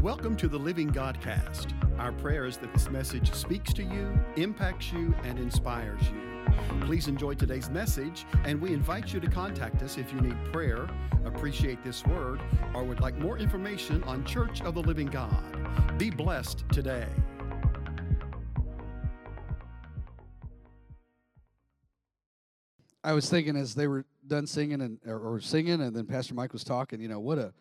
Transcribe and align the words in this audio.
Welcome 0.00 0.36
to 0.36 0.48
the 0.48 0.58
Living 0.58 0.90
Godcast. 0.90 1.72
Our 1.98 2.12
prayer 2.12 2.46
is 2.46 2.56
that 2.58 2.72
this 2.72 2.90
message 2.90 3.32
speaks 3.32 3.72
to 3.74 3.82
you, 3.82 4.12
impacts 4.36 4.92
you, 4.92 5.14
and 5.24 5.38
inspires 5.38 6.02
you. 6.02 6.52
Please 6.86 7.08
enjoy 7.08 7.34
today's 7.34 7.70
message, 7.70 8.24
and 8.44 8.60
we 8.60 8.72
invite 8.72 9.12
you 9.12 9.20
to 9.20 9.28
contact 9.28 9.82
us 9.82 9.98
if 9.98 10.12
you 10.12 10.20
need 10.20 10.36
prayer, 10.52 10.88
appreciate 11.24 11.84
this 11.84 12.04
word, 12.06 12.40
or 12.74 12.84
would 12.84 13.00
like 13.00 13.16
more 13.18 13.38
information 13.38 14.02
on 14.04 14.24
Church 14.24 14.60
of 14.62 14.74
the 14.74 14.82
Living 14.82 15.06
God. 15.06 15.98
Be 15.98 16.10
blessed 16.10 16.64
today. 16.72 17.06
I 23.04 23.12
was 23.12 23.28
thinking 23.28 23.56
as 23.56 23.74
they 23.74 23.88
were 23.88 24.04
done 24.26 24.46
singing 24.46 24.80
and 24.80 24.98
or, 25.06 25.18
or 25.18 25.40
singing, 25.40 25.80
and 25.80 25.94
then 25.94 26.06
Pastor 26.06 26.34
Mike 26.34 26.52
was 26.52 26.62
talking. 26.64 27.00
You 27.00 27.08
know 27.08 27.20
what 27.20 27.38
a 27.38 27.52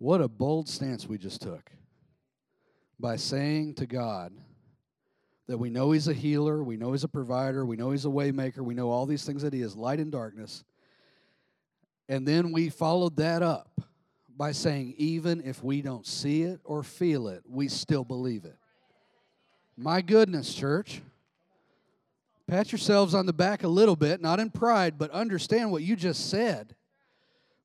what 0.00 0.22
a 0.22 0.28
bold 0.28 0.66
stance 0.66 1.06
we 1.06 1.18
just 1.18 1.42
took 1.42 1.70
by 2.98 3.16
saying 3.16 3.74
to 3.74 3.84
God 3.84 4.32
that 5.46 5.58
we 5.58 5.68
know 5.68 5.90
He's 5.92 6.08
a 6.08 6.14
healer, 6.14 6.64
we 6.64 6.78
know 6.78 6.92
He's 6.92 7.04
a 7.04 7.08
provider, 7.08 7.66
we 7.66 7.76
know 7.76 7.90
He's 7.90 8.06
a 8.06 8.08
waymaker, 8.08 8.60
we 8.60 8.72
know 8.72 8.88
all 8.90 9.04
these 9.04 9.24
things 9.24 9.42
that 9.42 9.52
He 9.52 9.60
is, 9.60 9.76
light 9.76 10.00
and 10.00 10.10
darkness. 10.10 10.64
And 12.08 12.26
then 12.26 12.50
we 12.50 12.70
followed 12.70 13.16
that 13.16 13.42
up 13.42 13.78
by 14.34 14.52
saying, 14.52 14.94
even 14.96 15.42
if 15.42 15.62
we 15.62 15.82
don't 15.82 16.06
see 16.06 16.44
it 16.44 16.60
or 16.64 16.82
feel 16.82 17.28
it, 17.28 17.42
we 17.46 17.68
still 17.68 18.02
believe 18.02 18.46
it. 18.46 18.56
My 19.76 20.00
goodness, 20.00 20.54
church. 20.54 21.02
Pat 22.46 22.72
yourselves 22.72 23.14
on 23.14 23.26
the 23.26 23.34
back 23.34 23.64
a 23.64 23.68
little 23.68 23.96
bit, 23.96 24.22
not 24.22 24.40
in 24.40 24.48
pride, 24.48 24.96
but 24.96 25.10
understand 25.10 25.70
what 25.70 25.82
you 25.82 25.94
just 25.94 26.30
said. 26.30 26.74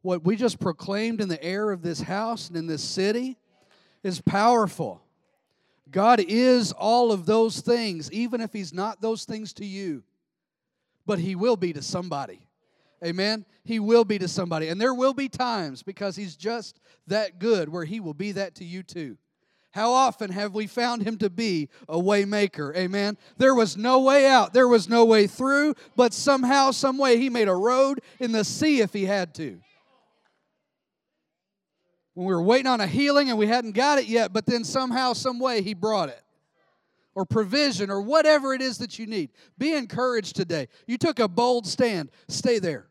What 0.06 0.24
we 0.24 0.36
just 0.36 0.60
proclaimed 0.60 1.20
in 1.20 1.30
the 1.30 1.44
air 1.44 1.72
of 1.72 1.82
this 1.82 2.00
house 2.00 2.48
and 2.48 2.56
in 2.56 2.68
this 2.68 2.84
city 2.84 3.38
is 4.04 4.22
powerful. 4.22 5.02
God 5.90 6.20
is 6.20 6.72
all 6.74 7.12
of 7.12 7.26
those 7.26 7.60
things, 7.62 8.12
even 8.12 8.40
if 8.40 8.54
He's 8.54 8.72
not 8.72 9.02
those 9.02 9.26
things 9.26 9.52
to 9.54 9.66
you, 9.66 10.04
but 11.08 11.18
He 11.18 11.34
will 11.34 11.58
be 11.58 11.74
to 11.74 11.82
somebody. 11.82 12.48
Amen? 13.04 13.46
He 13.64 13.80
will 13.80 14.06
be 14.06 14.20
to 14.20 14.28
somebody. 14.28 14.68
And 14.68 14.80
there 14.80 14.94
will 14.94 15.16
be 15.16 15.28
times 15.28 15.82
because 15.82 16.16
He's 16.16 16.36
just 16.36 16.80
that 17.08 17.40
good 17.40 17.68
where 17.68 17.86
He 17.86 18.00
will 18.00 18.14
be 18.14 18.34
that 18.34 18.54
to 18.58 18.64
you 18.64 18.84
too. 18.84 19.18
How 19.72 19.92
often 19.92 20.30
have 20.30 20.54
we 20.54 20.68
found 20.68 21.02
him 21.02 21.18
to 21.18 21.32
be 21.32 21.68
a 21.90 21.98
waymaker? 21.98 22.74
Amen. 22.78 23.18
There 23.38 23.56
was 23.56 23.76
no 23.76 24.02
way 24.02 24.28
out, 24.28 24.54
there 24.54 24.68
was 24.68 24.88
no 24.88 25.04
way 25.04 25.26
through, 25.26 25.74
but 25.96 26.14
somehow, 26.14 26.72
some 26.72 27.00
way, 27.00 27.18
he 27.18 27.32
made 27.32 27.48
a 27.48 27.56
road 27.56 28.02
in 28.20 28.32
the 28.32 28.46
sea 28.46 28.82
if 28.82 28.94
he 28.94 29.06
had 29.06 29.34
to. 29.36 29.60
When 32.16 32.26
we 32.28 32.34
were 32.34 32.42
waiting 32.42 32.68
on 32.68 32.82
a 32.82 32.88
healing 32.88 33.30
and 33.30 33.38
we 33.38 33.46
hadn't 33.46 33.74
got 33.74 34.00
it 34.00 34.06
yet, 34.08 34.34
but 34.34 34.46
then 34.46 34.64
somehow, 34.64 35.14
some 35.14 35.38
way, 35.38 35.62
he 35.62 35.74
brought 35.74 36.10
it. 36.10 36.22
Or 37.14 37.26
provision, 37.26 37.90
or 37.90 38.02
whatever 38.02 38.54
it 38.54 38.62
is 38.62 38.80
that 38.80 39.00
you 39.00 39.06
need. 39.06 39.30
Be 39.58 39.74
encouraged 39.74 40.36
today. 40.36 40.68
You 40.86 40.98
took 40.98 41.20
a 41.20 41.28
bold 41.30 41.66
stand. 41.66 42.10
Stay 42.28 42.60
there. 42.60 42.88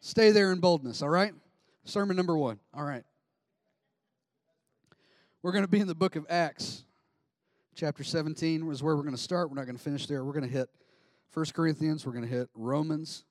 Stay 0.00 0.30
there 0.30 0.52
in 0.52 0.60
boldness, 0.60 1.00
all 1.00 1.08
right? 1.08 1.32
Sermon 1.84 2.16
number 2.16 2.36
one. 2.36 2.58
All 2.74 2.84
right. 2.84 3.04
We're 5.42 5.52
going 5.52 5.64
to 5.64 5.70
be 5.70 5.80
in 5.80 5.86
the 5.86 5.94
book 5.94 6.16
of 6.16 6.26
Acts. 6.28 6.84
Chapter 7.74 8.04
17 8.04 8.70
is 8.70 8.82
where 8.82 8.96
we're 8.96 9.02
going 9.02 9.14
to 9.14 9.22
start. 9.22 9.48
We're 9.48 9.56
not 9.56 9.66
going 9.66 9.78
to 9.78 9.82
finish 9.82 10.06
there. 10.06 10.24
We're 10.24 10.32
going 10.32 10.46
to 10.46 10.50
hit 10.50 10.68
1 11.32 11.46
Corinthians. 11.54 12.04
We're 12.04 12.12
going 12.12 12.24
to 12.24 12.30
hit 12.30 12.48
Romans. 12.54 13.24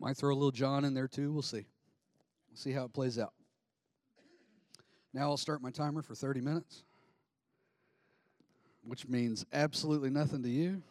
Might 0.00 0.16
throw 0.16 0.32
a 0.32 0.36
little 0.36 0.50
John 0.50 0.84
in 0.84 0.94
there 0.94 1.08
too. 1.08 1.32
We'll 1.32 1.42
see. 1.42 1.66
See 2.58 2.72
how 2.72 2.86
it 2.86 2.92
plays 2.92 3.20
out. 3.20 3.34
Now 5.14 5.30
I'll 5.30 5.36
start 5.36 5.62
my 5.62 5.70
timer 5.70 6.02
for 6.02 6.16
30 6.16 6.40
minutes, 6.40 6.82
which 8.82 9.06
means 9.06 9.46
absolutely 9.52 10.10
nothing 10.10 10.42
to 10.42 10.48
you, 10.48 10.82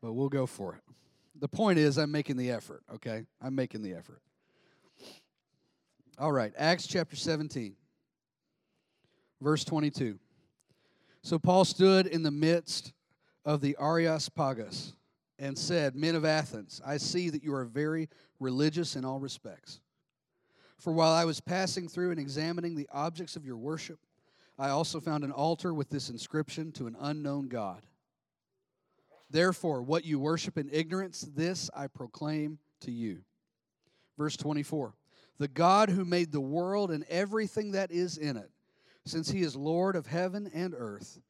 but 0.00 0.12
we'll 0.12 0.28
go 0.28 0.46
for 0.46 0.76
it. 0.76 0.82
The 1.40 1.48
point 1.48 1.80
is, 1.80 1.98
I'm 1.98 2.12
making 2.12 2.36
the 2.36 2.52
effort, 2.52 2.84
okay? 2.94 3.24
I'm 3.40 3.56
making 3.56 3.82
the 3.82 3.94
effort. 3.94 4.22
All 6.20 6.30
right, 6.30 6.52
Acts 6.56 6.86
chapter 6.86 7.16
17, 7.16 7.74
verse 9.40 9.64
22. 9.64 10.20
So 11.22 11.36
Paul 11.40 11.64
stood 11.64 12.06
in 12.06 12.22
the 12.22 12.30
midst 12.30 12.92
of 13.44 13.60
the 13.60 13.76
Areopagus 13.80 14.92
and 15.40 15.58
said, 15.58 15.96
Men 15.96 16.14
of 16.14 16.24
Athens, 16.24 16.80
I 16.86 16.98
see 16.98 17.28
that 17.30 17.42
you 17.42 17.52
are 17.52 17.64
very 17.64 18.08
religious 18.38 18.94
in 18.94 19.04
all 19.04 19.18
respects. 19.18 19.80
For 20.82 20.92
while 20.92 21.12
I 21.12 21.24
was 21.24 21.40
passing 21.40 21.86
through 21.86 22.10
and 22.10 22.18
examining 22.18 22.74
the 22.74 22.88
objects 22.92 23.36
of 23.36 23.46
your 23.46 23.56
worship, 23.56 24.00
I 24.58 24.70
also 24.70 24.98
found 24.98 25.22
an 25.22 25.30
altar 25.30 25.72
with 25.72 25.90
this 25.90 26.10
inscription 26.10 26.72
to 26.72 26.88
an 26.88 26.96
unknown 26.98 27.46
God. 27.46 27.82
Therefore, 29.30 29.80
what 29.80 30.04
you 30.04 30.18
worship 30.18 30.58
in 30.58 30.68
ignorance, 30.72 31.20
this 31.20 31.70
I 31.72 31.86
proclaim 31.86 32.58
to 32.80 32.90
you. 32.90 33.20
Verse 34.18 34.36
24 34.36 34.92
the 35.38 35.46
God 35.46 35.88
who 35.88 36.04
made 36.04 36.32
the 36.32 36.40
world 36.40 36.90
and 36.90 37.04
everything 37.08 37.72
that 37.72 37.92
is 37.92 38.18
in 38.18 38.36
it, 38.36 38.50
since 39.06 39.30
he 39.30 39.42
is 39.42 39.54
Lord 39.54 39.94
of 39.94 40.08
heaven 40.08 40.50
and 40.52 40.74
earth, 40.76 41.20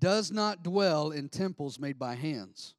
does 0.00 0.30
not 0.30 0.62
dwell 0.62 1.12
in 1.12 1.30
temples 1.30 1.78
made 1.78 1.98
by 1.98 2.14
hands, 2.14 2.74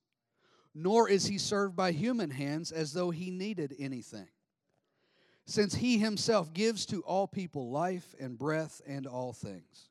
nor 0.76 1.10
is 1.10 1.26
he 1.26 1.40
served 1.40 1.76
by 1.76 1.92
human 1.92 2.30
hands 2.30 2.72
as 2.72 2.94
though 2.94 3.10
he 3.10 3.32
needed 3.32 3.76
anything. 3.80 4.28
Since 5.46 5.76
he 5.76 5.98
himself 5.98 6.54
gives 6.54 6.86
to 6.88 7.02
all 7.02 7.28
people 7.28 7.70
life 7.70 8.16
and 8.20 8.38
breath 8.38 8.82
and 8.88 9.06
all 9.06 9.34
things. 9.34 9.90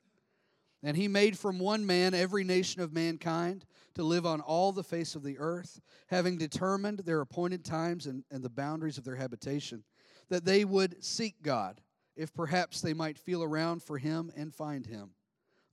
And 0.82 0.96
he 0.96 1.08
made 1.08 1.38
from 1.38 1.58
one 1.58 1.86
man 1.86 2.14
every 2.14 2.42
nation 2.42 2.82
of 2.82 2.92
mankind 2.92 3.64
to 3.94 4.02
live 4.02 4.26
on 4.26 4.40
all 4.40 4.72
the 4.72 4.82
face 4.82 5.14
of 5.14 5.22
the 5.22 5.38
earth, 5.38 5.80
having 6.08 6.38
determined 6.38 7.00
their 7.00 7.20
appointed 7.20 7.64
times 7.64 8.06
and, 8.06 8.24
and 8.30 8.42
the 8.42 8.48
boundaries 8.48 8.98
of 8.98 9.04
their 9.04 9.16
habitation 9.16 9.84
that 10.32 10.46
they 10.46 10.64
would 10.64 11.04
seek 11.04 11.42
God, 11.42 11.82
if 12.16 12.32
perhaps 12.32 12.80
they 12.80 12.94
might 12.94 13.18
feel 13.18 13.42
around 13.42 13.82
for 13.82 13.98
him 13.98 14.32
and 14.34 14.54
find 14.54 14.86
him, 14.86 15.10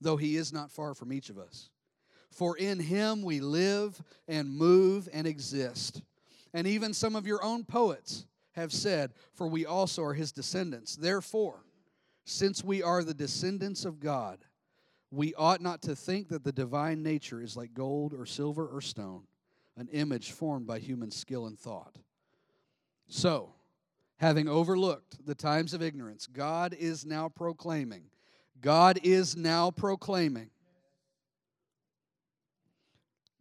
though 0.01 0.17
he 0.17 0.35
is 0.35 0.51
not 0.51 0.69
far 0.69 0.93
from 0.93 1.13
each 1.13 1.29
of 1.29 1.37
us. 1.37 1.69
For 2.29 2.57
in 2.57 2.79
him 2.79 3.21
we 3.21 3.39
live 3.39 4.01
and 4.27 4.49
move 4.49 5.07
and 5.13 5.25
exist. 5.25 6.01
And 6.53 6.67
even 6.67 6.93
some 6.93 7.15
of 7.15 7.25
your 7.25 7.43
own 7.43 7.63
poets 7.63 8.25
have 8.53 8.73
said, 8.73 9.13
For 9.33 9.47
we 9.47 9.65
also 9.65 10.03
are 10.03 10.13
his 10.13 10.31
descendants. 10.31 10.95
Therefore, 10.95 11.63
since 12.25 12.63
we 12.63 12.83
are 12.83 13.03
the 13.03 13.13
descendants 13.13 13.85
of 13.85 13.99
God, 13.99 14.39
we 15.11 15.33
ought 15.35 15.61
not 15.61 15.81
to 15.83 15.95
think 15.95 16.29
that 16.29 16.43
the 16.43 16.51
divine 16.51 17.01
nature 17.01 17.41
is 17.41 17.57
like 17.57 17.73
gold 17.73 18.13
or 18.13 18.25
silver 18.25 18.67
or 18.67 18.81
stone, 18.81 19.23
an 19.77 19.87
image 19.91 20.31
formed 20.31 20.67
by 20.67 20.79
human 20.79 21.09
skill 21.09 21.47
and 21.47 21.57
thought. 21.57 21.97
So, 23.07 23.53
having 24.17 24.47
overlooked 24.47 25.25
the 25.25 25.33
times 25.33 25.73
of 25.73 25.81
ignorance, 25.81 26.27
God 26.27 26.75
is 26.77 27.05
now 27.05 27.29
proclaiming. 27.29 28.03
God 28.61 28.99
is 29.03 29.35
now 29.35 29.71
proclaiming 29.71 30.51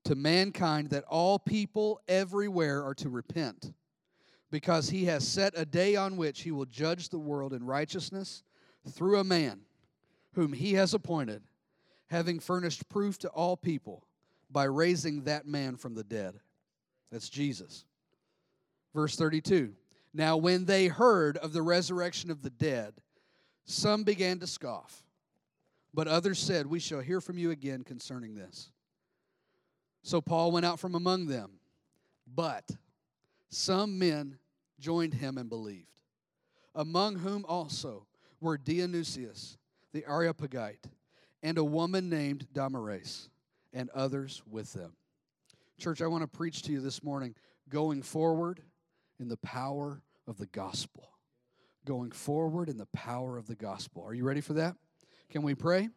to 0.05 0.15
mankind 0.15 0.89
that 0.89 1.05
all 1.05 1.39
people 1.39 2.01
everywhere 2.09 2.83
are 2.83 2.95
to 2.95 3.11
repent 3.11 3.75
because 4.51 4.91
he 4.91 5.05
has 5.07 5.27
set 5.27 5.53
a 5.57 5.65
day 5.65 5.97
on 5.97 6.17
which 6.17 6.43
he 6.43 6.51
will 6.51 6.65
judge 6.65 7.09
the 7.09 7.19
world 7.19 7.53
in 7.53 7.65
righteousness 7.65 8.43
through 8.89 9.19
a 9.19 9.25
man 9.25 9.61
whom 10.35 10.53
he 10.53 10.75
has 10.75 10.95
appointed, 10.95 11.43
having 12.09 12.41
furnished 12.41 12.89
proof 12.89 13.19
to 13.19 13.29
all 13.29 13.57
people 13.57 14.05
by 14.51 14.65
raising 14.65 15.25
that 15.25 15.47
man 15.47 15.77
from 15.77 15.95
the 15.95 16.05
dead. 16.05 16.35
That's 17.11 17.29
Jesus. 17.29 17.85
Verse 18.95 19.17
32 19.17 19.75
now, 20.15 20.37
when 20.37 20.65
they 20.65 20.87
heard 20.87 21.37
of 21.37 21.53
the 21.53 21.63
resurrection 21.63 22.31
of 22.31 22.43
the 22.43 22.51
dead, 22.51 22.95
some 23.67 24.05
began 24.05 24.39
to 24.41 24.47
scoff, 24.47 25.05
but 25.93 26.09
others 26.09 26.39
said, 26.39 26.67
We 26.67 26.81
shall 26.81 27.01
hear 27.01 27.21
from 27.21 27.39
you 27.39 27.51
again 27.51 27.85
concerning 27.85 28.35
this. 28.35 28.71
So 30.03 30.21
Paul 30.21 30.53
went 30.53 30.65
out 30.65 30.79
from 30.79 30.95
among 30.95 31.27
them, 31.27 31.61
but 32.35 32.65
some 33.49 33.99
men 33.99 34.39
joined 34.79 35.15
him 35.15 35.39
and 35.39 35.49
believed, 35.49 36.01
among 36.75 37.17
whom 37.17 37.45
also 37.49 38.07
were 38.41 38.59
Dionysius 38.59 39.59
the 39.93 40.05
Areopagite 40.07 40.87
and 41.43 41.59
a 41.59 41.65
woman 41.65 42.09
named 42.09 42.47
Damaris, 42.53 43.31
and 43.73 43.91
others 43.91 44.43
with 44.51 44.73
them. 44.73 44.93
Church, 45.79 46.03
I 46.03 46.07
want 46.07 46.23
to 46.23 46.29
preach 46.29 46.63
to 46.63 46.73
you 46.73 46.81
this 46.81 47.03
morning 47.05 47.35
going 47.69 48.03
forward 48.03 48.61
in 49.21 49.29
the 49.29 49.37
power 49.39 50.03
of 50.27 50.39
the 50.39 50.47
gospel. 50.47 51.11
Going 51.85 52.11
forward 52.11 52.69
in 52.69 52.77
the 52.77 52.87
power 52.87 53.39
of 53.39 53.47
the 53.47 53.55
gospel. 53.55 54.05
Are 54.05 54.15
you 54.15 54.25
ready 54.25 54.41
for 54.41 54.55
that? 54.55 54.77
Can 55.31 55.43
we 55.43 55.55
pray? 55.55 55.91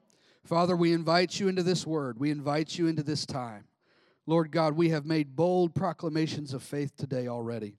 Father, 0.45 0.75
we 0.75 0.93
invite 0.93 1.39
you 1.39 1.47
into 1.47 1.63
this 1.63 1.85
word. 1.85 2.19
We 2.19 2.31
invite 2.31 2.77
you 2.77 2.87
into 2.87 3.03
this 3.03 3.25
time. 3.25 3.65
Lord 4.27 4.51
God, 4.51 4.73
we 4.73 4.89
have 4.89 5.05
made 5.05 5.35
bold 5.35 5.73
proclamations 5.73 6.53
of 6.53 6.61
faith 6.61 6.95
today 6.95 7.27
already. 7.27 7.77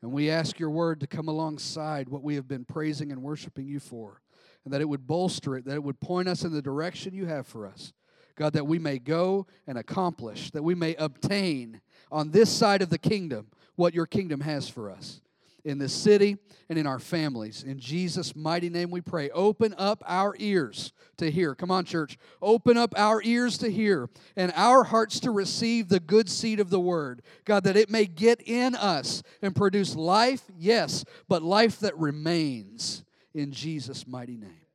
And 0.00 0.10
we 0.10 0.30
ask 0.30 0.58
your 0.58 0.70
word 0.70 1.00
to 1.00 1.06
come 1.06 1.28
alongside 1.28 2.08
what 2.08 2.22
we 2.22 2.34
have 2.34 2.48
been 2.48 2.64
praising 2.64 3.12
and 3.12 3.22
worshiping 3.22 3.68
you 3.68 3.78
for, 3.78 4.20
and 4.64 4.74
that 4.74 4.80
it 4.80 4.88
would 4.88 5.06
bolster 5.06 5.56
it, 5.56 5.64
that 5.66 5.74
it 5.74 5.84
would 5.84 6.00
point 6.00 6.28
us 6.28 6.42
in 6.42 6.52
the 6.52 6.62
direction 6.62 7.14
you 7.14 7.26
have 7.26 7.46
for 7.46 7.66
us. 7.66 7.92
God, 8.34 8.54
that 8.54 8.66
we 8.66 8.78
may 8.78 8.98
go 8.98 9.46
and 9.66 9.78
accomplish, 9.78 10.50
that 10.52 10.64
we 10.64 10.74
may 10.74 10.94
obtain 10.96 11.80
on 12.10 12.30
this 12.30 12.50
side 12.50 12.82
of 12.82 12.88
the 12.88 12.98
kingdom 12.98 13.48
what 13.76 13.94
your 13.94 14.06
kingdom 14.06 14.40
has 14.40 14.68
for 14.68 14.90
us 14.90 15.20
in 15.64 15.78
this 15.78 15.92
city 15.92 16.36
and 16.68 16.78
in 16.78 16.86
our 16.86 16.98
families. 16.98 17.62
In 17.62 17.78
Jesus' 17.78 18.34
mighty 18.34 18.68
name 18.68 18.90
we 18.90 19.00
pray. 19.00 19.30
Open 19.30 19.74
up 19.78 20.02
our 20.06 20.34
ears 20.38 20.92
to 21.18 21.30
hear. 21.30 21.54
Come 21.54 21.70
on, 21.70 21.84
church. 21.84 22.18
Open 22.40 22.76
up 22.76 22.94
our 22.96 23.22
ears 23.22 23.58
to 23.58 23.70
hear 23.70 24.08
and 24.36 24.52
our 24.56 24.84
hearts 24.84 25.20
to 25.20 25.30
receive 25.30 25.88
the 25.88 26.00
good 26.00 26.28
seed 26.28 26.60
of 26.60 26.70
the 26.70 26.80
word. 26.80 27.22
God, 27.44 27.64
that 27.64 27.76
it 27.76 27.90
may 27.90 28.06
get 28.06 28.40
in 28.46 28.74
us 28.74 29.22
and 29.40 29.54
produce 29.54 29.94
life, 29.94 30.42
yes, 30.56 31.04
but 31.28 31.42
life 31.42 31.80
that 31.80 31.96
remains 31.96 33.04
in 33.34 33.52
Jesus' 33.52 34.06
mighty 34.06 34.36
name. 34.36 34.66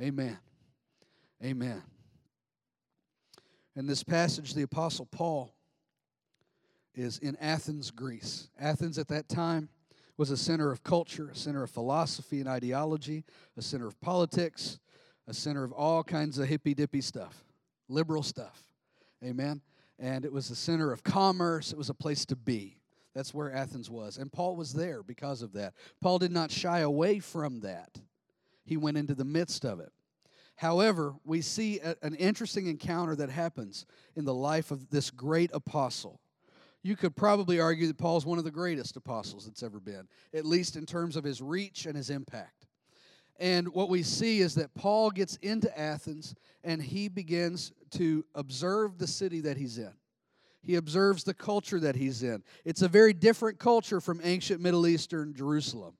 Amen. 0.00 0.38
Amen. 1.42 1.82
In 3.76 3.86
this 3.86 4.02
passage, 4.02 4.52
the 4.52 4.62
Apostle 4.62 5.06
Paul 5.06 5.54
is 6.94 7.18
in 7.18 7.36
Athens, 7.36 7.90
Greece. 7.90 8.48
Athens 8.58 8.98
at 8.98 9.08
that 9.08 9.28
time 9.28 9.68
was 10.20 10.30
a 10.30 10.36
center 10.36 10.70
of 10.70 10.82
culture, 10.84 11.30
a 11.32 11.34
center 11.34 11.62
of 11.62 11.70
philosophy 11.70 12.40
and 12.40 12.48
ideology, 12.48 13.24
a 13.56 13.62
center 13.62 13.86
of 13.86 13.98
politics, 14.02 14.78
a 15.26 15.32
center 15.32 15.64
of 15.64 15.72
all 15.72 16.04
kinds 16.04 16.36
of 16.36 16.46
hippy 16.46 16.74
dippy 16.74 17.00
stuff, 17.00 17.42
liberal 17.88 18.22
stuff. 18.22 18.62
Amen. 19.24 19.62
And 19.98 20.26
it 20.26 20.30
was 20.30 20.50
a 20.50 20.54
center 20.54 20.92
of 20.92 21.02
commerce, 21.02 21.72
it 21.72 21.78
was 21.78 21.88
a 21.88 21.94
place 21.94 22.26
to 22.26 22.36
be. 22.36 22.76
That's 23.14 23.32
where 23.32 23.50
Athens 23.50 23.88
was. 23.88 24.18
And 24.18 24.30
Paul 24.30 24.56
was 24.56 24.74
there 24.74 25.02
because 25.02 25.40
of 25.40 25.54
that. 25.54 25.72
Paul 26.02 26.18
did 26.18 26.32
not 26.32 26.50
shy 26.50 26.80
away 26.80 27.18
from 27.18 27.60
that, 27.60 27.98
he 28.66 28.76
went 28.76 28.98
into 28.98 29.14
the 29.14 29.24
midst 29.24 29.64
of 29.64 29.80
it. 29.80 29.90
However, 30.56 31.14
we 31.24 31.40
see 31.40 31.78
a, 31.78 31.96
an 32.02 32.14
interesting 32.14 32.66
encounter 32.66 33.16
that 33.16 33.30
happens 33.30 33.86
in 34.14 34.26
the 34.26 34.34
life 34.34 34.70
of 34.70 34.90
this 34.90 35.10
great 35.10 35.50
apostle 35.54 36.19
you 36.82 36.96
could 36.96 37.14
probably 37.14 37.60
argue 37.60 37.86
that 37.86 37.98
Paul's 37.98 38.24
one 38.24 38.38
of 38.38 38.44
the 38.44 38.50
greatest 38.50 38.96
apostles 38.96 39.46
that's 39.46 39.62
ever 39.62 39.80
been, 39.80 40.08
at 40.34 40.46
least 40.46 40.76
in 40.76 40.86
terms 40.86 41.16
of 41.16 41.24
his 41.24 41.42
reach 41.42 41.86
and 41.86 41.96
his 41.96 42.10
impact. 42.10 42.66
And 43.38 43.72
what 43.72 43.88
we 43.88 44.02
see 44.02 44.40
is 44.40 44.54
that 44.56 44.74
Paul 44.74 45.10
gets 45.10 45.36
into 45.36 45.76
Athens 45.78 46.34
and 46.62 46.82
he 46.82 47.08
begins 47.08 47.72
to 47.92 48.24
observe 48.34 48.98
the 48.98 49.06
city 49.06 49.40
that 49.40 49.56
he's 49.56 49.78
in. 49.78 49.92
He 50.62 50.76
observes 50.76 51.24
the 51.24 51.32
culture 51.32 51.80
that 51.80 51.96
he's 51.96 52.22
in. 52.22 52.42
It's 52.66 52.82
a 52.82 52.88
very 52.88 53.14
different 53.14 53.58
culture 53.58 53.98
from 53.98 54.20
ancient 54.22 54.60
Middle 54.60 54.86
Eastern 54.86 55.34
Jerusalem, 55.34 55.94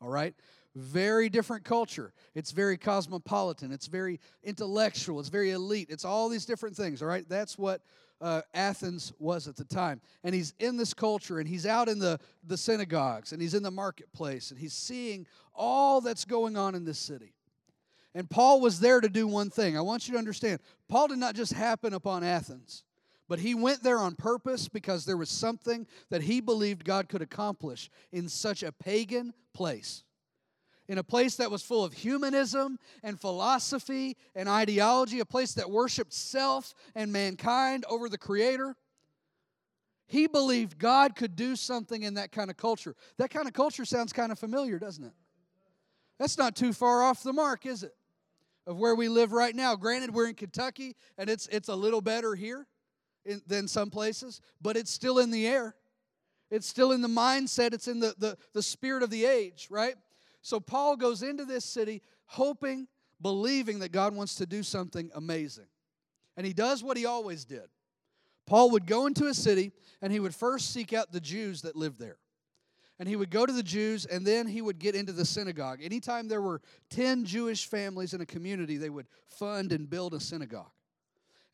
all 0.00 0.08
right? 0.08 0.34
Very 0.74 1.28
different 1.28 1.64
culture. 1.64 2.14
It's 2.34 2.50
very 2.50 2.78
cosmopolitan. 2.78 3.72
It's 3.72 3.86
very 3.86 4.18
intellectual. 4.42 5.20
It's 5.20 5.28
very 5.28 5.50
elite. 5.50 5.88
It's 5.90 6.04
all 6.04 6.30
these 6.30 6.46
different 6.46 6.76
things, 6.76 7.02
all 7.02 7.08
right? 7.08 7.28
That's 7.28 7.58
what 7.58 7.82
uh, 8.20 8.42
Athens 8.54 9.12
was 9.18 9.48
at 9.48 9.56
the 9.56 9.64
time. 9.64 10.00
And 10.24 10.34
he's 10.34 10.54
in 10.58 10.76
this 10.76 10.94
culture 10.94 11.38
and 11.38 11.48
he's 11.48 11.66
out 11.66 11.88
in 11.88 11.98
the, 11.98 12.18
the 12.44 12.56
synagogues 12.56 13.32
and 13.32 13.40
he's 13.40 13.54
in 13.54 13.62
the 13.62 13.70
marketplace 13.70 14.50
and 14.50 14.58
he's 14.58 14.72
seeing 14.72 15.26
all 15.54 16.00
that's 16.00 16.24
going 16.24 16.56
on 16.56 16.74
in 16.74 16.84
this 16.84 16.98
city. 16.98 17.34
And 18.14 18.30
Paul 18.30 18.60
was 18.60 18.80
there 18.80 19.00
to 19.00 19.08
do 19.08 19.26
one 19.26 19.50
thing. 19.50 19.76
I 19.76 19.82
want 19.82 20.08
you 20.08 20.12
to 20.12 20.18
understand 20.18 20.60
Paul 20.88 21.08
did 21.08 21.18
not 21.18 21.34
just 21.34 21.52
happen 21.52 21.92
upon 21.92 22.24
Athens, 22.24 22.84
but 23.28 23.38
he 23.38 23.54
went 23.54 23.82
there 23.82 23.98
on 23.98 24.14
purpose 24.14 24.68
because 24.68 25.04
there 25.04 25.18
was 25.18 25.28
something 25.28 25.86
that 26.08 26.22
he 26.22 26.40
believed 26.40 26.84
God 26.84 27.08
could 27.08 27.20
accomplish 27.20 27.90
in 28.12 28.28
such 28.28 28.62
a 28.62 28.72
pagan 28.72 29.34
place 29.52 30.04
in 30.88 30.98
a 30.98 31.02
place 31.02 31.36
that 31.36 31.50
was 31.50 31.62
full 31.62 31.84
of 31.84 31.92
humanism 31.92 32.78
and 33.02 33.20
philosophy 33.20 34.16
and 34.34 34.48
ideology, 34.48 35.20
a 35.20 35.24
place 35.24 35.54
that 35.54 35.70
worshiped 35.70 36.12
self 36.12 36.74
and 36.94 37.12
mankind 37.12 37.84
over 37.88 38.08
the 38.08 38.18
Creator. 38.18 38.76
He 40.06 40.28
believed 40.28 40.78
God 40.78 41.16
could 41.16 41.34
do 41.34 41.56
something 41.56 42.02
in 42.02 42.14
that 42.14 42.30
kind 42.30 42.50
of 42.50 42.56
culture. 42.56 42.94
That 43.18 43.30
kind 43.30 43.48
of 43.48 43.52
culture 43.52 43.84
sounds 43.84 44.12
kind 44.12 44.30
of 44.30 44.38
familiar, 44.38 44.78
doesn't 44.78 45.04
it? 45.04 45.12
That's 46.18 46.38
not 46.38 46.54
too 46.54 46.72
far 46.72 47.02
off 47.02 47.22
the 47.22 47.32
mark, 47.32 47.66
is 47.66 47.82
it? 47.82 47.94
Of 48.66 48.78
where 48.78 48.94
we 48.94 49.08
live 49.08 49.32
right 49.32 49.54
now. 49.54 49.74
Granted, 49.76 50.14
we're 50.14 50.28
in 50.28 50.34
Kentucky 50.34 50.96
and 51.18 51.28
it's, 51.28 51.46
it's 51.48 51.68
a 51.68 51.74
little 51.74 52.00
better 52.00 52.34
here 52.34 52.66
in, 53.24 53.42
than 53.46 53.68
some 53.68 53.90
places, 53.90 54.40
but 54.60 54.76
it's 54.76 54.90
still 54.90 55.18
in 55.18 55.30
the 55.30 55.46
air. 55.46 55.74
It's 56.50 56.68
still 56.68 56.92
in 56.92 57.02
the 57.02 57.08
mindset, 57.08 57.74
it's 57.74 57.88
in 57.88 57.98
the, 57.98 58.14
the, 58.18 58.38
the 58.52 58.62
spirit 58.62 59.02
of 59.02 59.10
the 59.10 59.24
age, 59.24 59.66
right? 59.68 59.96
So 60.46 60.60
Paul 60.60 60.94
goes 60.94 61.24
into 61.24 61.44
this 61.44 61.64
city 61.64 62.02
hoping, 62.26 62.86
believing 63.20 63.80
that 63.80 63.90
God 63.90 64.14
wants 64.14 64.36
to 64.36 64.46
do 64.46 64.62
something 64.62 65.10
amazing. 65.12 65.66
And 66.36 66.46
he 66.46 66.52
does 66.52 66.84
what 66.84 66.96
he 66.96 67.04
always 67.04 67.44
did. 67.44 67.64
Paul 68.46 68.70
would 68.70 68.86
go 68.86 69.06
into 69.06 69.26
a 69.26 69.34
city 69.34 69.72
and 70.00 70.12
he 70.12 70.20
would 70.20 70.36
first 70.36 70.72
seek 70.72 70.92
out 70.92 71.10
the 71.10 71.18
Jews 71.18 71.62
that 71.62 71.74
lived 71.74 71.98
there. 71.98 72.18
And 73.00 73.08
he 73.08 73.16
would 73.16 73.32
go 73.32 73.44
to 73.44 73.52
the 73.52 73.64
Jews 73.64 74.06
and 74.06 74.24
then 74.24 74.46
he 74.46 74.62
would 74.62 74.78
get 74.78 74.94
into 74.94 75.10
the 75.10 75.24
synagogue. 75.24 75.80
Anytime 75.82 76.28
there 76.28 76.40
were 76.40 76.62
10 76.90 77.24
Jewish 77.24 77.66
families 77.66 78.14
in 78.14 78.20
a 78.20 78.26
community, 78.26 78.76
they 78.76 78.88
would 78.88 79.08
fund 79.26 79.72
and 79.72 79.90
build 79.90 80.14
a 80.14 80.20
synagogue. 80.20 80.70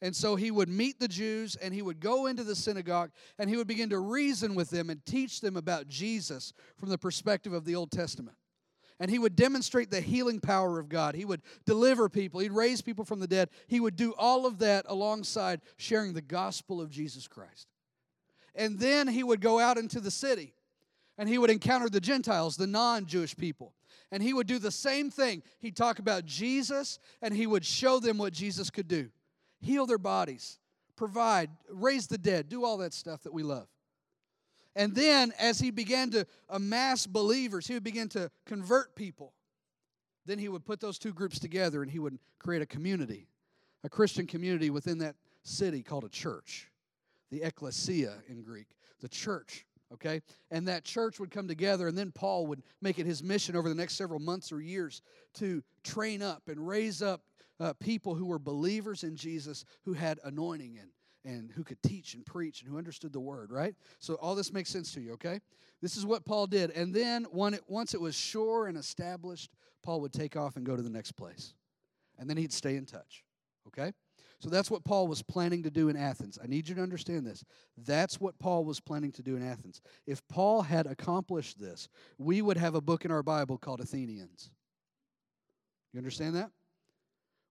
And 0.02 0.14
so 0.14 0.36
he 0.36 0.50
would 0.50 0.68
meet 0.68 1.00
the 1.00 1.08
Jews 1.08 1.56
and 1.56 1.72
he 1.72 1.80
would 1.80 1.98
go 1.98 2.26
into 2.26 2.44
the 2.44 2.54
synagogue 2.54 3.10
and 3.38 3.48
he 3.48 3.56
would 3.56 3.68
begin 3.68 3.88
to 3.88 3.98
reason 3.98 4.54
with 4.54 4.68
them 4.68 4.90
and 4.90 5.02
teach 5.06 5.40
them 5.40 5.56
about 5.56 5.88
Jesus 5.88 6.52
from 6.76 6.90
the 6.90 6.98
perspective 6.98 7.54
of 7.54 7.64
the 7.64 7.74
Old 7.74 7.90
Testament 7.90 8.36
and 9.02 9.10
he 9.10 9.18
would 9.18 9.34
demonstrate 9.34 9.90
the 9.90 10.00
healing 10.00 10.38
power 10.38 10.78
of 10.78 10.88
God. 10.88 11.16
He 11.16 11.24
would 11.24 11.42
deliver 11.66 12.08
people, 12.08 12.38
he'd 12.38 12.52
raise 12.52 12.80
people 12.80 13.04
from 13.04 13.18
the 13.18 13.26
dead. 13.26 13.50
He 13.66 13.80
would 13.80 13.96
do 13.96 14.14
all 14.16 14.46
of 14.46 14.60
that 14.60 14.84
alongside 14.86 15.60
sharing 15.76 16.12
the 16.12 16.22
gospel 16.22 16.80
of 16.80 16.88
Jesus 16.88 17.26
Christ. 17.26 17.66
And 18.54 18.78
then 18.78 19.08
he 19.08 19.24
would 19.24 19.40
go 19.40 19.58
out 19.58 19.76
into 19.76 19.98
the 19.98 20.12
city 20.12 20.54
and 21.18 21.28
he 21.28 21.36
would 21.36 21.50
encounter 21.50 21.88
the 21.88 22.00
Gentiles, 22.00 22.56
the 22.56 22.68
non 22.68 23.06
Jewish 23.06 23.36
people. 23.36 23.74
And 24.12 24.22
he 24.22 24.32
would 24.32 24.46
do 24.46 24.60
the 24.60 24.70
same 24.70 25.10
thing. 25.10 25.42
He'd 25.58 25.74
talk 25.74 25.98
about 25.98 26.24
Jesus 26.24 27.00
and 27.20 27.34
he 27.34 27.48
would 27.48 27.66
show 27.66 27.98
them 27.98 28.18
what 28.18 28.32
Jesus 28.32 28.70
could 28.70 28.86
do 28.86 29.10
heal 29.60 29.84
their 29.84 29.98
bodies, 29.98 30.60
provide, 30.94 31.50
raise 31.68 32.06
the 32.06 32.18
dead, 32.18 32.48
do 32.48 32.64
all 32.64 32.78
that 32.78 32.94
stuff 32.94 33.24
that 33.24 33.34
we 33.34 33.42
love. 33.42 33.66
And 34.74 34.94
then, 34.94 35.32
as 35.38 35.58
he 35.58 35.70
began 35.70 36.10
to 36.10 36.26
amass 36.48 37.06
believers, 37.06 37.66
he 37.66 37.74
would 37.74 37.84
begin 37.84 38.08
to 38.10 38.30
convert 38.46 38.96
people. 38.96 39.34
Then 40.24 40.38
he 40.38 40.48
would 40.48 40.64
put 40.64 40.80
those 40.80 40.98
two 40.98 41.12
groups 41.12 41.38
together 41.38 41.82
and 41.82 41.90
he 41.90 41.98
would 41.98 42.18
create 42.38 42.62
a 42.62 42.66
community, 42.66 43.28
a 43.84 43.88
Christian 43.88 44.26
community 44.26 44.70
within 44.70 44.98
that 44.98 45.16
city 45.42 45.82
called 45.82 46.04
a 46.04 46.08
church, 46.08 46.70
the 47.30 47.42
ecclesia 47.42 48.14
in 48.28 48.42
Greek, 48.42 48.68
the 49.00 49.08
church. 49.08 49.66
Okay? 49.92 50.22
And 50.50 50.66
that 50.68 50.84
church 50.84 51.20
would 51.20 51.30
come 51.30 51.46
together, 51.46 51.86
and 51.86 51.98
then 51.98 52.12
Paul 52.12 52.46
would 52.46 52.62
make 52.80 52.98
it 52.98 53.04
his 53.04 53.22
mission 53.22 53.54
over 53.54 53.68
the 53.68 53.74
next 53.74 53.96
several 53.96 54.20
months 54.20 54.50
or 54.50 54.60
years 54.60 55.02
to 55.34 55.62
train 55.84 56.22
up 56.22 56.48
and 56.48 56.66
raise 56.66 57.02
up 57.02 57.20
uh, 57.60 57.74
people 57.74 58.14
who 58.14 58.24
were 58.24 58.38
believers 58.38 59.04
in 59.04 59.16
Jesus 59.16 59.66
who 59.84 59.92
had 59.92 60.18
anointing 60.24 60.78
and 60.80 60.88
and 61.24 61.50
who 61.52 61.64
could 61.64 61.82
teach 61.82 62.14
and 62.14 62.26
preach 62.26 62.60
and 62.60 62.70
who 62.70 62.78
understood 62.78 63.12
the 63.12 63.20
word, 63.20 63.52
right? 63.52 63.74
So 63.98 64.14
all 64.14 64.34
this 64.34 64.52
makes 64.52 64.70
sense 64.70 64.92
to 64.94 65.00
you, 65.00 65.12
okay? 65.12 65.40
This 65.80 65.96
is 65.96 66.04
what 66.04 66.24
Paul 66.24 66.46
did. 66.46 66.70
And 66.70 66.94
then 66.94 67.26
once 67.32 67.94
it 67.94 68.00
was 68.00 68.14
sure 68.14 68.66
and 68.66 68.76
established, 68.76 69.50
Paul 69.82 70.00
would 70.00 70.12
take 70.12 70.36
off 70.36 70.56
and 70.56 70.66
go 70.66 70.76
to 70.76 70.82
the 70.82 70.90
next 70.90 71.12
place. 71.12 71.54
And 72.18 72.28
then 72.28 72.36
he'd 72.36 72.52
stay 72.52 72.76
in 72.76 72.86
touch, 72.86 73.24
okay? 73.68 73.92
So 74.40 74.50
that's 74.50 74.70
what 74.70 74.84
Paul 74.84 75.06
was 75.06 75.22
planning 75.22 75.62
to 75.62 75.70
do 75.70 75.88
in 75.88 75.96
Athens. 75.96 76.38
I 76.42 76.48
need 76.48 76.68
you 76.68 76.74
to 76.74 76.82
understand 76.82 77.24
this. 77.24 77.44
That's 77.76 78.20
what 78.20 78.38
Paul 78.40 78.64
was 78.64 78.80
planning 78.80 79.12
to 79.12 79.22
do 79.22 79.36
in 79.36 79.46
Athens. 79.46 79.80
If 80.04 80.26
Paul 80.26 80.62
had 80.62 80.86
accomplished 80.86 81.60
this, 81.60 81.88
we 82.18 82.42
would 82.42 82.56
have 82.56 82.74
a 82.74 82.80
book 82.80 83.04
in 83.04 83.12
our 83.12 83.22
Bible 83.22 83.56
called 83.56 83.80
Athenians. 83.80 84.50
You 85.92 85.98
understand 85.98 86.34
that? 86.34 86.50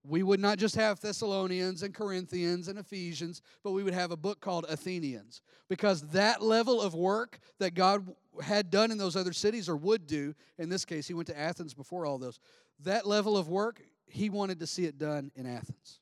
We 0.04 0.24
would 0.24 0.40
not 0.40 0.58
just 0.58 0.76
have 0.76 1.00
Thessalonians 1.00 1.84
and 1.84 1.94
Corinthians 1.94 2.68
and 2.68 2.80
Ephesians, 2.80 3.42
but 3.64 3.72
we 3.72 3.84
would 3.84 3.94
have 3.94 4.12
a 4.12 4.18
book 4.18 4.42
called 4.42 4.66
Athenians. 4.68 5.42
Because 5.70 6.02
that 6.10 6.42
level 6.42 6.82
of 6.82 6.96
work 6.96 7.40
that 7.60 7.76
God 7.76 8.08
had 8.42 8.72
done 8.72 8.92
in 8.92 8.98
those 8.98 9.16
other 9.16 9.34
cities 9.34 9.70
or 9.70 9.76
would 9.78 10.08
do, 10.08 10.34
in 10.58 10.70
this 10.70 10.86
case, 10.86 11.08
he 11.08 11.14
went 11.14 11.28
to 11.28 11.40
Athens 11.40 11.74
before 11.74 12.06
all 12.06 12.18
those, 12.18 12.40
that 12.80 13.06
level 13.06 13.38
of 13.38 13.48
work, 13.48 13.82
he 14.08 14.30
wanted 14.30 14.60
to 14.60 14.68
see 14.68 14.86
it 14.86 14.98
done 14.98 15.32
in 15.36 15.46
Athens. 15.46 16.00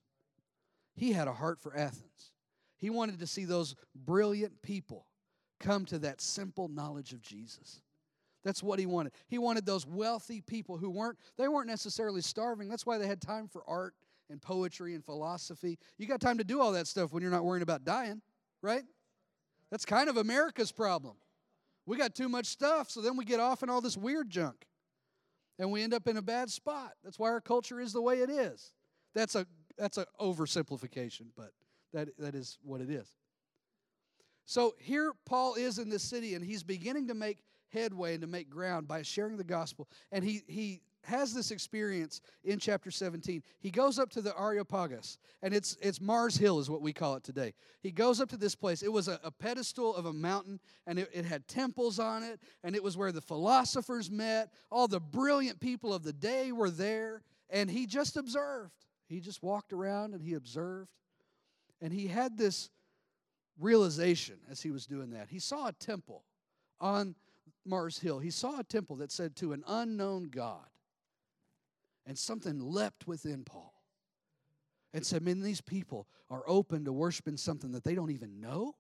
He 0.96 1.12
had 1.12 1.28
a 1.28 1.34
heart 1.34 1.60
for 1.60 1.76
Athens. 1.76 2.32
He 2.78 2.90
wanted 2.90 3.20
to 3.20 3.28
see 3.28 3.46
those 3.46 3.76
brilliant 3.94 4.62
people 4.62 5.06
come 5.60 5.86
to 5.86 6.00
that 6.00 6.22
simple 6.22 6.70
knowledge 6.70 7.12
of 7.12 7.22
Jesus. 7.22 7.82
That's 8.44 8.64
what 8.64 8.80
he 8.80 8.86
wanted. 8.86 9.14
He 9.28 9.38
wanted 9.38 9.66
those 9.66 9.86
wealthy 9.86 10.42
people 10.42 10.78
who 10.78 10.90
weren't, 10.90 11.18
they 11.38 11.48
weren't 11.48 11.68
necessarily 11.68 12.22
starving. 12.22 12.70
That's 12.70 12.86
why 12.86 12.98
they 12.98 13.08
had 13.08 13.22
time 13.22 13.48
for 13.48 13.64
art 13.68 13.94
and 14.30 14.42
poetry 14.42 14.96
and 14.96 15.04
philosophy. 15.04 15.78
You 15.98 16.08
got 16.08 16.22
time 16.22 16.38
to 16.38 16.44
do 16.44 16.62
all 16.62 16.72
that 16.74 16.88
stuff 16.88 17.12
when 17.12 17.22
you're 17.22 17.32
not 17.32 17.44
worrying 17.44 17.64
about 17.64 17.84
dying, 17.84 18.22
right? 18.62 18.84
That's 19.72 19.86
kind 19.86 20.10
of 20.10 20.18
America's 20.18 20.72
problem. 20.72 21.16
We 21.86 21.98
got 21.98 22.16
too 22.16 22.30
much 22.30 22.46
stuff, 22.46 22.90
so 22.90 23.02
then 23.02 23.18
we 23.18 23.26
get 23.26 23.40
off 23.40 23.64
in 23.64 23.70
all 23.70 23.82
this 23.82 23.98
weird 23.98 24.30
junk. 24.30 24.66
And 25.58 25.72
we 25.72 25.84
end 25.84 25.94
up 25.94 26.08
in 26.08 26.16
a 26.16 26.22
bad 26.22 26.50
spot. 26.50 26.94
That's 27.04 27.20
why 27.20 27.30
our 27.30 27.42
culture 27.42 27.82
is 27.82 27.92
the 27.92 28.02
way 28.02 28.20
it 28.20 28.30
is. 28.30 28.72
That's 29.14 29.36
a 29.36 29.46
that's 29.78 29.98
an 29.98 30.06
oversimplification, 30.20 31.28
but 31.36 31.52
that, 31.94 32.10
that 32.20 32.36
is 32.36 32.58
what 32.62 32.82
it 32.82 32.90
is. 32.90 33.08
So 34.46 34.76
here 34.80 35.14
Paul 35.26 35.56
is 35.56 35.80
in 35.80 35.90
this 35.90 36.04
city, 36.04 36.36
and 36.36 36.44
he's 36.44 36.64
beginning 36.64 37.08
to 37.08 37.14
make 37.14 37.40
headway 37.72 38.14
and 38.14 38.22
to 38.22 38.28
make 38.28 38.50
ground 38.50 38.88
by 38.88 39.02
sharing 39.02 39.38
the 39.38 39.44
gospel. 39.44 39.88
And 40.12 40.24
he, 40.24 40.44
he 40.48 40.82
has 41.04 41.34
this 41.34 41.52
experience 41.52 42.22
in 42.44 42.60
chapter 42.60 42.92
17. 42.92 43.42
He 43.60 43.72
goes 43.72 44.00
up 44.00 44.10
to 44.12 44.22
the 44.22 44.38
Areopagus, 44.40 45.18
and 45.42 45.54
it's, 45.54 45.78
it's 45.82 46.02
Mars 46.02 46.36
Hill, 46.36 46.60
is 46.60 46.70
what 46.70 46.82
we 46.82 46.94
call 46.94 47.16
it 47.16 47.24
today. 47.24 47.54
He 47.82 47.92
goes 47.92 48.20
up 48.20 48.30
to 48.30 48.38
this 48.38 48.56
place. 48.56 48.84
It 48.84 48.92
was 48.92 49.08
a, 49.08 49.20
a 49.24 49.32
pedestal 49.32 49.96
of 49.96 50.06
a 50.06 50.14
mountain, 50.14 50.60
and 50.88 51.00
it, 51.00 51.10
it 51.14 51.26
had 51.26 51.48
temples 51.48 52.00
on 52.00 52.24
it, 52.24 52.40
and 52.64 52.76
it 52.76 52.84
was 52.84 52.98
where 52.98 53.12
the 53.12 53.22
philosophers 53.22 54.12
met. 54.12 54.52
All 54.72 54.88
the 54.88 55.00
brilliant 55.00 55.60
people 55.60 55.94
of 55.94 56.04
the 56.04 56.14
day 56.14 56.52
were 56.52 56.70
there, 56.70 57.24
and 57.50 57.70
he 57.70 57.86
just 57.86 58.18
observed. 58.18 58.86
He 59.10 59.20
just 59.20 59.42
walked 59.42 59.74
around 59.74 60.14
and 60.14 60.24
he 60.24 60.36
observed. 60.36 60.92
And 61.82 61.92
he 61.92 62.08
had 62.08 62.38
this 62.38 62.70
realization 63.60 64.36
as 64.50 64.62
he 64.62 64.72
was 64.72 64.86
doing 64.86 65.12
that. 65.12 65.30
He 65.30 65.40
saw 65.40 65.68
a 65.68 65.74
temple 65.74 66.24
on 66.80 67.16
Mars 67.66 68.00
Hill. 68.00 68.20
He 68.20 68.32
saw 68.32 68.60
a 68.60 68.64
temple 68.64 68.98
that 68.98 69.12
said 69.12 69.36
to 69.38 69.54
an 69.54 69.64
unknown 69.68 70.26
God. 70.26 70.68
And 72.06 72.18
something 72.18 72.60
leapt 72.60 73.08
within 73.08 73.44
Paul 73.44 73.74
and 74.94 75.06
said, 75.06 75.22
Man, 75.22 75.42
these 75.42 75.62
people 75.62 76.08
are 76.30 76.44
open 76.48 76.86
to 76.86 76.94
worshiping 76.94 77.38
something 77.38 77.72
that 77.74 77.84
they 77.84 77.94
don't 77.94 78.12
even 78.12 78.40
know. 78.42 78.76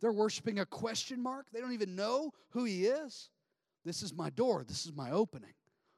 They're 0.00 0.12
worshiping 0.12 0.60
a 0.60 0.66
question 0.66 1.20
mark. 1.20 1.46
They 1.52 1.60
don't 1.60 1.72
even 1.72 1.96
know 1.96 2.32
who 2.50 2.64
he 2.64 2.86
is. 2.86 3.30
This 3.84 4.02
is 4.02 4.14
my 4.14 4.30
door. 4.30 4.64
This 4.66 4.86
is 4.86 4.92
my 4.94 5.10
opening. 5.10 5.54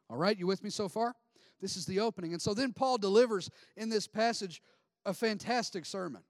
All 0.09 0.17
right, 0.17 0.39
you 0.39 0.47
with 0.47 0.65
me 0.65 0.71
so 0.71 0.89
far? 0.89 1.15
This 1.61 1.77
is 1.77 1.85
the 1.85 2.01
opening. 2.01 2.33
And 2.33 2.41
so 2.41 2.55
then 2.55 2.73
Paul 2.73 2.99
delivers 2.99 3.51
in 3.77 3.91
this 3.91 4.07
passage 4.07 4.63
a 5.05 5.13
fantastic 5.13 5.85
sermon. 5.85 6.23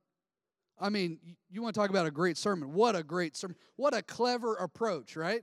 I 0.80 0.88
mean, 0.88 1.18
you 1.50 1.62
want 1.62 1.75
to 1.75 1.80
talk 1.80 1.90
about 1.90 2.06
a 2.06 2.10
great 2.10 2.38
sermon. 2.38 2.72
What 2.72 2.96
a 2.96 3.02
great 3.02 3.37
sermon. 3.37 3.56
What 3.76 3.94
a 3.94 4.02
clever 4.02 4.54
approach, 4.54 5.14
right? 5.14 5.42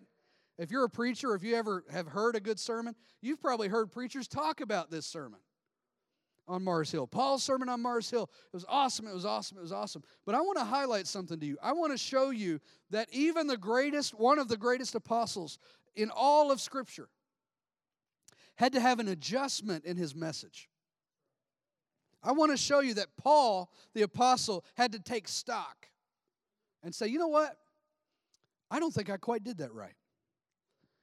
If 0.57 0.71
you're 0.71 0.85
a 0.85 0.89
preacher, 0.89 1.35
if 1.35 1.43
you 1.43 1.55
ever 1.55 1.83
have 1.91 2.07
heard 2.07 2.35
a 2.35 2.39
good 2.39 2.59
sermon, 2.59 2.95
you've 3.21 3.39
probably 3.39 3.67
heard 3.67 3.91
preachers 3.91 4.27
talk 4.27 4.61
about 4.61 4.89
this 4.89 5.05
sermon 5.05 5.39
on 6.47 6.63
Mars 6.63 6.91
Hill. 6.91 7.05
Paul's 7.05 7.43
sermon 7.43 7.69
on 7.69 7.81
Mars 7.81 8.09
Hill. 8.09 8.29
It 8.45 8.55
was 8.55 8.65
awesome. 8.67 9.05
It 9.05 9.13
was 9.13 9.25
awesome. 9.25 9.57
It 9.57 9.61
was 9.61 9.71
awesome. 9.71 10.01
But 10.25 10.33
I 10.33 10.41
want 10.41 10.57
to 10.57 10.63
highlight 10.63 11.05
something 11.05 11.39
to 11.39 11.45
you. 11.45 11.57
I 11.61 11.73
want 11.73 11.91
to 11.91 11.97
show 11.97 12.31
you 12.31 12.59
that 12.89 13.09
even 13.11 13.45
the 13.45 13.57
greatest, 13.57 14.17
one 14.17 14.39
of 14.39 14.47
the 14.47 14.57
greatest 14.57 14.95
apostles 14.95 15.59
in 15.95 16.09
all 16.09 16.51
of 16.51 16.59
Scripture, 16.59 17.09
had 18.55 18.73
to 18.73 18.79
have 18.79 18.99
an 18.99 19.07
adjustment 19.07 19.85
in 19.85 19.97
his 19.97 20.15
message. 20.15 20.69
I 22.23 22.31
want 22.31 22.51
to 22.51 22.57
show 22.57 22.79
you 22.79 22.95
that 22.95 23.07
Paul, 23.17 23.71
the 23.93 24.01
apostle, 24.01 24.65
had 24.75 24.91
to 24.93 24.99
take 24.99 25.27
stock 25.27 25.87
and 26.83 26.93
say, 26.93 27.07
you 27.07 27.19
know 27.19 27.27
what? 27.27 27.57
I 28.69 28.79
don't 28.79 28.93
think 28.93 29.09
I 29.09 29.17
quite 29.17 29.43
did 29.43 29.59
that 29.59 29.73
right. 29.73 29.95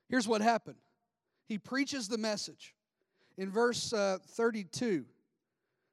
Here's 0.08 0.28
what 0.28 0.40
happened 0.40 0.76
he 1.46 1.58
preaches 1.58 2.08
the 2.08 2.18
message. 2.18 2.74
In 3.36 3.50
verse 3.50 3.92
uh, 3.92 4.18
32, 4.28 5.04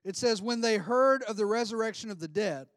it 0.06 0.16
says, 0.16 0.42
When 0.42 0.62
they 0.62 0.78
heard 0.78 1.24
of 1.24 1.38
the 1.38 1.46
resurrection 1.46 2.12
of 2.12 2.20
the 2.20 2.28
dead, 2.28 2.68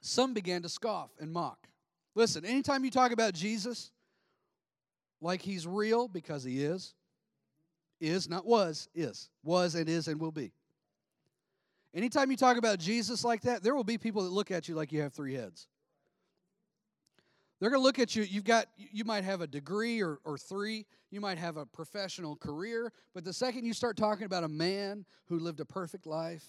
some 0.00 0.34
began 0.34 0.62
to 0.62 0.68
scoff 0.68 1.10
and 1.18 1.32
mock. 1.32 1.68
Listen, 2.14 2.44
anytime 2.44 2.84
you 2.84 2.90
talk 2.90 3.12
about 3.12 3.34
Jesus, 3.34 3.90
like 5.20 5.42
he's 5.42 5.66
real 5.66 6.08
because 6.08 6.44
he 6.44 6.62
is. 6.62 6.94
Is, 8.00 8.28
not 8.28 8.46
was, 8.46 8.88
is. 8.94 9.28
Was 9.42 9.74
and 9.74 9.88
is 9.88 10.08
and 10.08 10.20
will 10.20 10.32
be. 10.32 10.52
Anytime 11.94 12.30
you 12.30 12.36
talk 12.36 12.56
about 12.56 12.78
Jesus 12.78 13.24
like 13.24 13.42
that, 13.42 13.62
there 13.62 13.74
will 13.74 13.84
be 13.84 13.98
people 13.98 14.22
that 14.22 14.30
look 14.30 14.50
at 14.50 14.68
you 14.68 14.74
like 14.74 14.92
you 14.92 15.00
have 15.02 15.12
three 15.12 15.34
heads. 15.34 15.66
They're 17.60 17.70
going 17.70 17.80
to 17.80 17.84
look 17.84 17.98
at 17.98 18.14
you. 18.14 18.22
You've 18.22 18.44
got, 18.44 18.66
you 18.76 19.04
might 19.04 19.24
have 19.24 19.40
a 19.40 19.46
degree 19.46 20.00
or, 20.00 20.20
or 20.24 20.38
three. 20.38 20.86
You 21.10 21.20
might 21.20 21.38
have 21.38 21.56
a 21.56 21.66
professional 21.66 22.36
career. 22.36 22.92
But 23.14 23.24
the 23.24 23.32
second 23.32 23.64
you 23.64 23.72
start 23.72 23.96
talking 23.96 24.26
about 24.26 24.44
a 24.44 24.48
man 24.48 25.04
who 25.26 25.40
lived 25.40 25.58
a 25.58 25.64
perfect 25.64 26.06
life, 26.06 26.44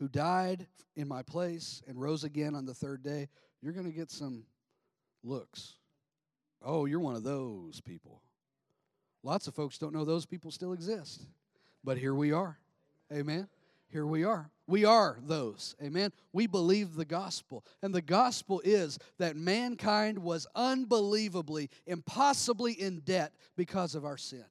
who 0.00 0.08
died 0.08 0.66
in 0.96 1.06
my 1.06 1.22
place 1.22 1.82
and 1.86 2.00
rose 2.00 2.24
again 2.24 2.56
on 2.56 2.64
the 2.64 2.74
third 2.74 3.02
day, 3.02 3.28
you're 3.62 3.72
going 3.72 3.86
to 3.86 3.96
get 3.96 4.10
some 4.10 4.44
looks. 5.22 5.74
Oh, 6.62 6.86
you're 6.86 7.00
one 7.00 7.14
of 7.14 7.22
those 7.22 7.80
people. 7.80 8.22
Lots 9.24 9.48
of 9.48 9.54
folks 9.54 9.78
don't 9.78 9.94
know 9.94 10.04
those 10.04 10.26
people 10.26 10.50
still 10.50 10.74
exist. 10.74 11.26
But 11.82 11.96
here 11.96 12.14
we 12.14 12.30
are. 12.32 12.58
Amen. 13.10 13.48
Here 13.88 14.06
we 14.06 14.22
are. 14.22 14.50
We 14.66 14.84
are 14.84 15.18
those. 15.22 15.74
Amen. 15.82 16.12
We 16.32 16.46
believe 16.46 16.94
the 16.94 17.06
gospel. 17.06 17.64
And 17.82 17.94
the 17.94 18.02
gospel 18.02 18.60
is 18.64 18.98
that 19.18 19.34
mankind 19.34 20.18
was 20.18 20.46
unbelievably, 20.54 21.70
impossibly 21.86 22.72
in 22.72 23.00
debt 23.00 23.32
because 23.56 23.94
of 23.94 24.04
our 24.04 24.18
sin. 24.18 24.44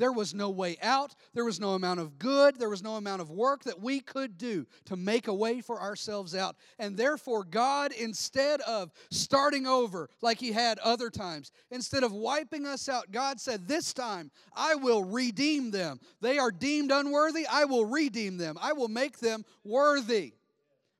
There 0.00 0.12
was 0.12 0.32
no 0.32 0.48
way 0.48 0.78
out. 0.80 1.14
There 1.34 1.44
was 1.44 1.60
no 1.60 1.74
amount 1.74 2.00
of 2.00 2.18
good. 2.18 2.58
There 2.58 2.70
was 2.70 2.82
no 2.82 2.96
amount 2.96 3.20
of 3.20 3.30
work 3.30 3.64
that 3.64 3.82
we 3.82 4.00
could 4.00 4.38
do 4.38 4.66
to 4.86 4.96
make 4.96 5.28
a 5.28 5.34
way 5.34 5.60
for 5.60 5.78
ourselves 5.78 6.34
out. 6.34 6.56
And 6.78 6.96
therefore, 6.96 7.44
God, 7.44 7.92
instead 7.92 8.62
of 8.62 8.92
starting 9.10 9.66
over 9.66 10.08
like 10.22 10.38
He 10.38 10.52
had 10.52 10.78
other 10.78 11.10
times, 11.10 11.52
instead 11.70 12.02
of 12.02 12.12
wiping 12.12 12.64
us 12.64 12.88
out, 12.88 13.12
God 13.12 13.38
said, 13.42 13.68
This 13.68 13.92
time 13.92 14.30
I 14.56 14.74
will 14.74 15.04
redeem 15.04 15.70
them. 15.70 16.00
They 16.22 16.38
are 16.38 16.50
deemed 16.50 16.90
unworthy. 16.90 17.46
I 17.46 17.66
will 17.66 17.84
redeem 17.84 18.38
them. 18.38 18.56
I 18.58 18.72
will 18.72 18.88
make 18.88 19.18
them 19.18 19.44
worthy 19.64 20.32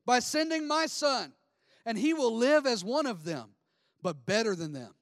by 0.05 0.19
sending 0.19 0.69
my 0.69 0.85
Son. 0.85 1.33
And 1.87 1.97
He 1.97 2.13
will 2.13 2.37
live 2.37 2.67
as 2.67 2.85
one 2.85 3.07
of 3.07 3.25
them, 3.25 3.55
but 4.03 4.27
better 4.27 4.55
than 4.55 4.75
them. 4.75 4.93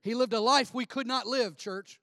He 0.00 0.16
lived 0.16 0.32
a 0.32 0.40
life 0.40 0.74
we 0.74 0.86
could 0.86 1.06
not 1.06 1.28
live, 1.28 1.56
church. 1.56 2.00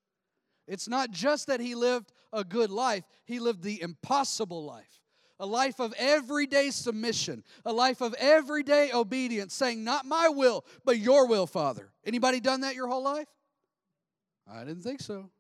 It's 0.68 0.88
not 0.88 1.12
just 1.12 1.48
that 1.48 1.60
he 1.60 1.76
lived 1.76 2.14
a 2.34 2.44
good 2.44 2.70
life, 2.70 3.04
he 3.26 3.40
lived 3.40 3.64
the 3.64 3.82
impossible 3.82 4.64
life. 4.64 5.00
A 5.40 5.46
life 5.46 5.80
of 5.80 5.94
everyday 5.98 6.70
submission, 6.70 7.44
a 7.66 7.74
life 7.74 8.02
of 8.02 8.14
everyday 8.20 8.92
obedience, 8.94 9.56
saying, 9.56 9.84
Not 9.84 10.06
my 10.06 10.30
will, 10.30 10.64
but 10.86 11.00
your 11.00 11.26
will, 11.28 11.48
Father. 11.48 11.92
Anybody 12.06 12.40
done 12.40 12.62
that 12.62 12.76
your 12.76 12.88
whole 12.88 13.04
life? 13.04 13.28
I 14.48 14.60
didn't 14.60 14.84
think 14.84 15.02
so. 15.02 15.32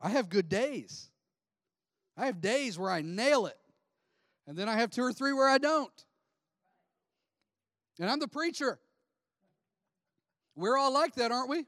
I 0.00 0.10
have 0.10 0.28
good 0.28 0.50
days. 0.50 1.08
I 2.16 2.26
have 2.26 2.40
days 2.40 2.78
where 2.78 2.90
I 2.90 3.00
nail 3.00 3.46
it, 3.46 3.56
and 4.46 4.56
then 4.56 4.68
I 4.68 4.74
have 4.74 4.90
two 4.90 5.02
or 5.02 5.12
three 5.12 5.32
where 5.32 5.48
I 5.48 5.58
don't. 5.58 6.04
And 7.98 8.10
I'm 8.10 8.18
the 8.18 8.28
preacher. 8.28 8.78
We're 10.56 10.76
all 10.76 10.92
like 10.92 11.14
that, 11.14 11.32
aren't 11.32 11.48
we? 11.48 11.66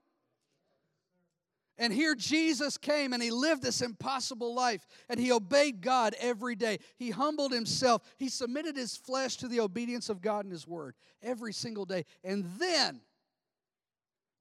And 1.80 1.94
here 1.94 2.14
Jesus 2.14 2.76
came 2.76 3.14
and 3.14 3.22
he 3.22 3.30
lived 3.30 3.62
this 3.62 3.80
impossible 3.80 4.54
life 4.54 4.86
and 5.08 5.18
he 5.18 5.32
obeyed 5.32 5.80
God 5.80 6.14
every 6.20 6.54
day. 6.54 6.78
He 6.98 7.08
humbled 7.08 7.52
himself. 7.52 8.02
He 8.18 8.28
submitted 8.28 8.76
his 8.76 8.98
flesh 8.98 9.38
to 9.38 9.48
the 9.48 9.60
obedience 9.60 10.10
of 10.10 10.20
God 10.20 10.44
and 10.44 10.52
his 10.52 10.68
word 10.68 10.94
every 11.22 11.54
single 11.54 11.86
day. 11.86 12.04
And 12.22 12.44
then, 12.58 13.00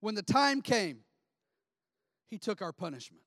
when 0.02 0.16
the 0.16 0.22
time 0.22 0.62
came, 0.62 1.00
he 2.30 2.38
took 2.38 2.62
our 2.62 2.74
punishment. 2.74 3.24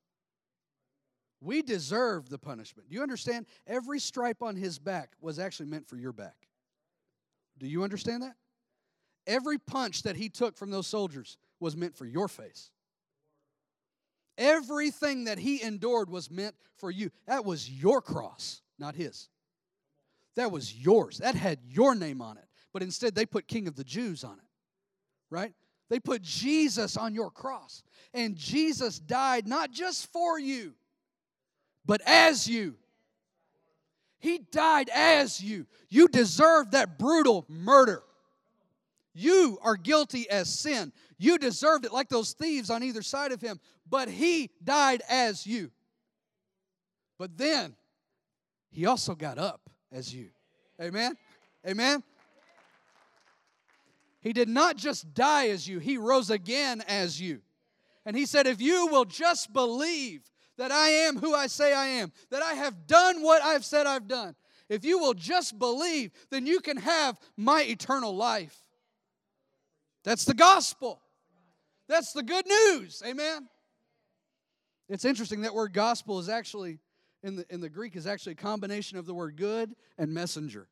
We 1.41 1.63
deserved 1.63 2.31
the 2.31 2.39
punishment. 2.39 2.91
Do 2.91 2.95
you 2.95 3.03
understand? 3.03 3.47
Every 3.67 3.99
stripe 3.99 4.43
on 4.43 4.57
his 4.57 4.79
back 4.79 5.13
was 5.23 5.39
actually 5.39 5.67
meant 5.67 5.89
for 5.89 5.97
your 5.97 6.13
back. 6.13 6.37
Do 7.59 7.67
you 7.67 7.83
understand 7.83 8.23
that? 8.23 8.37
Every 9.27 9.57
punch 9.57 10.03
that 10.03 10.17
he 10.17 10.29
took 10.29 10.59
from 10.59 10.71
those 10.71 10.87
soldiers 10.87 11.39
was 11.61 11.79
meant 11.79 11.97
for 11.97 12.05
your 12.05 12.29
face. 12.29 12.71
Everything 14.39 15.25
that 15.25 15.39
he 15.39 15.63
endured 15.63 16.09
was 16.09 16.31
meant 16.31 16.55
for 16.77 16.91
you. 16.91 17.11
That 17.27 17.45
was 17.45 17.71
your 17.71 18.01
cross, 18.01 18.63
not 18.79 18.95
his. 18.95 19.29
That 20.37 20.51
was 20.51 20.75
yours. 20.75 21.19
That 21.19 21.35
had 21.35 21.59
your 21.69 21.95
name 21.95 22.23
on 22.23 22.39
it. 22.39 22.45
But 22.73 22.83
instead, 22.83 23.15
they 23.15 23.27
put 23.27 23.47
King 23.47 23.69
of 23.69 23.77
the 23.77 23.85
Jews 23.85 24.25
on 24.25 24.39
it, 24.39 24.49
right? 25.31 25.53
They 25.91 26.01
put 26.01 26.23
Jesus 26.23 26.97
on 26.97 27.15
your 27.15 27.31
cross. 27.31 27.83
And 28.15 28.35
Jesus 28.35 28.99
died 28.99 29.47
not 29.47 29.71
just 29.71 30.11
for 30.11 30.39
you, 30.39 30.73
but 31.85 32.01
as 32.07 32.49
you. 32.49 32.77
He 34.19 34.39
died 34.39 34.89
as 34.95 35.43
you. 35.43 35.67
You 35.91 36.09
deserve 36.09 36.71
that 36.71 36.99
brutal 36.99 37.45
murder. 37.49 38.03
You 39.15 39.59
are 39.63 39.77
guilty 39.77 40.29
as 40.31 40.49
sin. 40.49 40.93
You 41.19 41.39
deserved 41.39 41.85
it 41.85 41.93
like 41.93 42.09
those 42.09 42.33
thieves 42.33 42.71
on 42.71 42.83
either 42.83 43.03
side 43.03 43.33
of 43.33 43.41
him, 43.41 43.61
but 43.89 44.09
he 44.09 44.51
died 44.65 45.03
as 45.09 45.47
you. 45.47 45.71
But 47.19 47.37
then 47.37 47.77
he 48.71 48.87
also 48.87 49.15
got 49.15 49.39
up 49.39 49.71
as 49.93 50.15
you. 50.15 50.31
Amen? 50.81 51.17
Amen? 51.67 52.03
He 54.23 54.33
did 54.33 54.49
not 54.49 54.77
just 54.77 55.13
die 55.15 55.49
as 55.49 55.69
you, 55.69 55.79
He 55.79 55.99
rose 55.99 56.31
again 56.31 56.83
as 56.89 57.21
you. 57.21 57.43
And 58.07 58.17
He 58.17 58.25
said, 58.25 58.47
If 58.47 58.61
you 58.61 58.87
will 58.87 59.05
just 59.05 59.53
believe 59.53 60.23
that 60.59 60.71
I 60.71 60.89
am 60.89 61.19
who 61.19 61.35
I 61.35 61.49
say 61.49 61.73
I 61.73 61.87
am, 61.87 62.13
that 62.31 62.43
I 62.43 62.55
have 62.55 62.87
done 62.87 63.23
what 63.23 63.43
I've 63.43 63.65
said 63.65 63.87
I've 63.87 64.09
done, 64.09 64.35
if 64.69 64.85
you 64.85 64.99
will 64.99 65.15
just 65.15 65.59
believe, 65.59 66.13
then 66.31 66.47
you 66.47 66.61
can 66.61 66.77
have 66.79 67.19
my 67.37 67.63
eternal 67.63 68.15
life. 68.15 68.62
That's 70.05 70.25
the 70.25 70.35
gospel. 70.35 71.01
That's 71.89 72.13
the 72.13 72.23
good 72.23 72.47
news. 72.47 73.03
Amen. 73.07 73.49
It's 74.89 75.05
interesting 75.05 75.43
that 75.43 75.55
word 75.55 75.73
gospel 75.73 76.19
is 76.19 76.29
actually 76.29 76.79
in 77.23 77.37
the 77.37 77.47
in 77.49 77.61
the 77.61 77.69
Greek 77.69 77.97
is 77.97 78.07
actually 78.07 78.33
a 78.33 78.37
combination 78.37 78.99
of 78.99 79.07
the 79.07 79.15
word 79.15 79.37
good 79.37 79.75
and 79.99 80.13
messenger. 80.13 80.69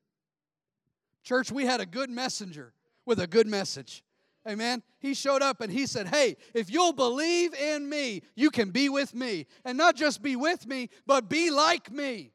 Church, 1.22 1.52
we 1.52 1.64
had 1.64 1.80
a 1.80 1.86
good 1.86 2.10
messenger 2.10 2.72
with 3.06 3.20
a 3.20 3.26
good 3.26 3.46
message. 3.46 4.02
Amen. 4.48 4.82
He 4.98 5.12
showed 5.12 5.42
up 5.42 5.60
and 5.60 5.70
he 5.70 5.86
said, 5.86 6.08
Hey, 6.08 6.36
if 6.54 6.70
you'll 6.70 6.94
believe 6.94 7.54
in 7.54 7.88
me, 7.88 8.22
you 8.34 8.50
can 8.50 8.70
be 8.70 8.88
with 8.88 9.14
me. 9.14 9.46
And 9.64 9.76
not 9.76 9.96
just 9.96 10.22
be 10.22 10.34
with 10.34 10.66
me, 10.66 10.88
but 11.06 11.28
be 11.28 11.50
like 11.50 11.92
me. 11.92 12.32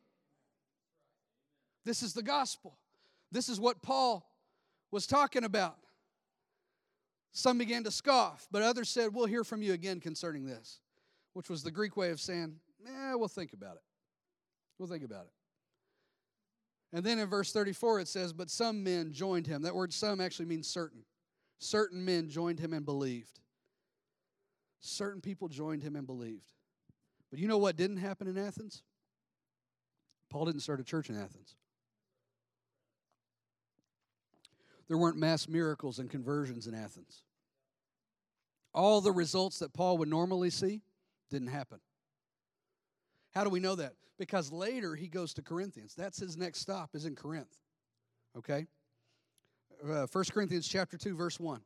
This 1.84 2.04
is 2.04 2.14
the 2.14 2.24
gospel. 2.24 2.78
This 3.32 3.50
is 3.50 3.60
what 3.60 3.82
Paul 3.82 4.28
was 4.92 5.08
talking 5.08 5.44
about. 5.44 5.78
Some 7.38 7.58
began 7.58 7.84
to 7.84 7.92
scoff, 7.92 8.48
but 8.50 8.64
others 8.64 8.88
said, 8.88 9.14
We'll 9.14 9.26
hear 9.26 9.44
from 9.44 9.62
you 9.62 9.74
again 9.74 10.00
concerning 10.00 10.46
this, 10.46 10.80
which 11.34 11.50
was 11.50 11.64
the 11.64 11.70
Greek 11.70 11.98
way 11.98 12.12
of 12.12 12.22
saying, 12.22 12.56
Eh, 12.88 13.14
we'll 13.14 13.28
think 13.28 13.52
about 13.52 13.76
it. 13.76 13.82
We'll 14.80 14.88
think 14.88 15.04
about 15.04 15.26
it. 15.26 16.96
And 16.96 17.06
then 17.06 17.20
in 17.20 17.28
verse 17.28 17.52
34 17.52 18.00
it 18.00 18.08
says, 18.08 18.32
But 18.32 18.50
some 18.50 18.86
men 18.86 19.12
joined 19.12 19.48
him. 19.48 19.64
That 19.64 19.76
word 19.76 19.92
some 19.92 20.22
actually 20.22 20.46
means 20.46 20.66
certain. 20.66 21.04
Certain 21.60 22.06
men 22.06 22.30
joined 22.30 22.58
him 22.58 22.72
and 22.72 22.86
believed. 22.86 23.42
Certain 24.80 25.20
people 25.20 25.50
joined 25.50 25.84
him 25.84 25.98
and 25.98 26.08
believed. 26.08 26.54
But 27.32 27.40
you 27.40 27.50
know 27.50 27.58
what 27.58 27.76
didn't 27.76 27.98
happen 27.98 28.28
in 28.30 28.38
Athens? 28.38 28.82
Paul 30.30 30.46
didn't 30.46 30.62
start 30.62 30.80
a 30.80 30.86
church 30.86 31.10
in 31.10 31.18
Athens. 31.18 31.58
There 34.88 34.98
weren't 34.98 35.18
mass 35.18 35.50
miracles 35.50 36.00
and 36.00 36.10
conversions 36.10 36.68
in 36.68 36.74
Athens. 36.74 37.25
All 38.76 39.00
the 39.00 39.14
results 39.14 39.60
that 39.60 39.74
Paul 39.74 39.98
would 40.00 40.10
normally 40.10 40.50
see 40.50 40.82
didn't 41.32 41.48
happen. 41.48 41.80
How 43.34 43.46
do 43.46 43.50
we 43.50 43.62
know 43.62 43.76
that? 43.76 43.94
Because 44.20 44.52
later 44.52 44.96
he 44.96 45.08
goes 45.08 45.34
to 45.36 45.42
Corinthians. 45.42 45.96
That's 45.96 46.20
his 46.20 46.36
next 46.36 46.60
stop 46.60 46.90
is 46.94 47.06
in 47.06 47.16
Corinth. 47.16 47.58
Okay? 48.38 48.68
Uh, 49.82 50.08
1 50.12 50.24
Corinthians 50.30 50.68
chapter 50.68 50.98
2 50.98 51.16
verse 51.16 51.40
1. 51.40 51.62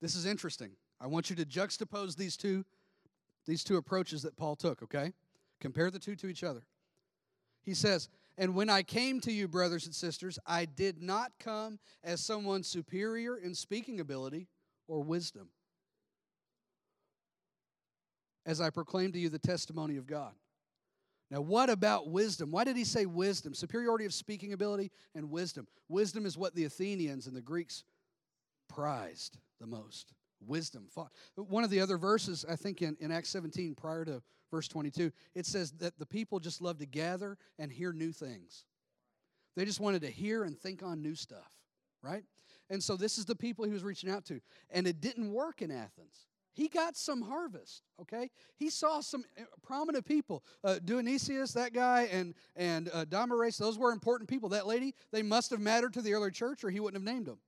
This 0.00 0.14
is 0.14 0.24
interesting. 0.24 0.70
I 0.98 1.06
want 1.06 1.28
you 1.28 1.36
to 1.36 1.44
juxtapose 1.44 2.16
these 2.16 2.36
two 2.36 2.64
these 3.44 3.64
two 3.64 3.76
approaches 3.76 4.22
that 4.22 4.36
Paul 4.36 4.54
took, 4.54 4.84
okay? 4.84 5.12
Compare 5.60 5.90
the 5.90 5.98
two 5.98 6.14
to 6.14 6.28
each 6.28 6.44
other. 6.44 6.62
He 7.64 7.74
says, 7.74 8.08
"And 8.38 8.54
when 8.54 8.70
I 8.70 8.84
came 8.84 9.20
to 9.22 9.32
you, 9.32 9.48
brothers 9.48 9.84
and 9.84 9.94
sisters, 9.94 10.38
I 10.46 10.64
did 10.64 11.02
not 11.02 11.32
come 11.40 11.80
as 12.04 12.24
someone 12.24 12.62
superior 12.62 13.36
in 13.36 13.56
speaking 13.56 13.98
ability 13.98 14.46
or 14.86 15.02
wisdom, 15.02 15.50
as 18.46 18.60
I 18.60 18.70
proclaim 18.70 19.12
to 19.12 19.18
you 19.18 19.28
the 19.28 19.38
testimony 19.38 19.96
of 19.96 20.06
God." 20.06 20.34
Now, 21.32 21.40
what 21.40 21.70
about 21.70 22.10
wisdom? 22.10 22.50
Why 22.50 22.64
did 22.64 22.76
he 22.76 22.84
say 22.84 23.06
wisdom? 23.06 23.54
Superiority 23.54 24.04
of 24.04 24.12
speaking 24.12 24.52
ability 24.52 24.90
and 25.14 25.30
wisdom. 25.30 25.66
Wisdom 25.88 26.26
is 26.26 26.36
what 26.36 26.54
the 26.54 26.64
Athenians 26.64 27.26
and 27.26 27.34
the 27.34 27.40
Greeks 27.40 27.84
prized 28.68 29.38
the 29.58 29.66
most. 29.66 30.12
Wisdom. 30.46 30.88
One 31.36 31.64
of 31.64 31.70
the 31.70 31.80
other 31.80 31.96
verses, 31.96 32.44
I 32.46 32.56
think 32.56 32.82
in, 32.82 32.98
in 33.00 33.10
Acts 33.10 33.30
17, 33.30 33.74
prior 33.74 34.04
to 34.04 34.22
verse 34.50 34.68
22, 34.68 35.10
it 35.34 35.46
says 35.46 35.72
that 35.78 35.98
the 35.98 36.04
people 36.04 36.38
just 36.38 36.60
love 36.60 36.78
to 36.78 36.86
gather 36.86 37.38
and 37.58 37.72
hear 37.72 37.94
new 37.94 38.12
things. 38.12 38.64
They 39.56 39.64
just 39.64 39.80
wanted 39.80 40.02
to 40.02 40.10
hear 40.10 40.44
and 40.44 40.58
think 40.58 40.82
on 40.82 41.00
new 41.00 41.14
stuff, 41.14 41.50
right? 42.02 42.24
And 42.68 42.82
so 42.82 42.96
this 42.96 43.16
is 43.16 43.24
the 43.24 43.36
people 43.36 43.64
he 43.64 43.72
was 43.72 43.84
reaching 43.84 44.10
out 44.10 44.26
to. 44.26 44.40
And 44.70 44.86
it 44.86 45.00
didn't 45.00 45.32
work 45.32 45.62
in 45.62 45.70
Athens. 45.70 46.26
He 46.54 46.68
got 46.68 46.96
some 46.96 47.22
harvest, 47.22 47.82
okay? 48.00 48.30
He 48.56 48.68
saw 48.68 49.00
some 49.00 49.24
eh, 49.38 49.44
prominent 49.62 50.04
people. 50.04 50.44
Uh, 50.62 50.78
Dionysius, 50.84 51.52
that 51.52 51.72
guy, 51.72 52.08
and, 52.12 52.34
and 52.56 52.90
uh, 52.92 53.06
Damaris, 53.06 53.56
those 53.56 53.78
were 53.78 53.90
important 53.90 54.28
people. 54.28 54.50
That 54.50 54.66
lady, 54.66 54.94
they 55.12 55.22
must 55.22 55.50
have 55.50 55.60
mattered 55.60 55.94
to 55.94 56.02
the 56.02 56.12
early 56.12 56.30
church 56.30 56.62
or 56.62 56.70
he 56.70 56.80
wouldn't 56.80 57.02
have 57.02 57.14
named 57.14 57.26
them. 57.26 57.38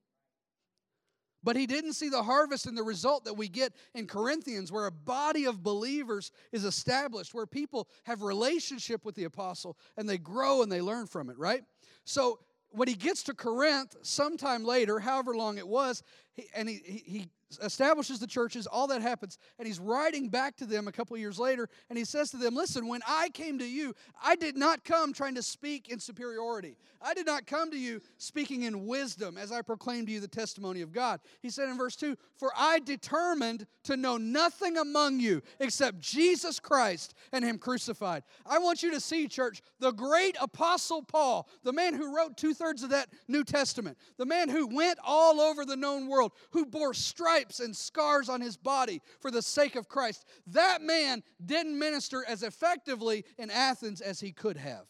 But 1.43 1.57
he 1.57 1.67
didn't 1.67 1.93
see 1.93 2.09
the 2.09 2.23
harvest 2.23 2.65
and 2.65 2.77
the 2.77 2.83
result 2.83 3.27
that 3.27 3.35
we 3.35 3.49
get 3.49 3.75
in 3.95 4.07
Corinthians, 4.07 4.73
where 4.73 4.87
a 4.87 4.91
body 4.91 5.45
of 5.45 5.63
believers 5.63 6.33
is 6.53 6.65
established, 6.65 7.35
where 7.35 7.47
people 7.47 7.87
have 8.05 8.23
relationship 8.23 9.05
with 9.05 9.15
the 9.15 9.25
apostle 9.25 9.77
and 9.99 10.09
they 10.09 10.17
grow 10.17 10.63
and 10.63 10.73
they 10.73 10.81
learn 10.81 11.07
from 11.07 11.29
it, 11.29 11.39
right? 11.39 11.63
So 12.05 12.39
when 12.71 12.89
he 12.89 12.95
gets 12.95 13.23
to 13.25 13.35
Corinth, 13.35 13.95
sometime 14.01 14.65
later, 14.65 14.99
however 14.99 15.37
long 15.37 15.59
it 15.59 15.69
was, 15.69 16.03
he, 16.33 16.47
and 16.55 16.67
he, 16.67 16.81
he, 16.85 17.03
he 17.07 17.29
establishes 17.63 18.19
the 18.19 18.27
churches, 18.27 18.67
all 18.67 18.87
that 18.89 19.03
happens, 19.03 19.39
and 19.59 19.67
he's 19.67 19.79
writing 19.79 20.29
back 20.29 20.57
to 20.57 20.67
them 20.67 20.89
a 20.89 20.93
couple 20.93 21.17
years 21.17 21.39
later, 21.39 21.69
and 21.89 21.99
he 21.99 22.05
says 22.05 22.31
to 22.31 22.37
them, 22.37 22.55
Listen, 22.55 22.87
when 22.89 23.01
I 23.07 23.29
came 23.31 23.59
to 23.59 23.67
you, 23.67 23.95
I 24.23 24.37
did 24.37 24.57
not 24.57 24.85
come 24.85 25.13
trying 25.13 25.35
to 25.35 25.43
speak 25.43 25.89
in 25.89 25.99
superiority. 25.99 26.77
I 27.03 27.15
did 27.15 27.27
not 27.27 27.47
come 27.47 27.71
to 27.71 27.79
you 27.79 28.01
speaking 28.17 28.63
in 28.63 28.87
wisdom 28.87 29.37
as 29.37 29.53
I 29.53 29.63
proclaimed 29.63 30.07
to 30.07 30.13
you 30.13 30.21
the 30.21 30.29
testimony 30.29 30.81
of 30.81 30.93
God. 30.93 31.21
He 31.43 31.51
said 31.51 31.69
in 31.69 31.77
verse 31.77 31.97
2 31.97 32.17
For 32.37 32.51
I 32.57 32.79
determined 32.79 33.67
to 33.85 33.97
know 33.97 34.17
nothing 34.17 34.79
among 34.79 35.21
you 35.21 35.43
except 35.61 36.01
Jesus 36.01 36.59
Christ 36.59 37.15
and 37.33 37.45
Him 37.45 37.59
crucified. 37.59 38.23
I 38.47 38.59
want 38.59 38.83
you 38.83 38.91
to 38.93 39.01
see, 39.01 39.29
church, 39.29 39.61
the 39.81 39.93
great 39.93 40.37
apostle 40.41 41.03
Paul, 41.03 41.49
the 41.63 41.73
man 41.73 41.95
who 41.95 42.17
wrote 42.17 42.37
two 42.37 42.55
thirds 42.55 42.83
of 42.83 42.91
that 42.91 43.09
New 43.29 43.45
Testament, 43.45 43.99
the 44.17 44.27
man 44.27 44.49
who 44.49 44.67
went 44.67 44.99
all 45.05 45.41
over 45.41 45.65
the 45.65 45.77
known 45.77 46.09
world, 46.09 46.33
who 46.51 46.65
bore 46.65 46.95
stripes 46.95 47.44
stripes 47.45 47.61
and 47.61 47.77
scars 47.77 48.29
on 48.29 48.41
his 48.41 48.57
body 48.57 49.01
for 49.21 49.31
the 49.31 49.43
sake 49.43 49.77
of 49.77 49.89
Christ. 49.89 50.25
That 50.49 50.83
man 50.83 51.23
didn't 51.45 51.79
minister 51.79 52.25
as 52.27 52.43
effectively 52.43 53.25
in 53.39 53.51
Athens 53.51 54.01
as 54.01 54.21
he 54.21 54.33
could 54.33 54.57
have. 54.57 54.87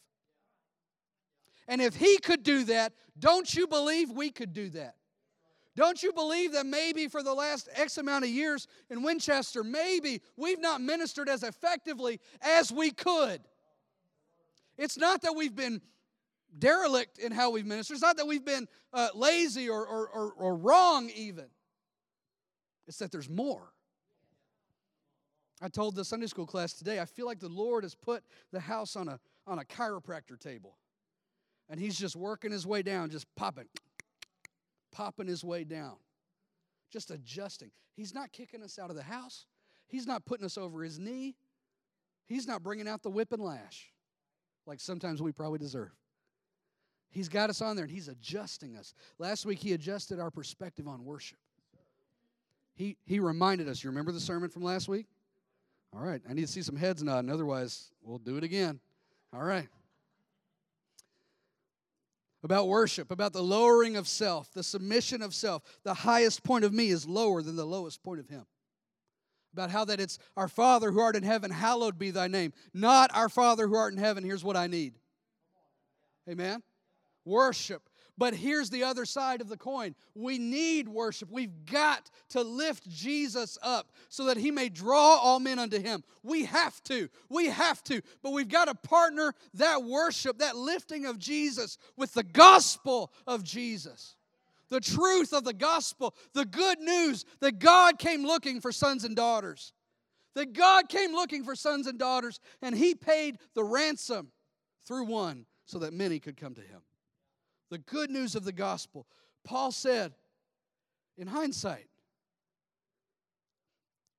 And 1.66 1.80
if 1.80 1.96
he 1.96 2.18
could 2.18 2.42
do 2.42 2.64
that, 2.64 2.92
don't 3.18 3.52
you 3.54 3.66
believe 3.66 4.10
we 4.10 4.30
could 4.30 4.52
do 4.52 4.68
that? 4.70 4.96
Don't 5.76 6.02
you 6.02 6.12
believe 6.12 6.52
that 6.52 6.66
maybe 6.66 7.08
for 7.08 7.22
the 7.22 7.34
last 7.34 7.68
X 7.74 7.98
amount 7.98 8.24
of 8.24 8.30
years 8.30 8.68
in 8.90 9.02
Winchester, 9.02 9.64
maybe 9.64 10.20
we've 10.36 10.60
not 10.60 10.80
ministered 10.80 11.28
as 11.28 11.42
effectively 11.42 12.20
as 12.40 12.70
we 12.70 12.90
could? 12.90 13.40
It's 14.78 14.98
not 14.98 15.22
that 15.22 15.34
we've 15.34 15.54
been 15.54 15.80
derelict 16.56 17.18
in 17.18 17.32
how 17.32 17.50
we've 17.50 17.66
ministered, 17.66 17.94
it's 17.94 18.02
not 18.02 18.16
that 18.18 18.26
we've 18.26 18.44
been 18.44 18.68
uh, 18.92 19.08
lazy 19.14 19.68
or, 19.68 19.84
or, 19.84 20.08
or, 20.08 20.32
or 20.34 20.56
wrong, 20.56 21.10
even. 21.16 21.46
It's 22.87 22.99
that 22.99 23.11
there's 23.11 23.31
more. 23.31 23.73
I 25.62 25.68
told 25.68 25.94
the 25.94 26.05
Sunday 26.05 26.27
school 26.27 26.47
class 26.47 26.75
today, 26.75 27.01
I 27.01 27.05
feel 27.05 27.27
like 27.27 27.38
the 27.38 27.49
Lord 27.49 27.85
has 27.85 27.94
put 27.94 28.23
the 28.53 28.61
house 28.61 28.97
on 28.97 29.09
a, 29.09 29.18
on 29.47 29.59
a 29.59 29.64
chiropractor 29.64 30.38
table. 30.38 30.77
And 31.70 31.81
he's 31.81 31.99
just 31.99 32.16
working 32.16 32.53
his 32.53 32.66
way 32.66 32.83
down, 32.83 33.09
just 33.09 33.27
popping, 33.37 33.68
popping 34.92 35.27
his 35.27 35.42
way 35.42 35.64
down, 35.64 35.97
just 36.92 37.11
adjusting. 37.11 37.70
He's 37.97 38.12
not 38.12 38.33
kicking 38.33 38.62
us 38.62 38.79
out 38.79 38.90
of 38.90 38.97
the 38.97 39.03
house, 39.03 39.47
he's 39.88 40.07
not 40.07 40.27
putting 40.27 40.44
us 40.44 40.59
over 40.59 40.83
his 40.83 40.99
knee, 40.99 41.37
he's 42.27 42.47
not 42.47 42.62
bringing 42.62 42.88
out 42.88 43.03
the 43.03 43.11
whip 43.11 43.33
and 43.33 43.42
lash 43.42 43.94
like 44.66 44.81
sometimes 44.81 45.20
we 45.20 45.33
probably 45.33 45.59
deserve. 45.59 45.92
He's 47.11 47.29
got 47.29 47.51
us 47.51 47.61
on 47.61 47.77
there 47.77 47.85
and 47.85 47.92
he's 47.92 48.09
adjusting 48.09 48.77
us. 48.77 48.92
Last 49.18 49.47
week, 49.47 49.61
he 49.61 49.73
adjusted 49.73 50.18
our 50.18 50.31
perspective 50.31 50.88
on 50.88 51.05
worship 51.05 51.38
he, 52.74 52.96
he 53.06 53.20
reminded 53.20 53.68
us. 53.68 53.82
You 53.82 53.90
remember 53.90 54.12
the 54.12 54.20
sermon 54.20 54.50
from 54.50 54.62
last 54.62 54.88
week? 54.88 55.06
All 55.92 56.00
right, 56.00 56.20
I 56.28 56.32
need 56.32 56.42
to 56.42 56.52
see 56.52 56.62
some 56.62 56.76
heads 56.76 57.02
nodding. 57.02 57.30
Otherwise, 57.30 57.90
we'll 58.02 58.18
do 58.18 58.37
it 58.37 58.44
again. 58.44 58.80
All 59.32 59.44
right. 59.44 59.68
About 62.42 62.68
worship, 62.68 63.10
about 63.10 63.32
the 63.32 63.42
lowering 63.42 63.96
of 63.96 64.06
self, 64.06 64.52
the 64.52 64.62
submission 64.62 65.22
of 65.22 65.34
self. 65.34 65.62
The 65.84 65.94
highest 65.94 66.42
point 66.42 66.64
of 66.64 66.74
me 66.74 66.88
is 66.90 67.06
lower 67.06 67.42
than 67.42 67.56
the 67.56 67.64
lowest 67.64 68.02
point 68.02 68.20
of 68.20 68.28
him. 68.28 68.44
About 69.52 69.70
how 69.70 69.84
that 69.84 70.00
it's 70.00 70.18
our 70.37 70.48
Father 70.48 70.90
who 70.90 70.98
art 70.98 71.16
in 71.16 71.22
heaven, 71.22 71.50
hallowed 71.50 71.96
be 71.96 72.10
thy 72.10 72.26
name. 72.26 72.52
Not 72.74 73.14
our 73.14 73.28
Father 73.28 73.68
who 73.68 73.76
art 73.76 73.92
in 73.92 73.98
heaven, 73.98 74.24
here's 74.24 74.44
what 74.44 74.56
I 74.56 74.66
need. 74.66 74.94
Amen? 76.28 76.62
Worship 77.24 77.88
but 78.16 78.35
here's 78.35 78.70
the 78.70 78.85
other 78.85 79.05
side 79.05 79.40
of 79.40 79.48
the 79.48 79.57
coin. 79.57 79.94
We 80.14 80.38
need 80.38 80.88
worship. 80.88 81.31
We've 81.31 81.66
got 81.66 82.11
to 82.31 82.42
lift 82.42 82.88
Jesus 82.88 83.59
up 83.61 83.90
so 84.09 84.27
that 84.27 84.37
he 84.37 84.50
may 84.50 84.68
draw 84.68 85.16
all 85.16 85.40
men 85.40 85.59
unto 85.59 85.81
him. 85.81 86.05
We 86.22 86.44
have 86.44 86.83
to. 86.85 87.09
We 87.29 87.46
have 87.46 87.83
to. 87.85 88.03
But 88.22 88.33
we've 88.33 88.48
got 88.48 88.66
to 88.66 88.74
partner 88.74 89.35
that 89.55 89.83
worship, 89.83 90.38
that 90.38 90.57
lifting 90.57 91.07
of 91.07 91.18
Jesus 91.18 91.77
with 91.96 92.14
the 92.14 92.22
gospel 92.22 93.12
of 93.27 93.42
Jesus. 93.42 94.14
the 94.68 94.81
truth 94.81 95.33
of 95.33 95.44
the 95.44 95.53
gospel, 95.53 96.14
the 96.33 96.44
good 96.44 96.81
news 96.81 97.24
that 97.40 97.59
God 97.59 97.98
came 97.98 98.24
looking 98.24 98.61
for 98.61 98.72
sons 98.72 99.05
and 99.05 99.14
daughters. 99.14 99.72
That 100.35 100.53
God 100.53 100.88
came 100.88 101.12
looking 101.12 101.44
for 101.44 101.55
sons 101.55 101.87
and 101.87 101.98
daughters, 101.98 102.40
and 102.61 102.74
He 102.74 102.94
paid 102.94 103.38
the 103.55 103.62
ransom 103.62 104.33
through 104.85 105.05
one 105.05 105.46
so 105.64 105.79
that 105.79 105.92
many 105.92 106.18
could 106.18 106.37
come 106.37 106.55
to 106.55 106.61
Him. 106.61 106.81
The 107.70 107.79
good 107.79 108.11
news 108.11 108.35
of 108.35 108.44
the 108.44 108.53
gospel. 108.53 109.07
Paul 109.44 109.72
said, 109.72 110.12
in 111.16 111.27
hindsight, 111.27 111.88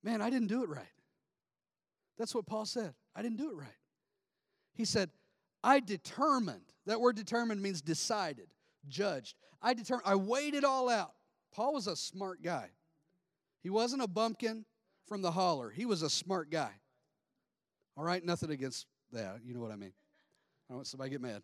man, 0.04 0.22
I 0.22 0.30
didn't 0.30 0.48
do 0.48 0.64
it 0.64 0.70
right. 0.70 0.86
That's 2.18 2.34
what 2.34 2.46
Paul 2.46 2.66
said. 2.66 2.94
I 3.16 3.22
didn't 3.22 3.38
do 3.38 3.50
it 3.50 3.56
right. 3.56 3.68
He 4.74 4.86
said, 4.86 5.10
I 5.64 5.80
determined. 5.80 6.62
That 6.86 7.02
word 7.02 7.16
determined 7.16 7.62
means 7.62 7.82
decided, 7.82 8.48
judged. 8.88 9.36
I 9.62 9.74
determined, 9.74 10.08
I 10.08 10.16
weighed 10.16 10.54
it 10.54 10.64
all 10.64 10.90
out. 10.90 11.12
Paul 11.54 11.74
was 11.74 11.88
a 11.88 11.96
smart 11.96 12.42
guy. 12.44 12.70
He 13.64 13.70
wasn't 13.70 14.04
a 14.04 14.08
bumpkin 14.08 14.66
from 15.08 15.22
the 15.22 15.32
holler. 15.32 15.72
He 15.72 15.86
was 15.86 16.02
a 16.02 16.10
smart 16.10 16.52
guy. 16.52 16.72
All 17.98 18.04
right, 18.04 18.24
nothing 18.24 18.52
against 18.52 18.86
that. 19.12 19.40
You 19.44 19.54
know 19.54 19.62
what 19.62 19.72
I 19.72 19.76
mean. 19.76 19.94
I 20.70 20.74
don't 20.74 20.78
want 20.78 20.88
somebody 20.88 21.12
to 21.12 21.16
get 21.16 21.22
mad. 21.22 21.42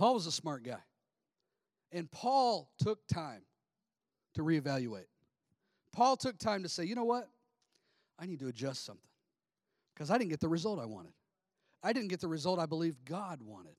Paul 0.00 0.14
was 0.14 0.26
a 0.26 0.32
smart 0.32 0.64
guy. 0.64 0.80
And 1.92 2.10
Paul 2.10 2.70
took 2.82 3.06
time 3.06 3.42
to 4.34 4.40
reevaluate. 4.40 5.04
Paul 5.92 6.16
took 6.16 6.38
time 6.38 6.62
to 6.62 6.70
say, 6.70 6.84
you 6.84 6.94
know 6.94 7.04
what? 7.04 7.28
I 8.18 8.24
need 8.24 8.40
to 8.40 8.48
adjust 8.48 8.86
something 8.86 9.10
because 9.94 10.10
I 10.10 10.16
didn't 10.16 10.30
get 10.30 10.40
the 10.40 10.48
result 10.48 10.80
I 10.80 10.86
wanted. 10.86 11.12
I 11.82 11.92
didn't 11.92 12.08
get 12.08 12.20
the 12.20 12.28
result 12.28 12.58
I 12.58 12.64
believed 12.64 13.04
God 13.04 13.42
wanted. 13.42 13.74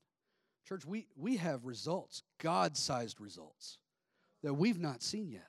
Church, 0.68 0.86
we, 0.86 1.08
we 1.16 1.38
have 1.38 1.64
results, 1.64 2.22
God 2.38 2.76
sized 2.76 3.20
results, 3.20 3.78
that 4.44 4.54
we've 4.54 4.78
not 4.78 5.02
seen 5.02 5.28
yet. 5.28 5.48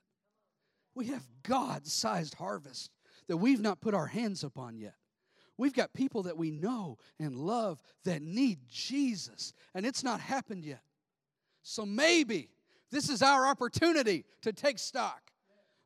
We 0.96 1.06
have 1.08 1.22
God 1.44 1.86
sized 1.86 2.34
harvest 2.34 2.90
that 3.28 3.38
we've 3.38 3.62
not 3.62 3.80
put 3.80 3.94
our 3.94 4.08
hands 4.08 4.44
upon 4.44 4.78
yet. 4.78 4.96
We've 5.58 5.74
got 5.74 5.94
people 5.94 6.24
that 6.24 6.38
we 6.38 6.52
know 6.52 6.98
and 7.20 7.36
love 7.36 7.82
that 8.06 8.22
need 8.22 8.60
Jesus, 8.68 9.54
and 9.76 9.86
it's 9.86 10.04
not 10.04 10.20
happened 10.20 10.66
yet. 10.66 10.82
So 11.62 11.86
maybe 11.86 12.50
this 12.92 13.10
is 13.10 13.22
our 13.22 13.46
opportunity 13.46 14.26
to 14.42 14.52
take 14.52 14.80
stock. 14.80 15.22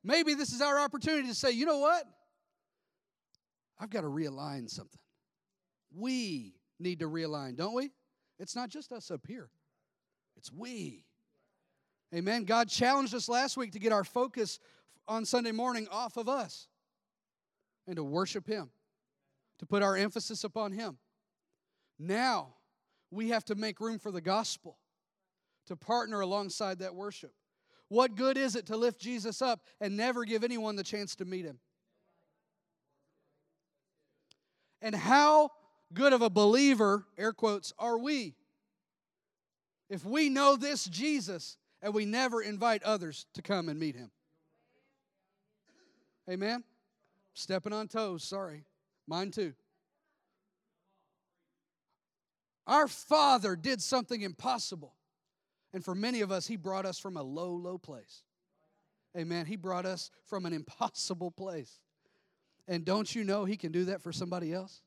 Maybe 0.03 0.33
this 0.33 0.53
is 0.53 0.61
our 0.61 0.79
opportunity 0.79 1.27
to 1.27 1.35
say, 1.35 1.51
you 1.51 1.65
know 1.65 1.79
what? 1.79 2.05
I've 3.79 3.89
got 3.89 4.01
to 4.01 4.07
realign 4.07 4.69
something. 4.69 4.99
We 5.93 6.55
need 6.79 6.99
to 6.99 7.09
realign, 7.09 7.55
don't 7.55 7.73
we? 7.73 7.91
It's 8.39 8.55
not 8.55 8.69
just 8.69 8.91
us 8.91 9.11
up 9.11 9.21
here, 9.27 9.49
it's 10.35 10.51
we. 10.51 11.03
Amen. 12.15 12.45
God 12.45 12.69
challenged 12.69 13.13
us 13.13 13.27
last 13.27 13.57
week 13.57 13.73
to 13.73 13.79
get 13.79 13.91
our 13.91 14.05
focus 14.05 14.59
on 15.09 15.25
Sunday 15.25 15.51
morning 15.51 15.89
off 15.91 16.15
of 16.15 16.29
us 16.29 16.69
and 17.85 17.97
to 17.97 18.03
worship 18.03 18.47
Him, 18.47 18.69
to 19.59 19.65
put 19.65 19.83
our 19.83 19.95
emphasis 19.95 20.43
upon 20.43 20.71
Him. 20.71 20.97
Now, 21.99 22.55
we 23.11 23.29
have 23.29 23.45
to 23.45 23.55
make 23.55 23.79
room 23.79 23.99
for 23.99 24.11
the 24.11 24.21
gospel, 24.21 24.77
to 25.67 25.75
partner 25.75 26.21
alongside 26.21 26.79
that 26.79 26.95
worship. 26.95 27.33
What 27.89 28.15
good 28.15 28.37
is 28.37 28.55
it 28.55 28.67
to 28.67 28.77
lift 28.77 28.99
Jesus 28.99 29.41
up 29.41 29.61
and 29.79 29.95
never 29.95 30.25
give 30.25 30.43
anyone 30.43 30.75
the 30.75 30.83
chance 30.83 31.15
to 31.15 31.25
meet 31.25 31.45
Him? 31.45 31.59
And 34.81 34.93
how 34.93 35.51
good 35.93 36.13
of 36.13 36.21
a 36.21 36.29
believer, 36.29 37.05
air 37.17 37.33
quotes, 37.33 37.73
are 37.79 37.97
we? 37.97 38.35
If 39.89 40.05
we 40.05 40.29
know 40.29 40.55
this 40.55 40.85
Jesus 40.85 41.57
and 41.81 41.93
we 41.93 42.05
never 42.05 42.41
invite 42.41 42.83
others 42.83 43.25
to 43.33 43.41
come 43.41 43.69
and 43.69 43.79
meet 43.79 43.95
him. 43.95 44.11
Amen? 46.29 46.63
Stepping 47.33 47.71
on 47.73 47.87
toes, 47.87 48.23
sorry. 48.23 48.65
Mine 49.07 49.31
too. 49.31 49.53
Our 52.67 52.87
Father 52.87 53.55
did 53.55 53.81
something 53.81 54.21
impossible. 54.21 54.93
And 55.73 55.83
for 55.83 55.95
many 55.95 56.21
of 56.21 56.31
us, 56.31 56.47
He 56.47 56.57
brought 56.57 56.85
us 56.85 56.99
from 56.99 57.17
a 57.17 57.23
low, 57.23 57.51
low 57.51 57.77
place. 57.77 58.23
Amen. 59.17 59.45
He 59.45 59.55
brought 59.55 59.85
us 59.85 60.11
from 60.25 60.45
an 60.45 60.53
impossible 60.53 61.31
place. 61.31 61.79
And 62.67 62.83
don't 62.83 63.13
you 63.15 63.23
know 63.23 63.45
He 63.45 63.55
can 63.55 63.71
do 63.71 63.85
that 63.85 64.01
for 64.01 64.11
somebody 64.11 64.53
else? 64.53 64.81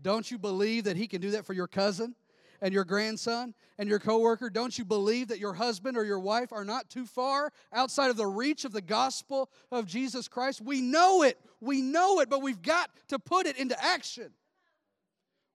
Don't 0.00 0.30
you 0.30 0.38
believe 0.38 0.84
that 0.84 0.96
He 0.96 1.06
can 1.06 1.20
do 1.20 1.32
that 1.32 1.44
for 1.44 1.52
your 1.52 1.66
cousin 1.66 2.14
and 2.62 2.74
your 2.74 2.84
grandson 2.84 3.54
and 3.78 3.88
your 3.88 3.98
coworker? 3.98 4.50
Don't 4.50 4.76
you 4.76 4.84
believe 4.84 5.28
that 5.28 5.38
your 5.38 5.54
husband 5.54 5.96
or 5.96 6.04
your 6.04 6.20
wife 6.20 6.52
are 6.52 6.64
not 6.64 6.90
too 6.90 7.06
far 7.06 7.52
outside 7.72 8.10
of 8.10 8.16
the 8.16 8.26
reach 8.26 8.64
of 8.64 8.72
the 8.72 8.80
gospel 8.80 9.50
of 9.70 9.86
Jesus 9.86 10.28
Christ? 10.28 10.60
We 10.60 10.80
know 10.80 11.22
it. 11.22 11.38
We 11.60 11.82
know 11.82 12.20
it, 12.20 12.30
but 12.30 12.42
we've 12.42 12.62
got 12.62 12.90
to 13.08 13.18
put 13.18 13.46
it 13.46 13.56
into 13.56 13.82
action. 13.82 14.30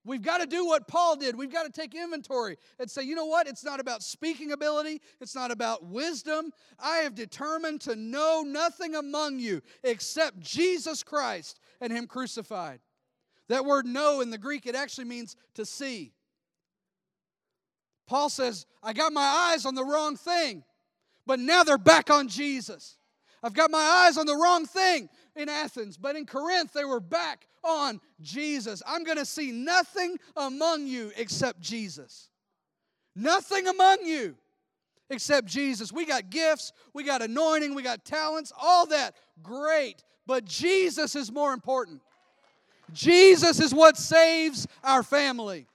We've 0.06 0.22
got 0.22 0.38
to 0.38 0.46
do 0.46 0.65
what 0.65 0.88
Paul 0.88 1.15
did. 1.15 1.36
We've 1.36 1.52
got 1.52 1.63
to 1.63 1.72
take 1.72 1.96
inventory 1.96 2.58
and 2.80 2.89
say, 2.89 3.02
you 3.02 3.15
know 3.15 3.26
what? 3.26 3.48
It's 3.48 3.63
not 3.63 3.80
about 3.80 4.04
speaking 4.04 4.52
ability. 4.52 5.02
It's 5.20 5.34
not 5.34 5.50
about 5.50 5.84
wisdom. 5.84 6.52
I 6.78 6.98
have 6.98 7.15
determined 7.15 7.82
to 7.82 7.96
know 7.96 8.44
nothing 8.46 8.94
among 8.94 9.39
you 9.39 9.62
except 9.84 10.39
Jesus 10.39 11.02
Christ 11.02 11.60
and 11.82 11.91
Him 11.91 12.06
crucified. 12.06 12.82
That 13.50 13.65
word 13.65 13.88
know 13.88 14.22
in 14.22 14.30
the 14.30 14.38
Greek, 14.38 14.68
it 14.68 14.76
actually 14.76 15.06
means 15.06 15.36
to 15.56 15.65
see. 15.65 16.13
Paul 18.08 18.30
says, 18.30 18.65
I 18.84 18.94
got 18.94 19.13
my 19.13 19.52
eyes 19.52 19.65
on 19.65 19.76
the 19.76 19.84
wrong 19.84 20.15
thing, 20.15 20.63
but 21.26 21.39
now 21.39 21.63
they're 21.63 21.78
back 21.78 22.10
on 22.10 22.28
Jesus. 22.28 22.98
I've 23.41 23.54
got 23.54 23.72
my 23.72 24.06
eyes 24.06 24.18
on 24.18 24.26
the 24.26 24.36
wrong 24.36 24.65
thing 24.65 25.10
in 25.36 25.50
Athens, 25.50 25.98
but 25.98 26.15
in 26.15 26.26
Corinth, 26.26 26.74
they 26.74 26.86
were 26.86 27.00
back 27.00 27.48
on 27.63 28.00
Jesus. 28.22 28.82
I'm 28.88 29.04
going 29.04 29.18
to 29.18 29.26
see 29.26 29.52
nothing 29.52 30.18
among 30.36 30.88
you 30.88 31.12
except 31.15 31.60
Jesus. 31.60 32.30
Nothing 33.15 33.68
among 33.68 34.04
you 34.04 34.36
except 35.10 35.48
Jesus. 35.48 35.91
We 35.91 36.06
got 36.06 36.30
gifts, 36.30 36.74
we 36.94 37.04
got 37.04 37.22
anointing, 37.22 37.76
we 37.76 37.84
got 37.84 38.06
talents, 38.06 38.52
all 38.60 38.88
that. 38.88 39.15
Great. 39.41 40.04
But 40.26 40.46
Jesus 40.46 41.15
is 41.15 41.32
more 41.32 41.54
important. 41.54 42.02
Jesus 42.94 43.60
is 43.60 43.74
what 43.74 43.98
saves 43.98 44.68
our 44.84 45.04
family. 45.04 45.68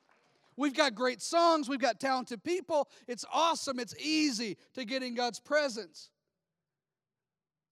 We've 0.60 0.76
got 0.76 0.94
great 0.94 1.22
songs, 1.22 1.70
we've 1.70 1.80
got 1.80 1.98
talented 2.00 2.44
people. 2.44 2.86
It's 3.08 3.24
awesome, 3.32 3.80
it's 3.80 3.94
easy 3.98 4.58
to 4.74 4.84
get 4.84 5.02
in 5.02 5.14
God's 5.14 5.40
presence. 5.40 6.10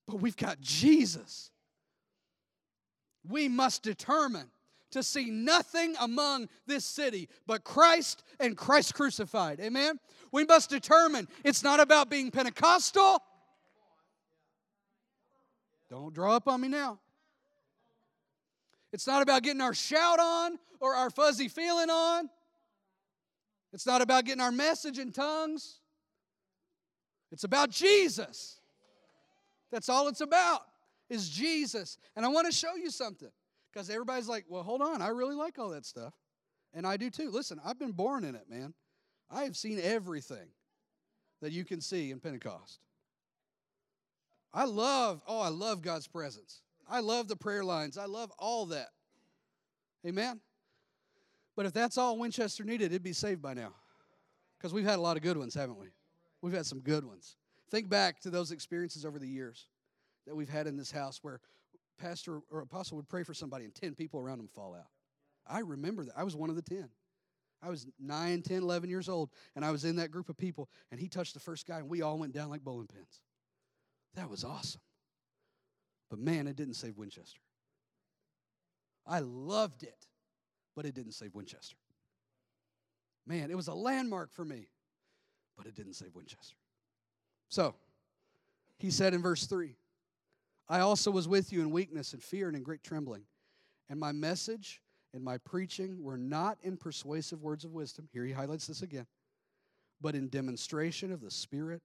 But 0.06 0.22
we've 0.22 0.38
got 0.38 0.58
Jesus. 0.58 1.50
We 3.28 3.46
must 3.46 3.82
determine 3.82 4.46
to 4.92 5.02
see 5.02 5.26
nothing 5.26 5.96
among 6.00 6.48
this 6.66 6.86
city 6.86 7.28
but 7.46 7.62
Christ 7.62 8.24
and 8.40 8.56
Christ 8.56 8.94
crucified. 8.94 9.60
Amen? 9.60 10.00
We 10.32 10.46
must 10.46 10.70
determine 10.70 11.28
it's 11.44 11.62
not 11.62 11.80
about 11.80 12.08
being 12.08 12.30
Pentecostal. 12.30 13.22
Don't 15.90 16.14
draw 16.14 16.36
up 16.36 16.48
on 16.48 16.62
me 16.62 16.68
now. 16.68 17.00
It's 18.94 19.06
not 19.06 19.20
about 19.20 19.42
getting 19.42 19.60
our 19.60 19.74
shout 19.74 20.20
on 20.20 20.58
or 20.80 20.94
our 20.94 21.10
fuzzy 21.10 21.48
feeling 21.48 21.90
on. 21.90 22.30
It's 23.72 23.86
not 23.86 24.02
about 24.02 24.24
getting 24.24 24.40
our 24.40 24.52
message 24.52 24.98
in 24.98 25.12
tongues. 25.12 25.80
It's 27.30 27.44
about 27.44 27.70
Jesus. 27.70 28.60
That's 29.70 29.88
all 29.88 30.08
it's 30.08 30.22
about 30.22 30.62
is 31.10 31.28
Jesus. 31.28 31.98
And 32.16 32.24
I 32.24 32.28
want 32.28 32.46
to 32.46 32.52
show 32.52 32.74
you 32.74 32.90
something 32.90 33.30
because 33.72 33.90
everybody's 33.90 34.28
like, 34.28 34.44
well, 34.48 34.62
hold 34.62 34.82
on. 34.82 35.02
I 35.02 35.08
really 35.08 35.34
like 35.34 35.58
all 35.58 35.70
that 35.70 35.84
stuff. 35.84 36.14
And 36.74 36.86
I 36.86 36.96
do 36.96 37.10
too. 37.10 37.30
Listen, 37.30 37.60
I've 37.64 37.78
been 37.78 37.92
born 37.92 38.24
in 38.24 38.34
it, 38.34 38.46
man. 38.48 38.74
I 39.30 39.44
have 39.44 39.56
seen 39.56 39.78
everything 39.82 40.48
that 41.42 41.52
you 41.52 41.64
can 41.64 41.80
see 41.80 42.10
in 42.10 42.20
Pentecost. 42.20 42.80
I 44.52 44.64
love, 44.64 45.22
oh, 45.26 45.40
I 45.40 45.48
love 45.48 45.82
God's 45.82 46.06
presence. 46.06 46.62
I 46.88 47.00
love 47.00 47.28
the 47.28 47.36
prayer 47.36 47.64
lines. 47.64 47.98
I 47.98 48.06
love 48.06 48.32
all 48.38 48.66
that. 48.66 48.88
Amen? 50.06 50.40
But 51.58 51.66
if 51.66 51.72
that's 51.72 51.98
all 51.98 52.16
Winchester 52.16 52.62
needed, 52.62 52.92
it'd 52.92 53.02
be 53.02 53.12
saved 53.12 53.42
by 53.42 53.52
now. 53.52 53.72
Because 54.56 54.72
we've 54.72 54.84
had 54.84 55.00
a 55.00 55.02
lot 55.02 55.16
of 55.16 55.24
good 55.24 55.36
ones, 55.36 55.54
haven't 55.54 55.76
we? 55.76 55.88
We've 56.40 56.54
had 56.54 56.66
some 56.66 56.78
good 56.78 57.04
ones. 57.04 57.34
Think 57.68 57.88
back 57.88 58.20
to 58.20 58.30
those 58.30 58.52
experiences 58.52 59.04
over 59.04 59.18
the 59.18 59.26
years 59.26 59.66
that 60.28 60.36
we've 60.36 60.48
had 60.48 60.68
in 60.68 60.76
this 60.76 60.92
house 60.92 61.18
where 61.20 61.40
pastor 61.98 62.42
or 62.52 62.60
apostle 62.60 62.94
would 62.96 63.08
pray 63.08 63.24
for 63.24 63.34
somebody 63.34 63.64
and 63.64 63.74
10 63.74 63.96
people 63.96 64.20
around 64.20 64.38
them 64.38 64.46
fall 64.54 64.72
out. 64.72 64.86
I 65.48 65.58
remember 65.58 66.04
that. 66.04 66.16
I 66.16 66.22
was 66.22 66.36
one 66.36 66.48
of 66.48 66.54
the 66.54 66.62
10. 66.62 66.88
I 67.60 67.70
was 67.70 67.88
9, 67.98 68.42
10, 68.42 68.62
11 68.62 68.88
years 68.88 69.08
old, 69.08 69.30
and 69.56 69.64
I 69.64 69.72
was 69.72 69.84
in 69.84 69.96
that 69.96 70.12
group 70.12 70.28
of 70.28 70.36
people, 70.36 70.68
and 70.92 71.00
he 71.00 71.08
touched 71.08 71.34
the 71.34 71.40
first 71.40 71.66
guy, 71.66 71.78
and 71.78 71.88
we 71.88 72.02
all 72.02 72.20
went 72.20 72.34
down 72.34 72.50
like 72.50 72.62
bowling 72.62 72.86
pins. 72.86 73.20
That 74.14 74.30
was 74.30 74.44
awesome. 74.44 74.80
But 76.08 76.20
man, 76.20 76.46
it 76.46 76.54
didn't 76.54 76.74
save 76.74 76.96
Winchester. 76.96 77.40
I 79.04 79.18
loved 79.18 79.82
it, 79.82 80.06
but 80.78 80.86
it 80.86 80.94
didn't 80.94 81.10
save 81.10 81.34
Winchester. 81.34 81.74
Man, 83.26 83.50
it 83.50 83.56
was 83.56 83.66
a 83.66 83.74
landmark 83.74 84.32
for 84.32 84.44
me, 84.44 84.68
but 85.56 85.66
it 85.66 85.74
didn't 85.74 85.94
save 85.94 86.14
Winchester. 86.14 86.54
So, 87.48 87.74
he 88.78 88.92
said 88.92 89.12
in 89.12 89.20
verse 89.20 89.46
3 89.46 89.74
I 90.68 90.78
also 90.78 91.10
was 91.10 91.26
with 91.26 91.52
you 91.52 91.62
in 91.62 91.72
weakness 91.72 92.12
and 92.12 92.22
fear 92.22 92.46
and 92.46 92.56
in 92.56 92.62
great 92.62 92.84
trembling. 92.84 93.24
And 93.90 93.98
my 93.98 94.12
message 94.12 94.80
and 95.12 95.24
my 95.24 95.38
preaching 95.38 96.00
were 96.00 96.16
not 96.16 96.58
in 96.62 96.76
persuasive 96.76 97.42
words 97.42 97.64
of 97.64 97.72
wisdom. 97.72 98.08
Here 98.12 98.24
he 98.24 98.30
highlights 98.30 98.68
this 98.68 98.82
again, 98.82 99.08
but 100.00 100.14
in 100.14 100.28
demonstration 100.28 101.10
of 101.10 101.20
the 101.20 101.32
Spirit 101.32 101.82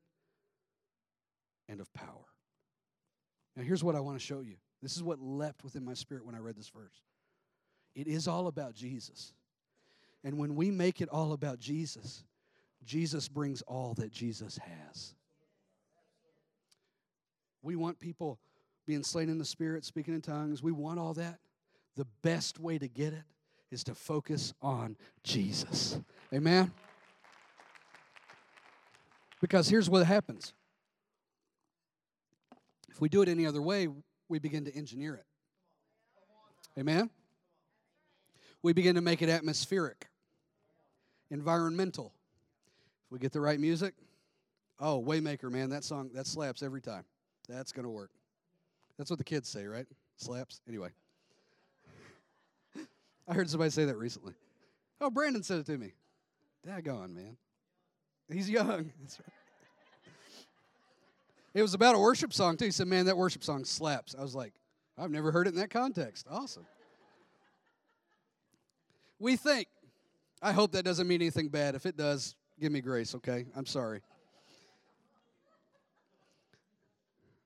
and 1.68 1.82
of 1.82 1.92
power. 1.96 2.28
Now, 3.56 3.64
here's 3.64 3.84
what 3.84 3.96
I 3.96 4.02
want 4.02 4.20
to 4.20 4.24
show 4.24 4.42
you. 4.42 4.58
This 4.84 4.96
is 4.96 5.02
what 5.02 5.20
leapt 5.20 5.64
within 5.64 5.84
my 5.84 5.96
spirit 5.96 6.28
when 6.28 6.36
I 6.36 6.40
read 6.40 6.56
this 6.56 6.70
verse. 6.70 7.02
It 7.96 8.08
is 8.08 8.28
all 8.28 8.48
about 8.48 8.74
Jesus. 8.74 9.34
And 10.24 10.38
when 10.38 10.56
we 10.56 10.72
make 10.72 11.02
it 11.02 11.10
all 11.10 11.34
about 11.34 11.60
Jesus, 11.60 12.24
Jesus 12.86 13.28
brings 13.28 13.62
all 13.64 13.94
that 13.96 14.12
Jesus 14.12 14.58
has. 14.58 15.14
We 17.62 17.76
want 17.76 18.00
people 18.00 18.40
being 18.86 19.04
slain 19.04 19.30
in 19.30 19.38
the 19.38 19.46
spirit, 19.46 19.86
speaking 19.86 20.14
in 20.14 20.22
tongues. 20.22 20.62
We 20.62 20.72
want 20.72 21.00
all 21.00 21.14
that. 21.14 21.40
The 21.96 22.08
best 22.22 22.60
way 22.60 22.78
to 22.78 22.88
get 22.88 23.14
it 23.14 23.24
is 23.72 23.84
to 23.86 23.96
focus 23.96 24.54
on 24.62 24.98
Jesus. 25.24 26.00
Amen? 26.34 26.72
Because 29.40 29.70
here's 29.70 29.90
what 29.90 30.06
happens 30.06 30.54
if 32.90 33.02
we 33.02 33.10
do 33.10 33.22
it 33.22 33.28
any 33.28 33.46
other 33.46 33.62
way, 33.62 33.88
we 34.30 34.40
begin 34.40 34.66
to 34.66 34.76
engineer 34.76 35.16
it. 35.16 35.26
Amen? 36.80 37.10
We 38.64 38.72
begin 38.74 38.96
to 38.96 39.02
make 39.02 39.22
it 39.22 39.30
atmospheric, 39.30 40.08
environmental. 41.30 42.14
If 43.06 43.12
we 43.12 43.20
get 43.20 43.34
the 43.34 43.42
right 43.42 43.60
music, 43.60 43.94
oh, 44.80 45.04
Waymaker, 45.06 45.52
man, 45.52 45.70
that 45.70 45.84
song, 45.84 46.10
that 46.14 46.26
slaps 46.26 46.64
every 46.64 46.82
time. 46.82 47.04
That's 47.50 47.74
going 47.74 47.84
to 47.84 47.92
work. 47.92 48.10
That's 48.98 49.10
what 49.10 49.20
the 49.20 49.26
kids 49.26 49.50
say, 49.50 49.66
right? 49.66 49.86
Slaps. 50.16 50.62
Anyway. 50.68 50.90
I 53.28 53.34
heard 53.34 53.50
somebody 53.50 53.70
say 53.70 53.84
that 53.86 53.98
recently. 53.98 54.34
Oh, 55.02 55.10
Brandon 55.10 55.44
said 55.44 55.60
it 55.60 55.66
to 55.66 55.78
me. 55.78 55.92
Daggone, 56.66 57.14
man. 57.14 57.36
He's 58.32 58.50
young. 58.50 58.92
That's 59.02 59.20
right. 59.20 59.34
It 61.54 61.62
was 61.62 61.74
about 61.74 61.96
a 61.96 62.00
worship 62.00 62.34
song, 62.34 62.56
too. 62.56 62.66
He 62.66 62.72
said, 62.72 62.88
Man, 62.88 63.06
that 63.08 63.18
worship 63.18 63.44
song 63.44 63.66
slaps. 63.66 64.16
I 64.18 64.22
was 64.22 64.34
like, 64.34 64.54
I've 64.98 65.12
never 65.12 65.32
heard 65.32 65.48
it 65.48 65.52
in 65.52 65.60
that 65.60 65.70
context. 65.70 66.28
Awesome. 66.30 66.66
We 69.24 69.38
think, 69.38 69.70
I 70.42 70.52
hope 70.52 70.74
that 70.74 70.84
doesn't 70.84 71.08
mean 71.08 71.22
anything 71.22 71.48
bad. 71.48 71.76
If 71.76 71.86
it 71.86 71.96
does, 71.96 72.36
give 72.60 72.74
me 72.74 72.82
grace, 72.82 73.16
okay? 73.16 73.46
I'm 73.56 73.66
sorry. 73.66 74.02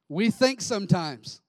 We 0.10 0.32
think 0.32 0.62
sometimes 0.62 1.40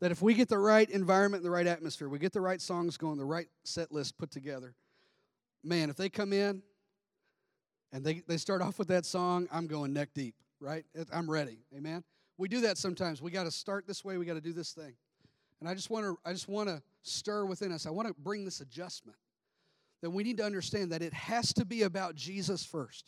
that 0.00 0.10
if 0.10 0.20
we 0.20 0.34
get 0.34 0.48
the 0.48 0.58
right 0.58 0.90
environment, 0.90 1.44
the 1.44 1.50
right 1.52 1.68
atmosphere, 1.68 2.08
we 2.08 2.18
get 2.18 2.32
the 2.32 2.40
right 2.40 2.60
songs 2.60 2.96
going, 2.96 3.18
the 3.18 3.24
right 3.24 3.46
set 3.62 3.92
list 3.92 4.18
put 4.18 4.32
together, 4.32 4.74
man, 5.62 5.90
if 5.90 5.96
they 5.96 6.08
come 6.08 6.32
in 6.32 6.60
and 7.92 8.04
they, 8.04 8.24
they 8.26 8.38
start 8.38 8.62
off 8.62 8.80
with 8.80 8.88
that 8.88 9.06
song, 9.06 9.46
I'm 9.52 9.68
going 9.68 9.92
neck 9.92 10.08
deep, 10.12 10.34
right? 10.58 10.84
I'm 11.12 11.30
ready. 11.30 11.60
Amen. 11.72 12.02
We 12.36 12.48
do 12.48 12.62
that 12.62 12.78
sometimes. 12.78 13.22
We 13.22 13.30
got 13.30 13.44
to 13.44 13.52
start 13.52 13.86
this 13.86 14.04
way, 14.04 14.16
we 14.18 14.26
got 14.26 14.34
to 14.34 14.40
do 14.40 14.52
this 14.52 14.72
thing. 14.72 14.94
And 15.60 15.68
I 15.68 15.74
just 15.74 15.88
want 15.88 16.04
to 16.04 16.18
I 16.28 16.32
just 16.32 16.48
want 16.48 16.68
to 16.68 16.82
stir 17.02 17.44
within 17.44 17.70
us. 17.70 17.86
I 17.86 17.90
want 17.90 18.08
to 18.08 18.14
bring 18.18 18.44
this 18.44 18.60
adjustment. 18.60 19.16
That 20.02 20.10
we 20.10 20.22
need 20.22 20.36
to 20.38 20.44
understand 20.44 20.92
that 20.92 21.02
it 21.02 21.14
has 21.14 21.52
to 21.54 21.64
be 21.64 21.82
about 21.82 22.14
Jesus 22.14 22.64
first. 22.64 23.04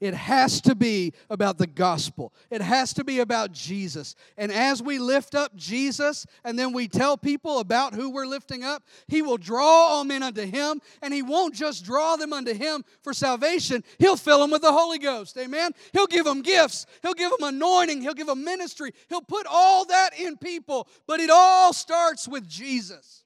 It 0.00 0.14
has 0.14 0.62
to 0.62 0.74
be 0.74 1.12
about 1.28 1.58
the 1.58 1.66
gospel. 1.66 2.32
It 2.50 2.62
has 2.62 2.94
to 2.94 3.04
be 3.04 3.20
about 3.20 3.52
Jesus. 3.52 4.16
And 4.38 4.50
as 4.50 4.82
we 4.82 4.98
lift 4.98 5.34
up 5.34 5.54
Jesus 5.54 6.26
and 6.42 6.58
then 6.58 6.72
we 6.72 6.88
tell 6.88 7.18
people 7.18 7.58
about 7.58 7.92
who 7.92 8.08
we're 8.08 8.26
lifting 8.26 8.64
up, 8.64 8.82
He 9.08 9.20
will 9.20 9.36
draw 9.36 9.62
all 9.62 10.04
men 10.04 10.22
unto 10.22 10.46
Him. 10.46 10.80
And 11.02 11.12
He 11.12 11.20
won't 11.20 11.54
just 11.54 11.84
draw 11.84 12.16
them 12.16 12.32
unto 12.32 12.54
Him 12.54 12.82
for 13.02 13.12
salvation, 13.12 13.84
He'll 13.98 14.16
fill 14.16 14.40
them 14.40 14.50
with 14.50 14.62
the 14.62 14.72
Holy 14.72 14.98
Ghost. 14.98 15.36
Amen? 15.36 15.72
He'll 15.92 16.06
give 16.06 16.24
them 16.24 16.40
gifts, 16.40 16.86
He'll 17.02 17.12
give 17.12 17.30
them 17.30 17.54
anointing, 17.54 18.00
He'll 18.00 18.14
give 18.14 18.26
them 18.26 18.42
ministry. 18.42 18.92
He'll 19.10 19.20
put 19.20 19.46
all 19.50 19.84
that 19.84 20.18
in 20.18 20.38
people. 20.38 20.88
But 21.06 21.20
it 21.20 21.30
all 21.30 21.74
starts 21.74 22.26
with 22.26 22.48
Jesus. 22.48 23.24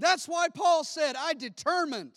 That's 0.00 0.26
why 0.26 0.48
Paul 0.48 0.82
said, 0.82 1.14
I 1.16 1.34
determined 1.34 2.12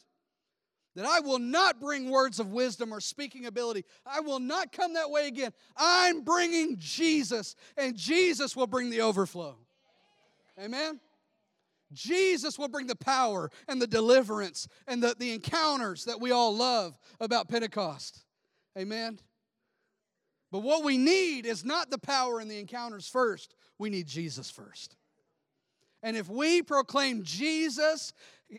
that 0.95 1.05
I 1.05 1.19
will 1.19 1.39
not 1.39 1.79
bring 1.79 2.09
words 2.09 2.39
of 2.39 2.51
wisdom 2.51 2.93
or 2.93 3.01
speaking 3.01 3.45
ability. 3.45 3.83
I 4.05 4.21
will 4.21 4.39
not 4.39 4.71
come 4.71 4.93
that 4.93 5.09
way 5.09 5.27
again. 5.27 5.51
I'm 5.75 6.21
bringing 6.21 6.77
Jesus, 6.77 7.55
and 7.77 7.95
Jesus 7.97 8.55
will 8.55 8.67
bring 8.67 8.89
the 8.89 9.01
overflow. 9.01 9.57
Amen? 10.59 10.99
Jesus 11.91 12.57
will 12.57 12.67
bring 12.67 12.87
the 12.87 12.95
power 12.95 13.51
and 13.67 13.81
the 13.81 13.87
deliverance 13.87 14.67
and 14.87 15.01
the, 15.01 15.15
the 15.17 15.33
encounters 15.33 16.05
that 16.05 16.21
we 16.21 16.31
all 16.31 16.55
love 16.55 16.97
about 17.19 17.49
Pentecost. 17.49 18.23
Amen? 18.77 19.19
But 20.51 20.59
what 20.59 20.83
we 20.83 20.97
need 20.97 21.45
is 21.45 21.65
not 21.65 21.89
the 21.89 21.97
power 21.97 22.39
and 22.39 22.49
the 22.49 22.59
encounters 22.59 23.07
first, 23.07 23.55
we 23.79 23.89
need 23.89 24.07
Jesus 24.07 24.51
first. 24.51 24.95
And 26.03 26.17
if 26.17 26.29
we 26.29 26.61
proclaim 26.61 27.23
Jesus 27.23 28.13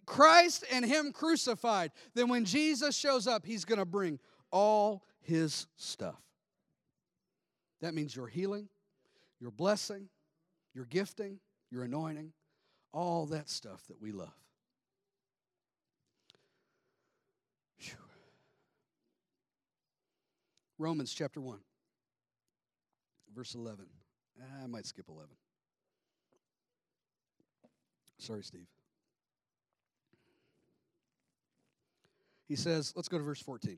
Christ 0.06 0.64
and 0.72 0.84
Him 0.84 1.12
crucified, 1.12 1.92
then 2.14 2.28
when 2.28 2.46
Jesus 2.46 2.96
shows 2.96 3.26
up, 3.26 3.44
He's 3.44 3.66
going 3.66 3.78
to 3.78 3.84
bring 3.84 4.18
all 4.50 5.04
His 5.20 5.66
stuff. 5.76 6.20
That 7.82 7.94
means 7.94 8.16
your 8.16 8.26
healing, 8.26 8.68
your 9.40 9.50
blessing, 9.50 10.08
your 10.74 10.86
gifting, 10.86 11.38
your 11.70 11.84
anointing, 11.84 12.32
all 12.92 13.26
that 13.26 13.50
stuff 13.50 13.86
that 13.88 14.00
we 14.00 14.10
love. 14.10 14.32
Whew. 17.78 17.94
Romans 20.78 21.12
chapter 21.12 21.42
1, 21.42 21.58
verse 23.36 23.54
11. 23.54 23.84
Ah, 24.40 24.64
I 24.64 24.66
might 24.66 24.86
skip 24.86 25.10
11. 25.10 25.28
Sorry, 28.24 28.42
Steve. 28.42 28.66
He 32.48 32.56
says, 32.56 32.94
let's 32.96 33.08
go 33.08 33.18
to 33.18 33.24
verse 33.24 33.40
14. 33.40 33.76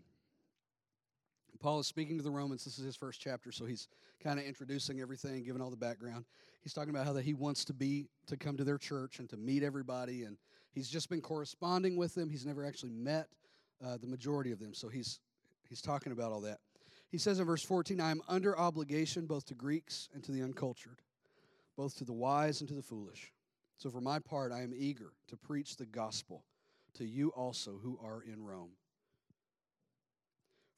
Paul 1.59 1.80
is 1.80 1.88
speaking 1.88 2.16
to 2.18 2.22
the 2.22 2.30
Romans. 2.30 2.64
This 2.64 2.78
is 2.78 2.85
his 2.85 2.94
first 2.94 3.20
chapter, 3.20 3.50
so 3.50 3.64
he's 3.64 3.88
kind 4.22 4.38
of 4.38 4.44
introducing 4.44 5.00
everything, 5.00 5.42
giving 5.42 5.61
all 5.61 5.70
the 5.70 5.76
background. 5.76 6.26
He's 6.62 6.72
talking 6.72 6.90
about 6.90 7.06
how 7.06 7.12
that 7.14 7.24
he 7.24 7.35
wants 7.35 7.64
to 7.64 7.72
be 7.72 8.09
to 8.26 8.37
come 8.37 8.56
to 8.56 8.62
their 8.62 8.78
church 8.78 9.18
and 9.18 9.28
to 9.30 9.37
meet 9.37 9.64
everybody, 9.64 10.22
and 10.22 10.37
he's 10.72 10.88
just 10.88 11.09
been 11.09 11.20
corresponding 11.20 11.96
with 11.96 12.14
them. 12.14 12.30
He's 12.30 12.46
never 12.46 12.64
actually 12.64 12.90
met 12.90 13.28
uh, 13.85 13.96
the 13.96 14.06
majority 14.06 14.52
of 14.52 14.61
them, 14.61 14.74
so 14.74 14.88
he's 14.88 15.20
he's 15.68 15.80
talking 15.80 16.12
about 16.12 16.30
all 16.30 16.40
that. 16.42 16.59
He 17.09 17.18
says 17.18 17.40
in 17.40 17.46
verse 17.46 17.62
14, 17.62 18.00
"I 18.00 18.11
am 18.11 18.20
under 18.28 18.59
obligation 18.59 19.26
both 19.26 19.46
to 19.46 19.54
Greeks 19.54 20.09
and 20.14 20.22
to 20.24 20.32
the 20.32 20.42
uncultured, 20.42 21.02
both 21.76 21.96
to 21.98 22.04
the 22.04 22.12
wise 22.12 22.61
and 22.61 22.68
to 22.68 22.74
the 22.74 22.82
foolish. 22.82 23.32
So 23.79 23.91
for 23.91 24.01
my 24.01 24.19
part, 24.19 24.53
I 24.53 24.62
am 24.62 24.73
eager 24.75 25.12
to 25.29 25.37
preach 25.37 25.77
the 25.77 25.87
gospel." 25.87 26.45
to 26.97 27.05
you 27.05 27.29
also 27.31 27.79
who 27.83 27.99
are 28.03 28.23
in 28.23 28.43
Rome. 28.43 28.73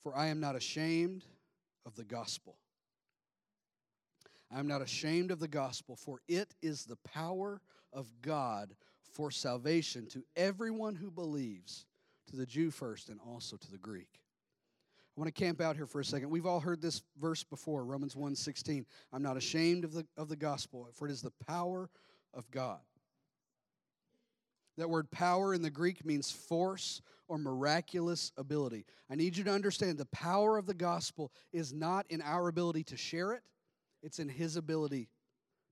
For 0.02 0.16
I 0.16 0.28
am 0.28 0.40
not 0.40 0.56
ashamed 0.56 1.24
of 1.86 1.94
the 1.96 2.04
gospel. 2.04 2.56
I 4.50 4.58
am 4.58 4.66
not 4.66 4.82
ashamed 4.82 5.30
of 5.30 5.40
the 5.40 5.48
gospel, 5.48 5.96
for 5.96 6.20
it 6.28 6.54
is 6.62 6.84
the 6.84 6.96
power 6.96 7.60
of 7.92 8.10
God 8.22 8.74
for 9.12 9.30
salvation 9.30 10.06
to 10.08 10.24
everyone 10.36 10.94
who 10.94 11.10
believes, 11.10 11.86
to 12.28 12.36
the 12.36 12.46
Jew 12.46 12.70
first 12.70 13.08
and 13.08 13.20
also 13.26 13.56
to 13.56 13.70
the 13.70 13.78
Greek. 13.78 14.20
I 15.16 15.20
want 15.20 15.34
to 15.34 15.40
camp 15.40 15.60
out 15.60 15.76
here 15.76 15.86
for 15.86 16.00
a 16.00 16.04
second. 16.04 16.30
We've 16.30 16.46
all 16.46 16.60
heard 16.60 16.80
this 16.80 17.02
verse 17.18 17.42
before, 17.42 17.84
Romans 17.84 18.14
1:16. 18.14 18.86
I'm 19.12 19.22
not 19.22 19.36
ashamed 19.36 19.84
of 19.84 19.92
the, 19.92 20.06
of 20.16 20.28
the 20.28 20.36
gospel, 20.36 20.88
for 20.94 21.08
it 21.08 21.10
is 21.10 21.22
the 21.22 21.32
power 21.46 21.90
of 22.38 22.50
God. 22.50 22.78
That 24.78 24.88
word 24.88 25.10
power 25.10 25.52
in 25.52 25.60
the 25.60 25.70
Greek 25.70 26.06
means 26.06 26.30
force 26.30 27.02
or 27.26 27.36
miraculous 27.36 28.32
ability. 28.38 28.86
I 29.10 29.16
need 29.16 29.36
you 29.36 29.44
to 29.44 29.52
understand 29.52 29.98
the 29.98 30.06
power 30.06 30.56
of 30.56 30.66
the 30.66 30.72
gospel 30.72 31.32
is 31.52 31.74
not 31.74 32.06
in 32.08 32.22
our 32.22 32.48
ability 32.48 32.84
to 32.84 32.96
share 32.96 33.32
it, 33.32 33.42
it's 34.02 34.20
in 34.20 34.28
His 34.28 34.56
ability 34.56 35.08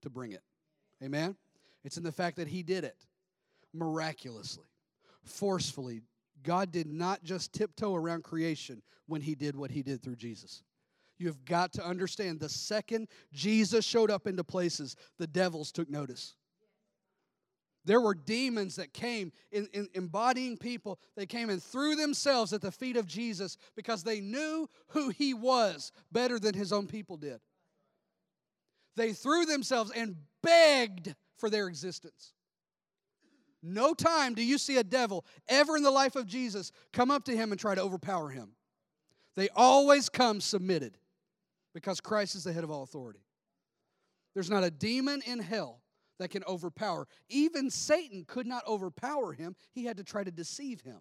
to 0.03 0.11
bring 0.11 0.33
it. 0.33 0.43
Amen? 1.03 1.37
It's 1.85 1.97
in 1.97 2.03
the 2.03 2.13
fact 2.13 2.37
that 2.37 2.49
He 2.49 2.65
did 2.65 2.83
it 2.85 3.07
miraculously, 3.73 4.67
forcefully. 5.23 6.03
God 6.43 6.73
did 6.73 6.89
not 6.89 7.23
just 7.23 7.53
tiptoe 7.53 7.95
around 7.95 8.25
creation 8.25 8.83
when 9.07 9.21
He 9.21 9.37
did 9.37 9.55
what 9.55 9.71
He 9.71 9.83
did 9.83 10.03
through 10.03 10.17
Jesus. 10.17 10.63
You've 11.19 11.45
got 11.45 11.73
to 11.75 11.87
understand 11.87 12.41
the 12.41 12.49
second 12.49 13.09
Jesus 13.33 13.85
showed 13.85 14.11
up 14.11 14.27
into 14.27 14.45
places, 14.45 14.97
the 15.19 15.27
devils 15.27 15.73
took 15.73 15.89
notice. 15.89 16.35
There 17.87 18.01
were 18.01 18.15
demons 18.15 18.77
that 18.77 18.93
came 18.93 19.33
in, 19.53 19.69
in, 19.73 19.89
embodying 19.95 20.59
people. 20.59 20.99
They 21.17 21.25
came 21.25 21.49
and 21.51 21.63
threw 21.63 21.95
themselves 21.95 22.53
at 22.53 22.61
the 22.61 22.73
feet 22.73 22.97
of 22.97 23.07
Jesus 23.07 23.57
because 23.77 24.03
they 24.03 24.21
knew 24.21 24.69
who 24.89 25.11
he 25.11 25.33
was 25.33 25.93
better 26.11 26.41
than 26.41 26.53
his 26.53 26.73
own 26.73 26.89
people 26.89 27.17
did. 27.17 27.39
They 28.97 29.13
threw 29.13 29.47
themselves 29.47 29.93
and 29.95 30.17
begged 30.43 31.15
for 31.37 31.49
their 31.49 31.69
existence. 31.69 32.33
No 33.63 33.95
time 33.95 34.35
do 34.35 34.45
you 34.45 34.59
see 34.59 34.79
a 34.79 34.85
devil 34.85 35.25
ever 35.49 35.77
in 35.77 35.85
the 35.85 35.91
life 35.91 36.17
of 36.17 36.27
Jesus 36.27 36.73
come 36.93 37.13
up 37.13 37.25
to 37.25 37.37
him 37.37 37.53
and 37.53 37.61
try 37.61 37.77
to 37.77 37.83
overpower 37.83 38.31
him. 38.31 38.51
They 39.37 39.49
always 39.55 40.09
come 40.09 40.41
submitted 40.41 40.99
because 41.73 42.01
Christ 42.01 42.35
is 42.35 42.45
the 42.45 42.53
head 42.53 42.65
of 42.65 42.71
all 42.71 42.83
authority. 42.83 43.21
There's 44.35 44.51
not 44.51 44.65
a 44.65 44.71
demon 44.73 45.23
in 45.25 45.39
hell 45.39 45.83
that 46.19 46.31
can 46.31 46.45
overpower. 46.45 47.07
Even 47.29 47.71
Satan 47.71 48.25
could 48.27 48.47
not 48.47 48.67
overpower 48.67 49.33
him, 49.33 49.55
he 49.73 49.85
had 49.85 49.97
to 49.99 50.05
try 50.05 50.25
to 50.25 50.31
deceive 50.31 50.81
him. 50.81 51.01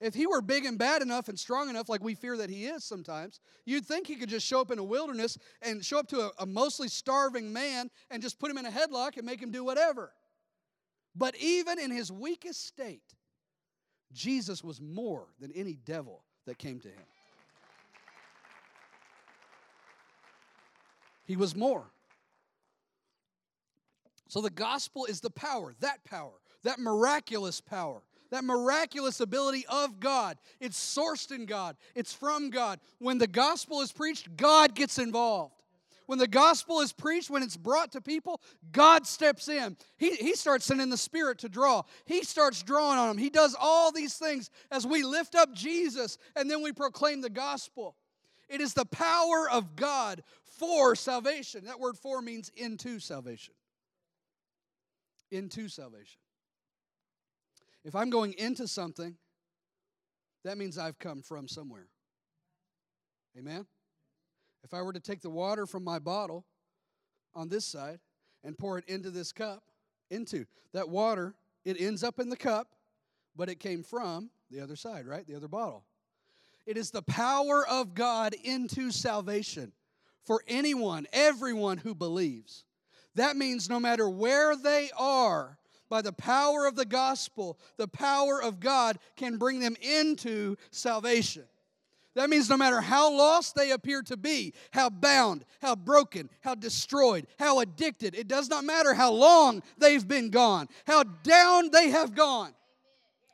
If 0.00 0.14
he 0.14 0.26
were 0.26 0.42
big 0.42 0.64
and 0.64 0.76
bad 0.76 1.02
enough 1.02 1.28
and 1.28 1.38
strong 1.38 1.70
enough, 1.70 1.88
like 1.88 2.02
we 2.02 2.14
fear 2.14 2.36
that 2.36 2.50
he 2.50 2.66
is 2.66 2.84
sometimes, 2.84 3.40
you'd 3.64 3.86
think 3.86 4.06
he 4.06 4.16
could 4.16 4.28
just 4.28 4.46
show 4.46 4.60
up 4.60 4.70
in 4.70 4.78
a 4.78 4.84
wilderness 4.84 5.38
and 5.62 5.84
show 5.84 5.98
up 5.98 6.08
to 6.08 6.20
a, 6.20 6.30
a, 6.40 6.46
mostly 6.46 6.88
starving 6.88 7.52
man 7.52 7.88
and 8.10 8.20
just 8.20 8.38
put 8.38 8.50
him 8.50 8.58
in 8.58 8.66
a 8.66 8.70
headlock 8.70 9.16
and 9.16 9.24
make 9.24 9.40
him 9.40 9.50
do 9.50 9.64
whatever. 9.64 10.12
But 11.14 11.36
even 11.36 11.78
in 11.78 11.90
his 11.90 12.10
weakest 12.10 12.66
state, 12.66 13.14
Jesus 14.12 14.62
was 14.64 14.80
more 14.80 15.28
than 15.40 15.52
any 15.52 15.74
devil 15.74 16.24
that 16.44 16.58
came 16.58 16.80
to 16.80 16.88
him. 16.88 17.06
He 21.24 21.36
was 21.36 21.56
more. 21.56 21.90
So 24.34 24.40
the 24.40 24.50
gospel 24.50 25.04
is 25.04 25.20
the 25.20 25.30
power, 25.30 25.76
that 25.78 26.02
power, 26.02 26.32
that 26.64 26.80
miraculous 26.80 27.60
power, 27.60 28.02
that 28.32 28.42
miraculous 28.42 29.20
ability 29.20 29.64
of 29.68 30.00
God. 30.00 30.38
It's 30.58 30.76
sourced 30.76 31.30
in 31.30 31.46
God, 31.46 31.76
it's 31.94 32.12
from 32.12 32.50
God. 32.50 32.80
When 32.98 33.18
the 33.18 33.28
gospel 33.28 33.80
is 33.80 33.92
preached, 33.92 34.36
God 34.36 34.74
gets 34.74 34.98
involved. 34.98 35.54
When 36.06 36.18
the 36.18 36.26
gospel 36.26 36.80
is 36.80 36.92
preached, 36.92 37.30
when 37.30 37.44
it's 37.44 37.56
brought 37.56 37.92
to 37.92 38.00
people, 38.00 38.40
God 38.72 39.06
steps 39.06 39.46
in. 39.48 39.76
He, 39.98 40.16
he 40.16 40.34
starts 40.34 40.64
sending 40.64 40.90
the 40.90 40.96
Spirit 40.96 41.38
to 41.38 41.48
draw. 41.48 41.84
He 42.04 42.24
starts 42.24 42.64
drawing 42.64 42.98
on 42.98 43.06
them. 43.06 43.18
He 43.18 43.30
does 43.30 43.54
all 43.56 43.92
these 43.92 44.16
things 44.16 44.50
as 44.72 44.84
we 44.84 45.04
lift 45.04 45.36
up 45.36 45.52
Jesus 45.54 46.18
and 46.34 46.50
then 46.50 46.60
we 46.60 46.72
proclaim 46.72 47.20
the 47.20 47.30
gospel. 47.30 47.94
It 48.48 48.60
is 48.60 48.74
the 48.74 48.84
power 48.84 49.48
of 49.48 49.76
God 49.76 50.24
for 50.42 50.96
salvation. 50.96 51.66
That 51.66 51.78
word 51.78 51.96
for 51.96 52.20
means 52.20 52.50
into 52.56 52.98
salvation 52.98 53.54
into 55.34 55.68
salvation. 55.68 56.20
If 57.84 57.94
I'm 57.94 58.08
going 58.08 58.34
into 58.38 58.66
something, 58.66 59.16
that 60.44 60.56
means 60.56 60.78
I've 60.78 60.98
come 60.98 61.22
from 61.22 61.48
somewhere. 61.48 61.88
Amen? 63.38 63.66
If 64.62 64.72
I 64.72 64.82
were 64.82 64.92
to 64.92 65.00
take 65.00 65.20
the 65.20 65.30
water 65.30 65.66
from 65.66 65.84
my 65.84 65.98
bottle 65.98 66.44
on 67.34 67.48
this 67.48 67.64
side 67.64 67.98
and 68.42 68.56
pour 68.56 68.78
it 68.78 68.84
into 68.86 69.10
this 69.10 69.32
cup, 69.32 69.64
into 70.10 70.46
that 70.72 70.88
water, 70.88 71.34
it 71.64 71.80
ends 71.80 72.04
up 72.04 72.18
in 72.18 72.30
the 72.30 72.36
cup, 72.36 72.68
but 73.36 73.48
it 73.48 73.58
came 73.60 73.82
from 73.82 74.30
the 74.50 74.60
other 74.60 74.76
side, 74.76 75.06
right? 75.06 75.26
The 75.26 75.34
other 75.34 75.48
bottle. 75.48 75.84
It 76.66 76.78
is 76.78 76.90
the 76.90 77.02
power 77.02 77.66
of 77.68 77.94
God 77.94 78.34
into 78.44 78.90
salvation 78.90 79.72
for 80.22 80.42
anyone, 80.48 81.06
everyone 81.12 81.78
who 81.78 81.94
believes. 81.94 82.64
That 83.14 83.36
means 83.36 83.68
no 83.68 83.78
matter 83.78 84.08
where 84.08 84.56
they 84.56 84.90
are, 84.96 85.58
by 85.88 86.02
the 86.02 86.12
power 86.12 86.66
of 86.66 86.74
the 86.74 86.84
gospel, 86.84 87.58
the 87.76 87.86
power 87.86 88.42
of 88.42 88.58
God 88.58 88.98
can 89.16 89.36
bring 89.36 89.60
them 89.60 89.76
into 89.80 90.56
salvation. 90.70 91.44
That 92.14 92.30
means 92.30 92.48
no 92.48 92.56
matter 92.56 92.80
how 92.80 93.12
lost 93.12 93.54
they 93.54 93.72
appear 93.72 94.02
to 94.02 94.16
be, 94.16 94.54
how 94.72 94.88
bound, 94.88 95.44
how 95.60 95.74
broken, 95.74 96.30
how 96.40 96.54
destroyed, 96.54 97.26
how 97.38 97.58
addicted, 97.60 98.14
it 98.14 98.28
does 98.28 98.48
not 98.48 98.64
matter 98.64 98.94
how 98.94 99.12
long 99.12 99.62
they've 99.78 100.06
been 100.06 100.30
gone, 100.30 100.68
how 100.86 101.02
down 101.02 101.70
they 101.70 101.90
have 101.90 102.14
gone. 102.14 102.54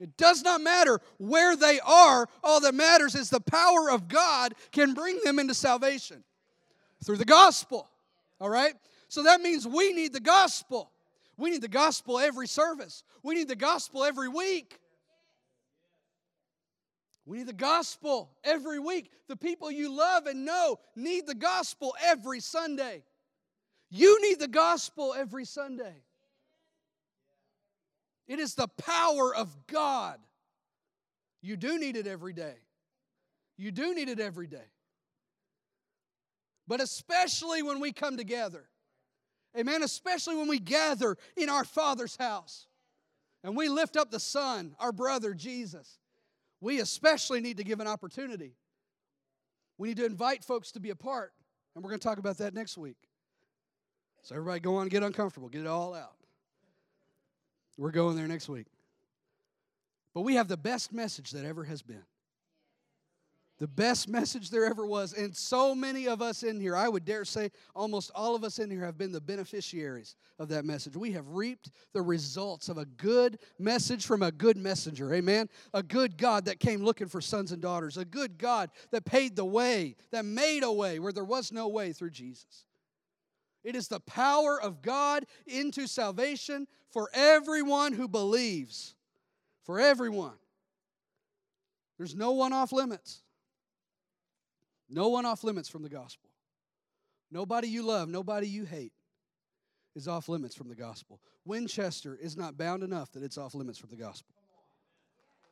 It 0.00 0.16
does 0.16 0.42
not 0.42 0.62
matter 0.62 0.98
where 1.18 1.56
they 1.56 1.78
are. 1.80 2.26
All 2.42 2.60
that 2.60 2.74
matters 2.74 3.14
is 3.14 3.28
the 3.28 3.40
power 3.40 3.90
of 3.90 4.08
God 4.08 4.54
can 4.72 4.94
bring 4.94 5.20
them 5.24 5.38
into 5.38 5.52
salvation 5.52 6.24
through 7.04 7.18
the 7.18 7.26
gospel. 7.26 7.86
All 8.40 8.48
right? 8.48 8.74
So 9.10 9.24
that 9.24 9.40
means 9.40 9.66
we 9.66 9.92
need 9.92 10.12
the 10.12 10.20
gospel. 10.20 10.88
We 11.36 11.50
need 11.50 11.62
the 11.62 11.68
gospel 11.68 12.20
every 12.20 12.46
service. 12.46 13.02
We 13.24 13.34
need 13.34 13.48
the 13.48 13.56
gospel 13.56 14.04
every 14.04 14.28
week. 14.28 14.78
We 17.26 17.38
need 17.38 17.48
the 17.48 17.52
gospel 17.52 18.30
every 18.44 18.78
week. 18.78 19.10
The 19.26 19.34
people 19.36 19.68
you 19.68 19.92
love 19.92 20.26
and 20.26 20.44
know 20.44 20.78
need 20.94 21.26
the 21.26 21.34
gospel 21.34 21.96
every 22.00 22.38
Sunday. 22.38 23.02
You 23.90 24.22
need 24.22 24.38
the 24.38 24.48
gospel 24.48 25.12
every 25.18 25.44
Sunday. 25.44 26.04
It 28.28 28.38
is 28.38 28.54
the 28.54 28.68
power 28.68 29.34
of 29.34 29.52
God. 29.66 30.20
You 31.42 31.56
do 31.56 31.80
need 31.80 31.96
it 31.96 32.06
every 32.06 32.32
day. 32.32 32.54
You 33.56 33.72
do 33.72 33.92
need 33.92 34.08
it 34.08 34.20
every 34.20 34.46
day. 34.46 34.70
But 36.68 36.80
especially 36.80 37.64
when 37.64 37.80
we 37.80 37.90
come 37.90 38.16
together. 38.16 38.69
Amen. 39.58 39.82
Especially 39.82 40.36
when 40.36 40.48
we 40.48 40.58
gather 40.58 41.16
in 41.36 41.48
our 41.48 41.64
Father's 41.64 42.16
house 42.16 42.66
and 43.42 43.56
we 43.56 43.68
lift 43.68 43.96
up 43.96 44.10
the 44.10 44.20
Son, 44.20 44.74
our 44.78 44.92
brother 44.92 45.34
Jesus. 45.34 45.98
We 46.60 46.80
especially 46.80 47.40
need 47.40 47.56
to 47.56 47.64
give 47.64 47.80
an 47.80 47.86
opportunity. 47.86 48.54
We 49.78 49.88
need 49.88 49.96
to 49.96 50.04
invite 50.04 50.44
folks 50.44 50.72
to 50.72 50.80
be 50.80 50.90
a 50.90 50.96
part, 50.96 51.32
and 51.74 51.82
we're 51.82 51.88
going 51.88 52.00
to 52.00 52.06
talk 52.06 52.18
about 52.18 52.36
that 52.38 52.52
next 52.52 52.76
week. 52.76 52.98
So, 54.22 54.34
everybody 54.34 54.60
go 54.60 54.76
on, 54.76 54.88
get 54.88 55.02
uncomfortable, 55.02 55.48
get 55.48 55.62
it 55.62 55.66
all 55.66 55.94
out. 55.94 56.16
We're 57.78 57.90
going 57.90 58.14
there 58.14 58.28
next 58.28 58.50
week. 58.50 58.66
But 60.12 60.20
we 60.20 60.34
have 60.34 60.48
the 60.48 60.58
best 60.58 60.92
message 60.92 61.30
that 61.30 61.46
ever 61.46 61.64
has 61.64 61.80
been 61.80 62.02
the 63.60 63.68
best 63.68 64.08
message 64.08 64.48
there 64.48 64.64
ever 64.64 64.86
was. 64.86 65.12
And 65.12 65.36
so 65.36 65.74
many 65.74 66.08
of 66.08 66.22
us 66.22 66.42
in 66.42 66.58
here, 66.58 66.74
I 66.74 66.88
would 66.88 67.04
dare 67.04 67.26
say 67.26 67.50
almost 67.76 68.10
all 68.14 68.34
of 68.34 68.42
us 68.42 68.58
in 68.58 68.70
here 68.70 68.86
have 68.86 68.96
been 68.96 69.12
the 69.12 69.20
beneficiaries 69.20 70.16
of 70.38 70.48
that 70.48 70.64
message. 70.64 70.96
We 70.96 71.12
have 71.12 71.28
reaped 71.28 71.70
the 71.92 72.00
results 72.00 72.70
of 72.70 72.78
a 72.78 72.86
good 72.86 73.38
message 73.58 74.06
from 74.06 74.22
a 74.22 74.32
good 74.32 74.56
messenger. 74.56 75.12
Amen. 75.14 75.50
A 75.74 75.82
good 75.82 76.16
God 76.16 76.46
that 76.46 76.58
came 76.58 76.82
looking 76.82 77.06
for 77.06 77.20
sons 77.20 77.52
and 77.52 77.60
daughters, 77.60 77.98
a 77.98 78.04
good 78.06 78.38
God 78.38 78.70
that 78.92 79.04
paid 79.04 79.36
the 79.36 79.44
way, 79.44 79.94
that 80.10 80.24
made 80.24 80.64
a 80.64 80.72
way 80.72 80.98
where 80.98 81.12
there 81.12 81.22
was 81.22 81.52
no 81.52 81.68
way 81.68 81.92
through 81.92 82.10
Jesus. 82.10 82.64
It 83.62 83.76
is 83.76 83.88
the 83.88 84.00
power 84.00 84.58
of 84.58 84.80
God 84.80 85.26
into 85.46 85.86
salvation 85.86 86.66
for 86.88 87.10
everyone 87.12 87.92
who 87.92 88.08
believes. 88.08 88.94
For 89.64 89.78
everyone. 89.78 90.32
There's 91.98 92.16
no 92.16 92.30
one 92.30 92.54
off 92.54 92.72
limits. 92.72 93.22
No 94.90 95.08
one 95.08 95.24
off 95.24 95.44
limits 95.44 95.68
from 95.68 95.82
the 95.82 95.88
gospel. 95.88 96.28
Nobody 97.30 97.68
you 97.68 97.84
love, 97.84 98.08
nobody 98.08 98.48
you 98.48 98.64
hate 98.64 98.92
is 99.94 100.08
off 100.08 100.28
limits 100.28 100.54
from 100.54 100.68
the 100.68 100.74
gospel. 100.74 101.20
Winchester 101.44 102.18
is 102.20 102.36
not 102.36 102.58
bound 102.58 102.82
enough 102.82 103.12
that 103.12 103.22
it's 103.22 103.38
off 103.38 103.54
limits 103.54 103.78
from 103.78 103.90
the 103.90 103.96
gospel. 103.96 104.34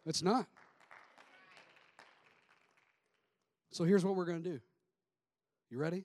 It's 0.04 0.22
not. 0.22 0.46
So 3.70 3.84
here's 3.84 4.04
what 4.04 4.16
we're 4.16 4.24
going 4.24 4.42
to 4.42 4.50
do. 4.50 4.60
You 5.70 5.78
ready? 5.78 6.04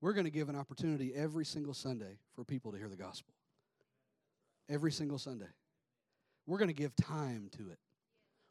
We're 0.00 0.12
going 0.12 0.26
to 0.26 0.30
give 0.30 0.48
an 0.48 0.56
opportunity 0.56 1.12
every 1.14 1.44
single 1.44 1.74
Sunday 1.74 2.18
for 2.34 2.44
people 2.44 2.70
to 2.72 2.78
hear 2.78 2.88
the 2.88 2.96
gospel. 2.96 3.34
Every 4.68 4.92
single 4.92 5.18
Sunday. 5.18 5.48
We're 6.46 6.58
going 6.58 6.68
to 6.68 6.74
give 6.74 6.94
time 6.94 7.48
to 7.56 7.70
it. 7.70 7.78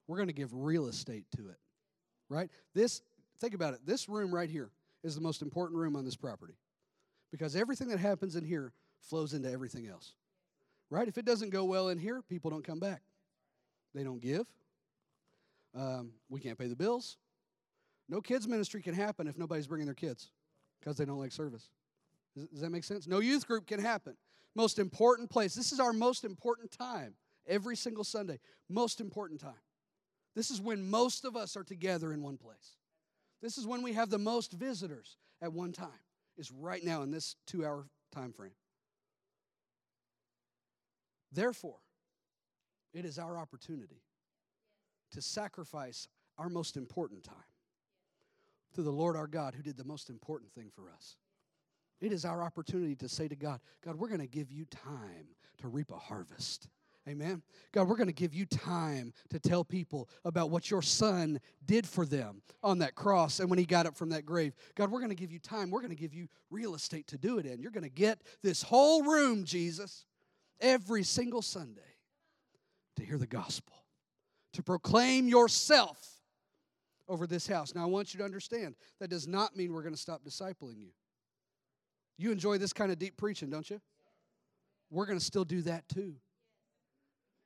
We're 0.08 0.18
going 0.18 0.28
to 0.28 0.34
give 0.34 0.54
real 0.54 0.88
estate 0.88 1.26
to 1.38 1.48
it. 1.50 1.58
Right? 2.30 2.50
This 2.74 3.02
Think 3.40 3.54
about 3.54 3.74
it. 3.74 3.82
This 3.86 4.10
room 4.10 4.34
right 4.34 4.50
here 4.50 4.72
is 5.04 5.16
the 5.16 5.22
most 5.22 5.42
important 5.42 5.80
room 5.80 5.96
on 5.96 6.06
this 6.06 6.16
property 6.16 6.56
because 7.32 7.56
everything 7.56 7.88
that 7.90 8.00
happens 8.00 8.36
in 8.36 8.44
here 8.44 8.74
flows 9.02 9.34
into 9.34 9.52
everything 9.52 9.88
else. 9.88 10.14
Right? 10.90 11.08
If 11.08 11.18
it 11.18 11.26
doesn't 11.26 11.50
go 11.50 11.66
well 11.66 11.90
in 11.90 11.98
here, 11.98 12.22
people 12.22 12.50
don't 12.50 12.64
come 12.64 12.80
back. 12.80 13.02
They 13.94 14.04
don't 14.04 14.22
give. 14.22 14.48
Um, 15.76 16.12
we 16.30 16.40
can't 16.40 16.58
pay 16.58 16.68
the 16.68 16.76
bills. 16.76 17.18
No 18.10 18.22
kids' 18.22 18.48
ministry 18.48 18.82
can 18.82 18.94
happen 18.94 19.28
if 19.28 19.38
nobody's 19.38 19.68
bringing 19.68 19.86
their 19.86 19.94
kids 19.94 20.32
because 20.80 20.98
they 20.98 21.06
don't 21.06 21.20
like 21.20 21.32
service. 21.32 21.70
Does, 22.36 22.48
does 22.48 22.62
that 22.62 22.70
make 22.70 22.86
sense? 22.86 23.08
No 23.08 23.20
youth 23.20 23.46
group 23.46 23.68
can 23.68 23.80
happen. 23.80 24.16
Most 24.56 24.80
important 24.80 25.30
place. 25.30 25.54
This 25.54 25.72
is 25.72 25.80
our 25.80 25.94
most 25.94 26.24
important 26.24 26.72
time 26.72 27.14
every 27.46 27.76
single 27.76 28.04
Sunday. 28.04 28.40
Most 28.70 29.02
important 29.02 29.42
time. 29.42 29.54
This 30.36 30.52
is 30.52 30.62
when 30.62 30.90
most 30.90 31.26
of 31.26 31.36
us 31.36 31.58
are 31.58 31.64
together 31.64 32.14
in 32.14 32.22
one 32.22 32.38
place. 32.38 32.78
This 33.42 33.58
is 33.58 33.68
when 33.68 33.84
we 33.84 33.94
have 33.94 34.10
the 34.10 34.18
most 34.18 34.54
visitors 34.54 35.18
at 35.42 35.54
one 35.54 35.72
time, 35.72 35.90
is 36.38 36.52
right 36.52 36.84
now 36.84 37.04
in 37.04 37.12
this 37.12 37.36
two 37.46 37.66
hour 37.66 37.88
time 38.12 38.34
frame. 38.34 38.56
Therefore, 41.32 41.78
it 42.94 43.06
is 43.06 43.20
our 43.20 43.38
opportunity 43.38 44.02
to 45.12 45.22
sacrifice 45.22 46.08
our 46.38 46.50
most 46.50 46.78
important 46.78 47.24
time 47.24 47.36
to 48.74 48.82
the 48.82 48.92
Lord 48.92 49.16
our 49.16 49.28
God 49.28 49.54
who 49.56 49.64
did 49.64 49.78
the 49.78 49.84
most 49.84 50.10
important 50.10 50.52
thing 50.52 50.72
for 50.74 50.90
us. 50.90 51.18
It 52.00 52.12
is 52.12 52.26
our 52.26 52.44
opportunity 52.44 52.96
to 52.98 53.10
say 53.10 53.28
to 53.28 53.36
God, 53.36 53.60
God, 53.84 53.96
we're 53.96 54.08
going 54.08 54.20
to 54.20 54.28
give 54.28 54.52
you 54.52 54.66
time 54.66 55.28
to 55.60 55.68
reap 55.68 55.92
a 55.92 55.98
harvest. 55.98 56.68
Amen. 57.08 57.42
God, 57.72 57.88
we're 57.88 57.96
going 57.96 58.08
to 58.08 58.14
give 58.14 58.34
you 58.34 58.46
time 58.46 59.14
to 59.30 59.40
tell 59.40 59.64
people 59.64 60.10
about 60.26 60.50
what 60.50 60.70
your 60.70 60.82
son 60.82 61.40
did 61.66 61.88
for 61.88 62.06
them 62.06 62.42
on 62.62 62.80
that 62.80 62.96
cross 62.96 63.40
and 63.40 63.50
when 63.50 63.58
he 63.58 63.66
got 63.66 63.86
up 63.86 63.96
from 63.96 64.10
that 64.10 64.26
grave. 64.26 64.54
God, 64.76 64.92
we're 64.92 65.00
going 65.00 65.10
to 65.10 65.16
give 65.16 65.32
you 65.32 65.40
time. 65.40 65.72
We're 65.72 65.80
going 65.80 65.92
to 65.92 65.96
give 65.96 66.14
you 66.14 66.28
real 66.50 66.76
estate 66.76 67.08
to 67.08 67.18
do 67.18 67.38
it 67.38 67.46
in. 67.46 67.62
You're 67.62 67.72
going 67.72 67.84
to 67.84 67.90
get 67.90 68.20
this 68.44 68.62
whole 68.62 69.04
room, 69.04 69.46
Jesus, 69.46 70.06
every 70.60 71.04
single 71.04 71.42
Sunday 71.42 71.82
to 72.98 73.06
hear 73.06 73.18
the 73.18 73.28
gospel, 73.28 73.76
to 74.54 74.64
proclaim 74.64 75.30
yourself 75.30 75.98
over 77.08 77.26
this 77.26 77.48
house. 77.48 77.74
Now, 77.74 77.84
I 77.84 77.86
want 77.86 78.14
you 78.14 78.18
to 78.18 78.26
understand 78.26 78.76
that 79.00 79.10
does 79.10 79.28
not 79.28 79.56
mean 79.56 79.72
we're 79.72 79.84
going 79.84 79.96
to 79.96 80.02
stop 80.02 80.26
discipling 80.26 80.78
you. 80.78 80.90
You 82.18 82.32
enjoy 82.34 82.58
this 82.58 82.74
kind 82.74 82.92
of 82.92 83.00
deep 83.00 83.16
preaching, 83.16 83.50
don't 83.50 83.70
you? 83.70 83.80
We're 84.90 85.06
going 85.06 85.20
to 85.20 85.24
still 85.24 85.46
do 85.46 85.62
that 85.62 85.88
too. 85.88 86.16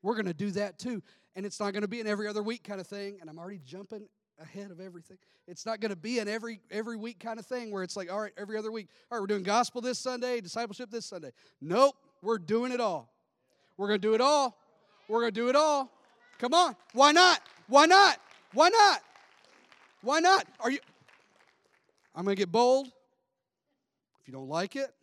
We're 0.01 0.13
going 0.13 0.25
to 0.25 0.33
do 0.33 0.51
that 0.51 0.79
too. 0.79 1.01
And 1.35 1.45
it's 1.45 1.59
not 1.59 1.71
going 1.73 1.83
to 1.83 1.87
be 1.87 2.01
an 2.01 2.07
every 2.07 2.27
other 2.27 2.43
week 2.43 2.63
kind 2.63 2.81
of 2.81 2.87
thing. 2.87 3.17
And 3.21 3.29
I'm 3.29 3.39
already 3.39 3.61
jumping 3.65 4.07
ahead 4.41 4.71
of 4.71 4.79
everything. 4.79 5.17
It's 5.47 5.65
not 5.65 5.79
going 5.79 5.91
to 5.91 5.95
be 5.95 6.19
an 6.19 6.27
every 6.27 6.59
every 6.71 6.97
week 6.97 7.19
kind 7.19 7.39
of 7.39 7.45
thing 7.45 7.71
where 7.71 7.83
it's 7.83 7.95
like, 7.95 8.11
all 8.11 8.19
right, 8.19 8.33
every 8.37 8.57
other 8.57 8.71
week. 8.71 8.87
All 9.11 9.17
right, 9.17 9.21
we're 9.21 9.27
doing 9.27 9.43
gospel 9.43 9.81
this 9.81 9.99
Sunday, 9.99 10.41
discipleship 10.41 10.89
this 10.89 11.05
Sunday. 11.05 11.31
Nope, 11.61 11.95
we're 12.21 12.39
doing 12.39 12.71
it 12.71 12.81
all. 12.81 13.13
We're 13.77 13.87
going 13.87 14.01
to 14.01 14.07
do 14.07 14.13
it 14.13 14.21
all. 14.21 14.57
We're 15.07 15.21
going 15.21 15.33
to 15.33 15.39
do 15.39 15.49
it 15.49 15.55
all. 15.55 15.91
Come 16.39 16.53
on. 16.53 16.75
Why 16.93 17.11
not? 17.11 17.41
Why 17.67 17.85
not? 17.85 18.17
Why 18.53 18.69
not? 18.69 19.01
Why 20.01 20.19
not? 20.19 20.45
Are 20.59 20.71
you 20.71 20.79
I'm 22.15 22.25
going 22.25 22.35
to 22.35 22.39
get 22.39 22.51
bold. 22.51 22.87
If 22.87 24.27
you 24.27 24.33
don't 24.33 24.49
like 24.49 24.75
it, 24.75 24.93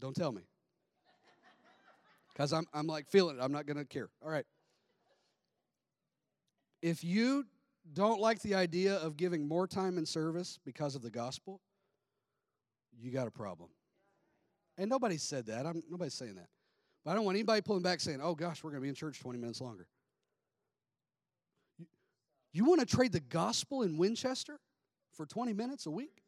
don't 0.00 0.14
tell 0.14 0.32
me. 0.32 0.42
Because 2.42 2.54
I'm, 2.54 2.66
I'm 2.74 2.88
like 2.88 3.06
feeling 3.06 3.36
it. 3.38 3.40
I'm 3.40 3.52
not 3.52 3.66
going 3.66 3.76
to 3.76 3.84
care. 3.84 4.08
All 4.20 4.28
right. 4.28 4.44
If 6.82 7.04
you 7.04 7.46
don't 7.92 8.20
like 8.20 8.42
the 8.42 8.56
idea 8.56 8.96
of 8.96 9.16
giving 9.16 9.46
more 9.46 9.68
time 9.68 9.96
in 9.96 10.04
service 10.04 10.58
because 10.64 10.96
of 10.96 11.02
the 11.02 11.10
gospel, 11.10 11.60
you 13.00 13.12
got 13.12 13.28
a 13.28 13.30
problem. 13.30 13.70
And 14.76 14.90
nobody 14.90 15.18
said 15.18 15.46
that. 15.46 15.66
I'm, 15.66 15.84
nobody's 15.88 16.14
saying 16.14 16.34
that. 16.34 16.48
But 17.04 17.12
I 17.12 17.14
don't 17.14 17.24
want 17.24 17.36
anybody 17.36 17.60
pulling 17.60 17.84
back 17.84 18.00
saying, 18.00 18.18
oh 18.20 18.34
gosh, 18.34 18.64
we're 18.64 18.70
going 18.70 18.80
to 18.80 18.86
be 18.86 18.88
in 18.88 18.96
church 18.96 19.20
20 19.20 19.38
minutes 19.38 19.60
longer. 19.60 19.86
You, 21.78 21.86
you 22.52 22.64
want 22.64 22.80
to 22.80 22.86
trade 22.86 23.12
the 23.12 23.20
gospel 23.20 23.82
in 23.82 23.96
Winchester 23.96 24.58
for 25.12 25.26
20 25.26 25.52
minutes 25.52 25.86
a 25.86 25.92
week? 25.92 26.21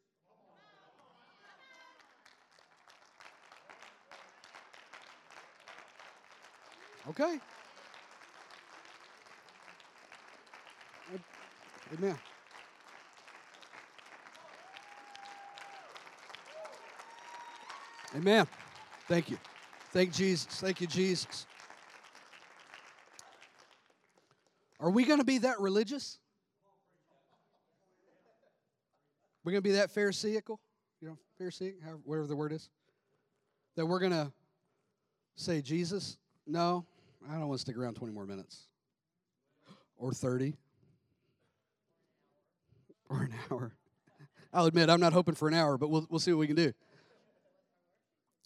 Okay. 7.09 7.39
Amen. 11.93 12.17
Amen. 18.15 18.47
Thank 19.07 19.29
you. 19.29 19.37
Thank 19.91 20.13
Jesus. 20.13 20.45
Thank 20.45 20.81
you, 20.81 20.87
Jesus. 20.87 21.45
Are 24.79 24.89
we 24.89 25.05
going 25.05 25.19
to 25.19 25.25
be 25.25 25.37
that 25.39 25.59
religious? 25.59 26.17
We're 29.43 29.51
going 29.51 29.61
to 29.61 29.69
be 29.69 29.75
that 29.75 29.91
Pharisaical, 29.91 30.59
you 31.01 31.07
know, 31.07 31.17
Pharisaic, 31.37 31.75
whatever 32.03 32.25
the 32.25 32.35
word 32.35 32.51
is, 32.51 32.69
that 33.75 33.85
we're 33.85 33.99
going 33.99 34.11
to 34.11 34.31
say, 35.35 35.61
Jesus, 35.61 36.17
no, 36.47 36.83
I 37.29 37.33
don't 37.33 37.47
want 37.47 37.59
to 37.59 37.61
stick 37.61 37.77
around 37.77 37.95
20 37.95 38.13
more 38.13 38.25
minutes. 38.25 38.67
Or 39.97 40.11
30. 40.11 40.55
Or 43.09 43.23
an 43.23 43.33
hour. 43.51 43.73
I'll 44.53 44.65
admit, 44.65 44.89
I'm 44.89 44.99
not 44.99 45.13
hoping 45.13 45.35
for 45.35 45.47
an 45.47 45.53
hour, 45.53 45.77
but 45.77 45.89
we'll, 45.89 46.05
we'll 46.09 46.19
see 46.19 46.31
what 46.31 46.39
we 46.39 46.47
can 46.47 46.55
do. 46.55 46.73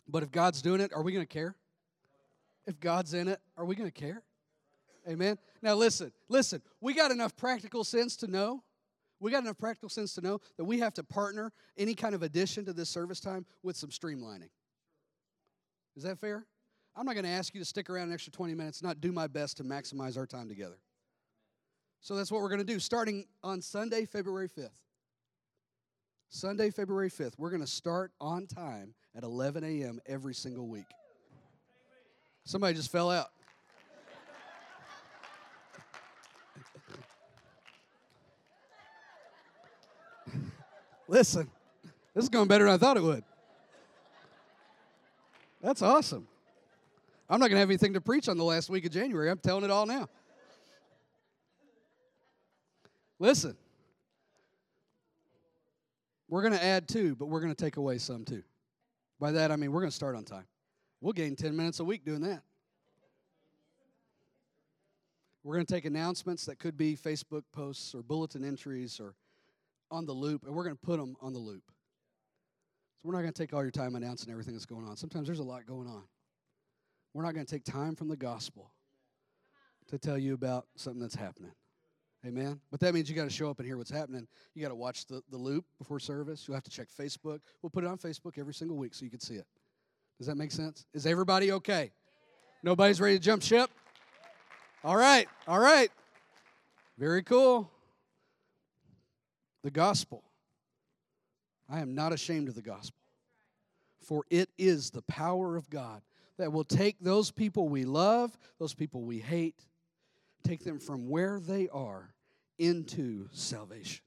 But 0.07 0.23
if 0.23 0.31
God's 0.31 0.61
doing 0.61 0.81
it, 0.81 0.91
are 0.93 1.03
we 1.03 1.11
going 1.11 1.25
to 1.25 1.31
care? 1.31 1.55
If 2.65 2.79
God's 2.79 3.13
in 3.13 3.27
it, 3.27 3.39
are 3.57 3.65
we 3.65 3.75
going 3.75 3.89
to 3.89 3.99
care? 3.99 4.23
Amen. 5.07 5.37
Now 5.61 5.75
listen, 5.75 6.11
listen. 6.27 6.61
We 6.81 6.93
got 6.93 7.11
enough 7.11 7.35
practical 7.35 7.83
sense 7.83 8.15
to 8.17 8.27
know. 8.27 8.63
We 9.19 9.31
got 9.31 9.43
enough 9.43 9.57
practical 9.57 9.89
sense 9.89 10.13
to 10.15 10.21
know 10.21 10.39
that 10.57 10.65
we 10.65 10.79
have 10.79 10.93
to 10.95 11.03
partner 11.03 11.51
any 11.77 11.93
kind 11.93 12.15
of 12.15 12.23
addition 12.23 12.65
to 12.65 12.73
this 12.73 12.89
service 12.89 13.19
time 13.19 13.45
with 13.63 13.75
some 13.75 13.89
streamlining. 13.89 14.49
Is 15.95 16.03
that 16.03 16.19
fair? 16.19 16.45
I'm 16.99 17.05
not 17.05 17.13
going 17.13 17.23
to 17.23 17.31
ask 17.31 17.53
you 17.53 17.61
to 17.61 17.65
stick 17.65 17.89
around 17.89 18.09
an 18.09 18.13
extra 18.13 18.33
20 18.33 18.53
minutes, 18.55 18.83
not 18.83 18.99
do 18.99 19.13
my 19.13 19.25
best 19.25 19.55
to 19.57 19.63
maximize 19.63 20.17
our 20.17 20.25
time 20.25 20.49
together. 20.49 20.75
So 22.01 22.13
that's 22.13 22.29
what 22.29 22.41
we're 22.41 22.49
going 22.49 22.59
to 22.59 22.65
do 22.65 22.77
starting 22.77 23.23
on 23.41 23.61
Sunday, 23.61 24.03
February 24.03 24.49
5th. 24.49 24.81
Sunday, 26.27 26.71
February 26.71 27.09
5th, 27.09 27.35
we're 27.37 27.51
going 27.51 27.61
to 27.61 27.67
start 27.67 28.11
on 28.19 28.47
time 28.47 28.93
at 29.15 29.23
11 29.23 29.63
a.m. 29.63 30.01
every 30.07 30.33
single 30.33 30.67
week. 30.67 30.87
Somebody 32.43 32.73
just 32.73 32.91
fell 32.91 33.09
out. 33.09 33.29
Listen, 41.07 41.49
this 42.13 42.25
is 42.25 42.29
going 42.29 42.49
better 42.49 42.65
than 42.65 42.73
I 42.73 42.77
thought 42.77 42.97
it 42.97 43.03
would. 43.03 43.23
That's 45.61 45.81
awesome. 45.81 46.27
I'm 47.29 47.39
not 47.39 47.49
going 47.49 47.57
to 47.57 47.59
have 47.59 47.69
anything 47.69 47.93
to 47.93 48.01
preach 48.01 48.27
on 48.27 48.37
the 48.37 48.43
last 48.43 48.69
week 48.69 48.85
of 48.85 48.91
January. 48.91 49.29
I'm 49.29 49.37
telling 49.37 49.63
it 49.63 49.69
all 49.69 49.85
now. 49.85 50.09
Listen, 53.19 53.55
we're 56.27 56.41
going 56.41 56.53
to 56.53 56.63
add 56.63 56.87
two, 56.87 57.15
but 57.15 57.25
we're 57.25 57.41
going 57.41 57.53
to 57.53 57.63
take 57.63 57.77
away 57.77 57.97
some 57.97 58.25
too. 58.25 58.43
By 59.19 59.31
that, 59.33 59.51
I 59.51 59.57
mean 59.57 59.71
we're 59.71 59.81
going 59.81 59.91
to 59.91 59.95
start 59.95 60.15
on 60.15 60.23
time. 60.23 60.45
We'll 61.01 61.13
gain 61.13 61.35
10 61.35 61.55
minutes 61.55 61.79
a 61.79 61.83
week 61.83 62.05
doing 62.05 62.21
that. 62.21 62.41
We're 65.43 65.55
going 65.55 65.65
to 65.65 65.73
take 65.73 65.85
announcements 65.85 66.45
that 66.45 66.59
could 66.59 66.77
be 66.77 66.95
Facebook 66.95 67.43
posts 67.53 67.93
or 67.93 68.01
bulletin 68.01 68.43
entries 68.43 68.99
or 68.99 69.15
on 69.91 70.05
the 70.05 70.13
loop, 70.13 70.45
and 70.45 70.53
we're 70.53 70.63
going 70.63 70.75
to 70.75 70.81
put 70.81 70.99
them 70.99 71.15
on 71.21 71.33
the 71.33 71.39
loop. 71.39 71.63
So 72.97 73.07
we're 73.07 73.13
not 73.13 73.21
going 73.21 73.33
to 73.33 73.41
take 73.41 73.53
all 73.53 73.61
your 73.61 73.71
time 73.71 73.95
announcing 73.95 74.31
everything 74.31 74.53
that's 74.53 74.65
going 74.65 74.85
on. 74.85 74.97
Sometimes 74.97 75.27
there's 75.27 75.39
a 75.39 75.43
lot 75.43 75.65
going 75.65 75.87
on. 75.87 76.03
We're 77.13 77.23
not 77.23 77.33
going 77.33 77.45
to 77.45 77.51
take 77.51 77.63
time 77.63 77.95
from 77.95 78.07
the 78.07 78.15
gospel 78.15 78.71
to 79.87 79.97
tell 79.97 80.17
you 80.17 80.33
about 80.33 80.67
something 80.75 81.01
that's 81.01 81.15
happening. 81.15 81.51
Amen. 82.25 82.59
But 82.69 82.81
that 82.81 82.93
means 82.93 83.09
you 83.09 83.15
got 83.15 83.23
to 83.23 83.29
show 83.29 83.49
up 83.49 83.59
and 83.59 83.65
hear 83.65 83.77
what's 83.77 83.89
happening. 83.89 84.27
You 84.53 84.61
got 84.61 84.69
to 84.69 84.75
watch 84.75 85.05
the, 85.07 85.21
the 85.31 85.37
loop 85.37 85.65
before 85.77 85.99
service. 85.99 86.45
You'll 86.47 86.55
have 86.55 86.63
to 86.65 86.69
check 86.69 86.87
Facebook. 86.89 87.39
We'll 87.61 87.69
put 87.71 87.83
it 87.83 87.87
on 87.87 87.97
Facebook 87.97 88.37
every 88.37 88.53
single 88.53 88.77
week 88.77 88.93
so 88.93 89.05
you 89.05 89.11
can 89.11 89.21
see 89.21 89.35
it. 89.35 89.47
Does 90.17 90.27
that 90.27 90.35
make 90.35 90.51
sense? 90.51 90.85
Is 90.93 91.05
everybody 91.05 91.53
okay? 91.53 91.91
Nobody's 92.61 92.99
ready 92.99 93.17
to 93.17 93.23
jump 93.23 93.41
ship? 93.41 93.71
All 94.83 94.97
right. 94.97 95.27
All 95.47 95.59
right. 95.59 95.89
Very 96.97 97.23
cool. 97.23 97.71
The 99.63 99.71
gospel. 99.71 100.23
I 101.69 101.79
am 101.79 101.95
not 101.95 102.11
ashamed 102.11 102.49
of 102.49 102.55
the 102.55 102.61
gospel, 102.61 102.99
for 104.01 104.23
it 104.29 104.49
is 104.57 104.89
the 104.89 105.03
power 105.03 105.55
of 105.55 105.69
God 105.69 106.01
that 106.39 106.53
will 106.53 106.63
take 106.63 106.95
those 107.01 107.31
people 107.31 107.67
we 107.67 107.83
love, 107.83 108.35
those 108.59 108.73
people 108.73 109.01
we 109.01 109.19
hate, 109.19 109.61
take 110.41 110.63
them 110.63 110.79
from 110.79 111.09
where 111.09 111.37
they 111.37 111.67
are 111.67 112.13
into 112.57 113.27
salvation. 113.33 114.01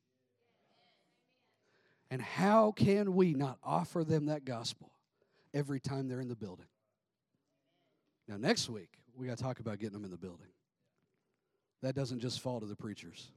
And 2.11 2.21
how 2.21 2.73
can 2.73 3.15
we 3.15 3.35
not 3.35 3.59
offer 3.63 4.03
them 4.03 4.27
that 4.27 4.47
gospel 4.47 4.91
every 5.53 5.79
time 5.79 6.09
they're 6.09 6.21
in 6.21 6.29
the 6.29 6.35
building? 6.35 6.67
Now, 8.27 8.39
next 8.39 8.69
week, 8.71 8.99
we 9.15 9.27
got 9.27 9.37
to 9.37 9.45
talk 9.45 9.61
about 9.61 9.79
getting 9.79 9.93
them 9.95 10.05
in 10.05 10.11
the 10.11 10.17
building. 10.17 10.49
That 11.83 11.95
doesn't 11.95 12.21
just 12.21 12.41
fall 12.41 12.61
to 12.61 12.67
the 12.67 12.77
preachers. 12.77 13.31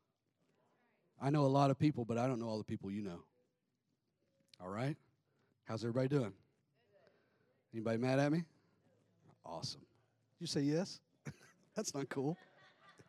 I 1.22 1.32
know 1.32 1.46
a 1.46 1.48
lot 1.48 1.70
of 1.70 1.78
people, 1.78 2.06
but 2.06 2.18
I 2.18 2.28
don't 2.28 2.40
know 2.40 2.48
all 2.48 2.58
the 2.58 2.64
people 2.64 2.90
you 2.90 3.02
know. 3.02 3.24
All 4.62 4.70
right? 4.70 4.96
How's 5.66 5.84
everybody 5.84 6.08
doing? 6.08 6.32
Anybody 7.74 7.98
mad 7.98 8.20
at 8.20 8.32
me? 8.32 8.44
Awesome. 9.46 9.82
You 10.40 10.48
say 10.48 10.62
yes? 10.62 11.00
That's 11.76 11.94
not 11.94 12.10
cool. 12.10 12.38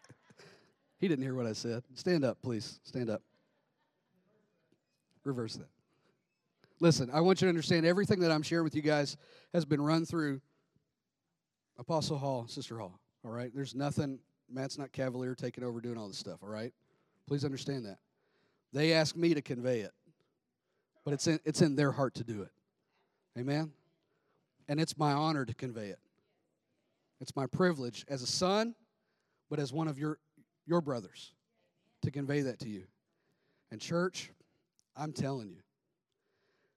he 0.99 1.09
didn't 1.09 1.25
hear 1.25 1.35
what 1.35 1.47
I 1.47 1.53
said. 1.53 1.83
Stand 1.95 2.25
up, 2.25 2.39
please. 2.43 2.81
Stand 2.85 3.11
up. 3.11 3.23
Reverse 5.25 5.57
that. 5.57 5.69
Listen, 6.79 7.11
I 7.13 7.21
want 7.21 7.41
you 7.41 7.47
to 7.47 7.49
understand 7.49 7.87
everything 7.87 8.21
that 8.21 8.31
I'm 8.31 8.43
sharing 8.43 8.65
with 8.65 8.75
you 8.75 8.83
guys 8.83 9.17
has 9.55 9.65
been 9.65 9.81
run 9.81 10.05
through 10.05 10.41
Apostle 11.79 12.19
Hall, 12.19 12.47
Sister 12.49 12.79
Hall, 12.79 13.01
all 13.25 13.31
right? 13.31 13.51
There's 13.55 13.75
nothing, 13.75 14.19
Matt's 14.51 14.79
not 14.79 14.93
cavalier 14.93 15.35
taking 15.35 15.65
over 15.65 15.81
doing 15.81 15.97
all 15.97 16.09
this 16.09 16.19
stuff, 16.19 16.43
all 16.43 16.49
right? 16.49 16.73
Please 17.27 17.45
understand 17.45 17.87
that. 17.87 17.99
They 18.73 18.93
ask 18.93 19.17
me 19.17 19.33
to 19.35 19.41
convey 19.41 19.81
it, 19.81 19.93
but 21.05 21.15
it's 21.15 21.27
in, 21.27 21.41
it's 21.45 21.63
in 21.63 21.77
their 21.77 21.93
heart 21.93 22.15
to 22.17 22.25
do 22.25 22.43
it. 22.43 22.51
Amen? 23.39 23.73
And 24.69 24.81
it's 24.81 24.99
my 24.99 25.13
honor 25.13 25.45
to 25.45 25.55
convey 25.55 25.89
it. 25.89 25.99
It's 27.21 27.35
my 27.35 27.47
privilege 27.47 28.05
as 28.09 28.23
a 28.23 28.27
son, 28.27 28.75
but 29.49 29.59
as 29.59 29.73
one 29.73 29.89
of 29.89 29.99
your, 29.99 30.19
your 30.67 30.81
brothers 30.81 31.33
to 32.03 32.11
convey 32.11 32.43
that 32.43 32.59
to 32.61 32.69
you. 32.69 32.85
And, 33.71 33.81
church, 33.81 34.31
I'm 34.97 35.13
telling 35.13 35.49
you, 35.49 35.63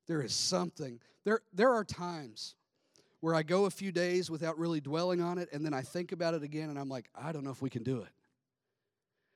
there 0.08 0.22
is 0.22 0.34
something. 0.34 1.00
There, 1.24 1.42
there 1.54 1.72
are 1.72 1.84
times 1.84 2.56
where 3.22 3.36
I 3.36 3.44
go 3.44 3.66
a 3.66 3.70
few 3.70 3.92
days 3.92 4.32
without 4.32 4.58
really 4.58 4.80
dwelling 4.80 5.22
on 5.22 5.38
it, 5.38 5.50
and 5.52 5.66
then 5.66 5.74
I 5.74 5.82
think 5.82 6.12
about 6.12 6.34
it 6.34 6.44
again, 6.44 6.70
and 6.70 6.80
I'm 6.80 6.90
like, 6.90 7.10
I 7.14 7.32
don't 7.32 7.44
know 7.44 7.52
if 7.52 7.62
we 7.62 7.70
can 7.70 7.84
do 7.84 8.02
it. 8.02 8.10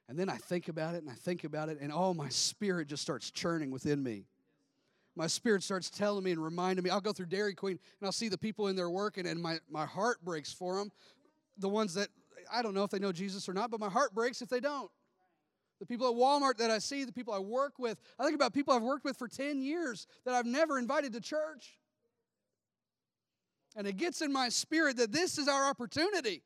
And 0.10 0.18
then 0.18 0.30
I 0.30 0.38
think 0.38 0.68
about 0.68 0.95
it 0.95 1.01
and 1.01 1.10
I 1.10 1.16
think 1.16 1.43
about 1.43 1.70
it, 1.70 1.80
and 1.80 1.91
oh, 1.93 2.14
my 2.14 2.30
spirit 2.30 2.88
just 2.88 3.01
starts 3.01 3.32
churning 3.32 3.72
within 3.72 4.04
me. 4.04 4.26
My 5.16 5.28
spirit 5.28 5.61
starts 5.61 5.89
telling 5.89 6.24
me 6.24 6.32
and 6.32 6.43
reminding 6.43 6.84
me. 6.84 6.89
I'll 6.89 7.01
go 7.01 7.14
through 7.14 7.28
Dairy 7.28 7.53
Queen 7.53 7.80
and 7.99 8.07
I'll 8.07 8.11
see 8.11 8.30
the 8.30 8.38
people 8.38 8.68
in 8.68 8.76
there 8.76 8.89
working, 8.89 9.28
and 9.28 9.41
my, 9.41 9.59
my 9.70 9.86
heart 9.86 10.24
breaks 10.24 10.51
for 10.51 10.78
them. 10.78 10.91
The 11.59 11.70
ones 11.70 11.93
that 11.93 12.07
I 12.51 12.61
don't 12.61 12.74
know 12.74 12.84
if 12.84 12.89
they 12.89 12.99
know 12.99 13.11
Jesus 13.11 13.47
or 13.47 13.53
not, 13.53 13.70
but 13.70 13.80
my 13.80 13.89
heart 13.89 14.16
breaks 14.16 14.41
if 14.41 14.49
they 14.49 14.59
don't. 14.59 14.89
The 15.80 15.86
people 15.86 16.07
at 16.07 16.16
Walmart 16.16 16.57
that 16.57 16.72
I 16.72 16.80
see, 16.80 17.03
the 17.03 17.11
people 17.11 17.34
I 17.34 17.39
work 17.39 17.74
with, 17.78 17.99
I 18.18 18.24
think 18.24 18.36
about 18.36 18.53
people 18.53 18.74
I've 18.74 18.82
worked 18.82 19.05
with 19.05 19.18
for 19.18 19.28
10 19.28 19.61
years 19.61 20.07
that 20.26 20.34
I've 20.34 20.45
never 20.45 20.80
invited 20.80 21.14
to 21.14 21.22
church. 21.22 21.78
And 23.76 23.88
it 23.88 23.97
gets 23.97 24.22
in 24.22 24.32
my 24.32 24.49
spirit 24.49 24.97
that 24.97 25.11
this 25.11 25.38
is 25.38 25.47
our 25.47 25.70
opportunity. 25.70 26.43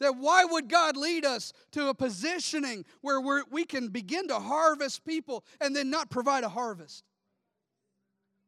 That 0.00 0.16
why 0.16 0.44
would 0.44 0.68
God 0.68 0.96
lead 0.96 1.24
us 1.24 1.52
to 1.72 1.88
a 1.88 1.94
positioning 1.94 2.84
where 3.02 3.20
we 3.20 3.42
we 3.50 3.64
can 3.64 3.88
begin 3.88 4.26
to 4.28 4.40
harvest 4.40 5.04
people 5.04 5.44
and 5.60 5.76
then 5.76 5.90
not 5.90 6.10
provide 6.10 6.44
a 6.44 6.48
harvest? 6.48 7.04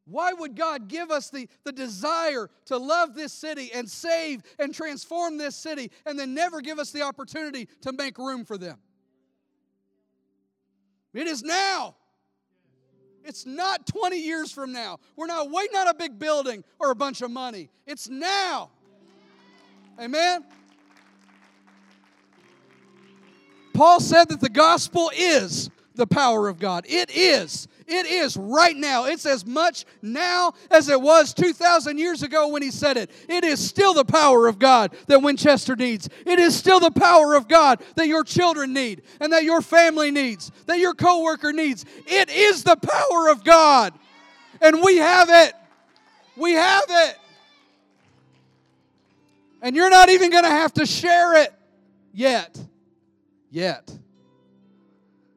Why 0.06 0.32
would 0.32 0.54
God 0.54 0.88
give 0.88 1.10
us 1.10 1.30
the, 1.30 1.48
the 1.64 1.72
desire 1.72 2.50
to 2.66 2.76
love 2.76 3.14
this 3.14 3.32
city 3.32 3.70
and 3.72 3.88
save 3.88 4.42
and 4.58 4.74
transform 4.74 5.38
this 5.38 5.56
city 5.56 5.90
and 6.04 6.18
then 6.18 6.34
never 6.34 6.60
give 6.60 6.78
us 6.78 6.90
the 6.90 7.02
opportunity 7.02 7.68
to 7.82 7.92
make 7.92 8.18
room 8.18 8.44
for 8.44 8.58
them? 8.58 8.78
It 11.14 11.26
is 11.26 11.42
now. 11.42 11.94
It's 13.24 13.46
not 13.46 13.86
20 13.86 14.18
years 14.18 14.52
from 14.52 14.72
now. 14.72 14.98
We're 15.16 15.26
not 15.26 15.50
waiting 15.50 15.76
on 15.76 15.88
a 15.88 15.94
big 15.94 16.18
building 16.18 16.62
or 16.78 16.90
a 16.90 16.94
bunch 16.94 17.22
of 17.22 17.30
money. 17.30 17.70
It's 17.86 18.08
now. 18.08 18.70
Amen. 19.98 20.44
Paul 23.72 24.00
said 24.00 24.28
that 24.28 24.40
the 24.40 24.50
gospel 24.50 25.10
is 25.16 25.70
the 25.94 26.06
power 26.06 26.48
of 26.48 26.58
God. 26.58 26.84
It 26.88 27.10
is. 27.10 27.68
It 27.86 28.06
is 28.06 28.36
right 28.36 28.76
now. 28.76 29.04
It's 29.04 29.26
as 29.26 29.44
much 29.44 29.84
now 30.00 30.54
as 30.70 30.88
it 30.88 31.00
was 31.00 31.34
2,000 31.34 31.98
years 31.98 32.22
ago 32.22 32.48
when 32.48 32.62
he 32.62 32.70
said 32.70 32.96
it. 32.96 33.10
It 33.28 33.44
is 33.44 33.64
still 33.64 33.94
the 33.94 34.04
power 34.04 34.46
of 34.46 34.58
God 34.58 34.96
that 35.06 35.20
Winchester 35.20 35.76
needs. 35.76 36.08
It 36.24 36.38
is 36.38 36.56
still 36.56 36.80
the 36.80 36.90
power 36.90 37.34
of 37.34 37.46
God 37.46 37.82
that 37.96 38.06
your 38.06 38.24
children 38.24 38.72
need 38.72 39.02
and 39.20 39.32
that 39.32 39.44
your 39.44 39.60
family 39.60 40.10
needs, 40.10 40.50
that 40.66 40.78
your 40.78 40.94
coworker 40.94 41.52
needs. 41.52 41.84
It 42.06 42.30
is 42.30 42.64
the 42.64 42.76
power 42.76 43.28
of 43.28 43.44
God. 43.44 43.92
And 44.60 44.82
we 44.82 44.96
have 44.96 45.28
it. 45.30 45.52
We 46.36 46.52
have 46.52 46.84
it. 46.88 47.18
And 49.60 49.76
you're 49.76 49.90
not 49.90 50.08
even 50.08 50.30
going 50.30 50.44
to 50.44 50.50
have 50.50 50.72
to 50.74 50.86
share 50.86 51.42
it 51.42 51.52
yet. 52.12 52.58
Yet. 53.50 53.90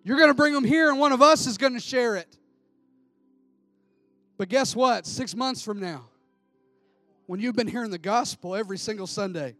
You're 0.07 0.15
going 0.15 0.29
to 0.29 0.33
bring 0.33 0.53
them 0.53 0.63
here, 0.63 0.89
and 0.89 0.99
one 0.99 1.11
of 1.11 1.21
us 1.21 1.47
is 1.47 1.57
going 1.57 1.73
to 1.73 1.81
share 1.81 2.15
it. 2.15 2.37
But 4.37 4.47
guess 4.47 4.73
what? 4.73 5.05
Six 5.05 5.35
months 5.35 5.61
from 5.61 5.81
now, 5.81 6.05
when 7.25 7.41
you've 7.41 7.57
been 7.57 7.67
hearing 7.67 7.91
the 7.91 7.97
gospel 7.97 8.55
every 8.55 8.77
single 8.77 9.05
Sunday, 9.05 9.57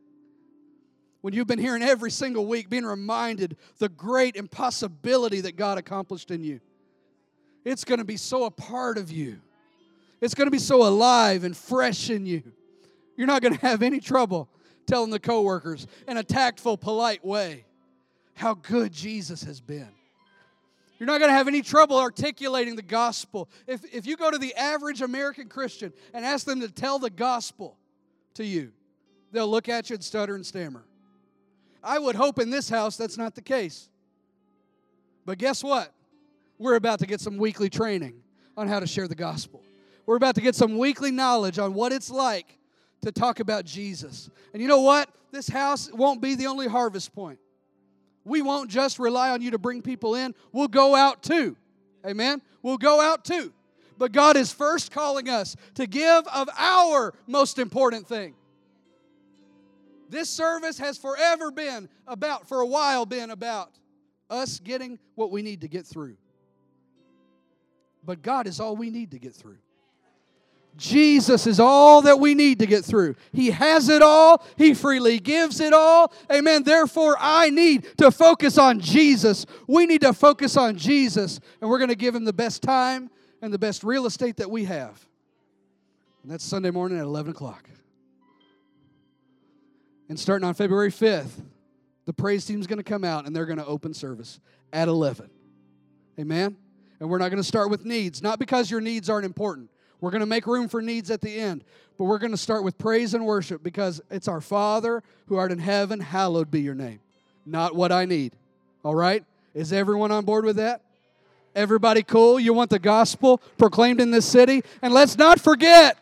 when 1.20 1.34
you've 1.34 1.48
been 1.48 1.60
hearing 1.60 1.84
every 1.84 2.10
single 2.10 2.45
week, 2.45 2.70
being 2.70 2.86
reminded 2.86 3.58
the 3.80 3.89
great 3.89 4.38
impossibility 4.38 5.41
that 5.41 5.58
God 5.58 5.78
accomplished 5.78 6.32
in 6.32 6.45
you, 6.45 6.62
it's 7.66 7.84
going 7.84 8.00
to 8.00 8.06
be 8.06 8.16
so 8.16 8.45
a 8.45 8.52
part 8.52 8.98
of 8.98 9.12
you. 9.12 9.41
It's 10.22 10.34
going 10.34 10.48
to 10.48 10.52
be 10.52 10.60
so 10.60 10.88
alive 10.88 11.43
and 11.43 11.58
fresh 11.58 12.10
in 12.10 12.26
you. 12.26 12.41
You're 13.18 13.28
not 13.28 13.41
going 13.41 13.54
to 13.54 13.62
have 13.68 13.84
any 13.84 14.00
trouble 14.00 14.48
telling 14.86 15.10
the 15.10 15.20
coworkers 15.20 15.88
in 16.08 16.16
a 16.16 16.24
tactful, 16.24 16.78
polite 16.78 17.26
way 17.26 17.66
how 18.34 18.54
good 18.54 18.93
Jesus 18.93 19.43
has 19.43 19.60
been. 19.60 19.97
You're 21.00 21.08
not 21.08 21.20
going 21.20 21.30
to 21.30 21.36
have 21.36 21.48
any 21.48 21.62
trouble 21.62 21.98
articulating 21.98 22.76
the 22.76 22.82
gospel. 22.82 23.50
If, 23.68 23.84
if 23.93 24.08
you 24.08 24.18
go 24.18 24.32
to 24.32 24.38
the 24.38 24.56
average 24.56 25.02
American 25.02 25.48
Christian 25.48 25.93
and 26.14 26.26
ask 26.26 26.45
them 26.45 26.60
to 26.62 26.70
tell 26.70 26.98
the 26.98 27.10
gospel 27.10 27.78
to 28.36 28.43
you, 28.43 28.72
they'll 29.32 29.48
look 29.48 29.70
at 29.70 29.89
you 29.89 29.95
and 29.95 30.04
stutter 30.04 30.36
and 30.36 30.45
stammer. 30.45 30.86
I 31.84 32.00
would 32.00 32.16
hope 32.16 32.39
in 32.39 32.50
this 32.50 32.70
house 32.70 32.98
that's 32.98 33.18
not 33.18 33.36
the 33.36 33.41
case. 33.41 33.89
But 35.26 35.38
guess 35.38 35.64
what? 35.64 35.93
We're 36.58 36.76
about 36.76 37.00
to 37.00 37.06
get 37.06 37.22
some 37.22 37.38
weekly 37.38 37.70
training 37.70 38.16
on 38.56 38.68
how 38.68 38.80
to 38.80 38.88
share 38.88 39.08
the 39.08 39.16
gospel. 39.16 39.62
We're 40.08 40.16
about 40.16 40.36
to 40.36 40.41
get 40.41 40.56
some 40.56 40.78
weekly 40.78 41.12
knowledge 41.12 41.60
on 41.60 41.74
what 41.74 41.91
it's 41.91 42.10
like 42.10 42.58
to 43.02 43.12
talk 43.12 43.39
about 43.39 43.66
Jesus. 43.66 44.30
And 44.54 44.62
you 44.62 44.68
know 44.68 44.82
what? 44.82 45.10
This 45.32 45.48
house 45.48 45.91
won't 45.91 46.22
be 46.22 46.34
the 46.34 46.48
only 46.48 46.68
harvest 46.68 47.14
point 47.14 47.39
we 48.28 48.41
won't 48.41 48.69
just 48.69 48.99
rely 48.99 49.32
on 49.32 49.41
you 49.41 49.51
to 49.51 49.57
bring 49.57 49.82
people 49.82 50.15
in, 50.15 50.36
we'll 50.51 50.67
go 50.67 50.95
out 50.95 51.23
too. 51.23 51.55
Amen? 52.05 52.41
We'll 52.61 52.78
go 52.78 53.01
out 53.01 53.25
too. 53.25 53.53
But 53.97 54.11
God 54.11 54.38
is 54.38 54.51
first 54.51 54.91
calling 54.91 55.28
us 55.28 55.55
to 55.75 55.88
give 55.88 56.28
of 56.28 56.49
our 56.57 57.13
most 57.25 57.57
important 57.57 58.07
thing. 58.07 58.36
This 60.09 60.30
service 60.30 60.78
has 60.78 60.97
forever 60.97 61.51
been 61.51 61.89
about, 62.05 62.47
for 62.47 62.61
a 62.61 62.65
while, 62.65 63.05
been 63.05 63.32
about 63.32 63.71
us 64.30 64.59
getting 64.59 64.99
what 65.15 65.32
we 65.32 65.41
need 65.41 65.61
to 65.61 65.67
get 65.67 65.86
through. 65.86 66.15
But 68.03 68.21
God 68.21 68.47
is 68.47 68.59
all 68.59 68.75
we 68.75 68.89
need 68.89 69.11
to 69.11 69.19
get 69.19 69.34
through. 69.34 69.57
Jesus 70.78 71.47
is 71.47 71.59
all 71.59 72.03
that 72.03 72.19
we 72.19 72.36
need 72.36 72.59
to 72.59 72.65
get 72.65 72.86
through. 72.86 73.15
He 73.34 73.51
has 73.51 73.89
it 73.89 74.01
all. 74.01 74.45
He 74.57 74.73
freely 74.73 75.19
gives 75.19 75.59
it 75.59 75.73
all. 75.73 76.13
Amen. 76.32 76.63
Therefore, 76.63 77.17
I 77.19 77.49
need 77.49 77.97
to 77.97 78.11
focus 78.11 78.57
on 78.57 78.80
Jesus. 78.80 79.45
We 79.67 79.86
need 79.86 80.01
to 80.01 80.13
focus 80.13 80.55
on 80.55 80.78
Jesus, 80.78 81.39
and 81.59 81.69
we're 81.69 81.80
going 81.80 81.89
to 81.89 81.95
give 81.95 82.15
him 82.15 82.25
the 82.25 82.34
best 82.34 82.61
time 82.61 83.09
and 83.41 83.53
the 83.53 83.59
best 83.59 83.84
real 83.84 84.05
estate 84.05 84.38
that 84.38 84.49
we 84.49 84.65
have. 84.65 85.05
And 86.23 86.32
that's 86.32 86.43
Sunday 86.43 86.71
morning 86.71 86.97
at 86.99 87.05
11 87.05 87.32
o'clock. 87.32 87.69
And 90.09 90.19
starting 90.19 90.47
on 90.47 90.53
February 90.53 90.91
5th, 90.91 91.41
the 92.05 92.13
praise 92.13 92.45
team's 92.45 92.67
going 92.67 92.78
to 92.78 92.84
come 92.84 93.03
out 93.03 93.25
and 93.25 93.36
they're 93.36 93.45
going 93.45 93.59
to 93.59 93.65
open 93.65 93.93
service 93.93 94.39
at 94.71 94.88
11. 94.88 95.30
Amen. 96.19 96.55
And 96.99 97.09
we're 97.09 97.17
not 97.17 97.30
going 97.30 97.41
to 97.41 97.47
start 97.47 97.69
with 97.69 97.86
needs, 97.86 98.21
not 98.21 98.39
because 98.39 98.71
your 98.71 98.82
needs 98.82 99.09
aren't 99.09 99.25
important. 99.25 99.69
We're 100.02 100.12
going 100.12 100.22
to 100.22 100.28
make 100.28 100.45
room 100.48 100.68
for 100.68 100.82
needs 100.82 101.10
at 101.10 101.22
the 101.22 101.39
end, 101.39 101.64
but 101.98 102.06
we're 102.06 102.20
going 102.20 102.32
to 102.32 102.38
start 102.38 102.64
with 102.64 102.78
praise 102.78 103.14
and 103.14 103.26
worship 103.26 103.64
because 103.64 104.02
it's 104.12 104.28
our 104.28 104.41
Father 104.41 105.04
who 105.28 105.36
art 105.36 105.52
in 105.52 105.60
heaven, 105.60 106.00
hallowed 106.00 106.52
be 106.52 106.62
your 106.62 106.76
name, 106.76 107.00
not 107.45 107.76
what 107.76 107.91
I 107.91 108.06
need. 108.06 108.34
All 108.84 108.95
right? 108.95 109.24
Is 109.54 109.74
everyone 109.74 110.12
on 110.12 110.24
board 110.24 110.45
with 110.45 110.58
that? 110.58 110.82
Everybody 111.56 112.04
cool? 112.04 112.39
You 112.39 112.54
want 112.54 112.70
the 112.70 112.78
gospel 112.78 113.39
proclaimed 113.58 114.00
in 114.00 114.12
this 114.12 114.26
city? 114.26 114.62
And 114.84 114.93
let's 114.93 115.18
not 115.18 115.41
forget, 115.41 115.98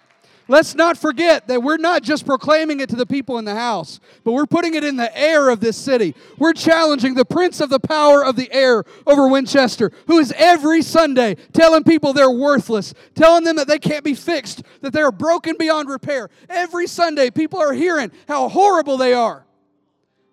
Let's 0.48 0.76
not 0.76 0.98
forget 0.98 1.48
that 1.48 1.64
we're 1.64 1.78
not 1.78 2.04
just 2.04 2.26
proclaiming 2.26 2.80
it 2.80 2.90
to 2.90 2.96
the 2.96 3.06
people 3.06 3.40
in 3.40 3.46
the 3.46 3.56
house, 3.56 4.00
but 4.24 4.34
we're 4.34 4.46
putting 4.46 4.76
it 4.76 4.84
in 4.84 4.96
the 4.96 5.16
air 5.18 5.50
of 5.50 5.60
this 5.60 5.76
city. 5.76 6.14
We're 6.38 6.54
challenging 6.54 7.16
the 7.16 7.26
prince 7.26 7.62
of 7.62 7.70
the 7.70 7.80
power 7.80 8.24
of 8.24 8.36
the 8.36 8.52
air 8.52 8.84
over 9.08 9.28
Winchester, 9.28 9.92
who 10.06 10.20
is 10.20 10.32
every 10.38 10.84
Sunday 10.84 11.36
telling 11.54 11.84
people 11.84 12.14
they're 12.14 12.30
worthless, 12.30 12.94
telling 13.16 13.44
them 13.44 13.56
that 13.56 13.68
they 13.68 13.80
can't 13.80 14.04
be 14.04 14.14
fixed, 14.14 14.62
that 14.82 14.94
they 14.94 15.02
are 15.02 15.12
broken 15.12 15.56
beyond 15.58 15.90
repair. 15.90 16.30
Every 16.48 16.86
Sunday, 16.86 17.32
people 17.32 17.60
are 17.60 17.74
hearing 17.74 18.12
how 18.28 18.48
horrible 18.48 18.98
they 18.98 19.14
are. 19.14 19.46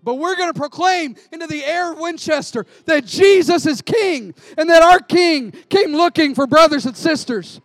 But 0.04 0.16
we're 0.16 0.36
going 0.36 0.52
to 0.52 0.58
proclaim 0.58 1.16
into 1.30 1.46
the 1.46 1.64
air 1.64 1.92
of 1.92 1.98
Winchester 1.98 2.66
that 2.86 3.06
Jesus 3.06 3.66
is 3.66 3.80
King 3.80 4.34
and 4.58 4.68
that 4.68 4.82
our 4.82 4.98
King 4.98 5.52
came 5.70 5.92
looking 5.92 6.34
for 6.34 6.46
brothers 6.46 6.86
and 6.86 6.96
sisters. 6.96 7.60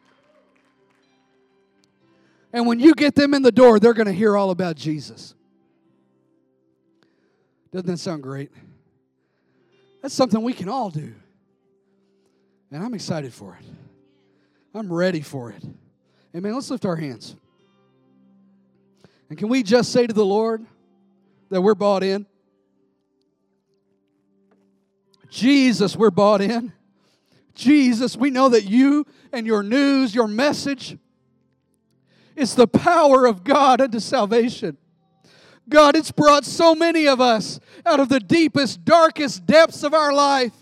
And 2.53 2.65
when 2.65 2.79
you 2.79 2.93
get 2.93 3.15
them 3.15 3.33
in 3.33 3.41
the 3.41 3.51
door, 3.51 3.79
they're 3.79 3.93
going 3.93 4.07
to 4.07 4.13
hear 4.13 4.37
all 4.37 4.51
about 4.51 4.75
Jesus. 4.75 5.35
Doesn't 7.71 7.87
that 7.87 7.97
sound 7.97 8.23
great? 8.23 8.51
That's 10.01 10.13
something 10.13 10.41
we 10.41 10.53
can 10.53 10.69
all 10.69 10.89
do. 10.89 11.13
And 12.71 12.83
I'm 12.83 12.93
excited 12.93 13.33
for 13.33 13.57
it. 13.59 13.65
I'm 14.73 14.91
ready 14.91 15.21
for 15.21 15.51
it. 15.51 15.63
Amen. 16.35 16.53
Let's 16.53 16.69
lift 16.69 16.85
our 16.85 16.95
hands. 16.95 17.35
And 19.29 19.37
can 19.37 19.49
we 19.49 19.63
just 19.63 19.91
say 19.91 20.07
to 20.07 20.13
the 20.13 20.25
Lord, 20.25 20.65
that 21.49 21.61
we're 21.61 21.75
bought 21.75 22.03
in. 22.03 22.25
Jesus, 25.29 25.95
we're 25.95 26.11
bought 26.11 26.41
in. 26.41 26.73
Jesus, 27.53 28.15
we 28.15 28.29
know 28.29 28.49
that 28.49 28.65
you 28.65 29.05
and 29.31 29.47
your 29.47 29.63
news, 29.63 30.13
your 30.13 30.27
message, 30.27 30.97
is 32.37 32.55
the 32.55 32.67
power 32.67 33.25
of 33.25 33.43
God 33.43 33.81
unto 33.81 33.99
salvation. 33.99 34.77
God, 35.67 35.97
it's 35.97 36.11
brought 36.11 36.45
so 36.45 36.75
many 36.75 37.07
of 37.07 37.19
us 37.19 37.59
out 37.85 37.99
of 37.99 38.07
the 38.07 38.19
deepest, 38.19 38.85
darkest 38.85 39.45
depths 39.45 39.83
of 39.83 39.93
our 39.93 40.13
life. 40.13 40.53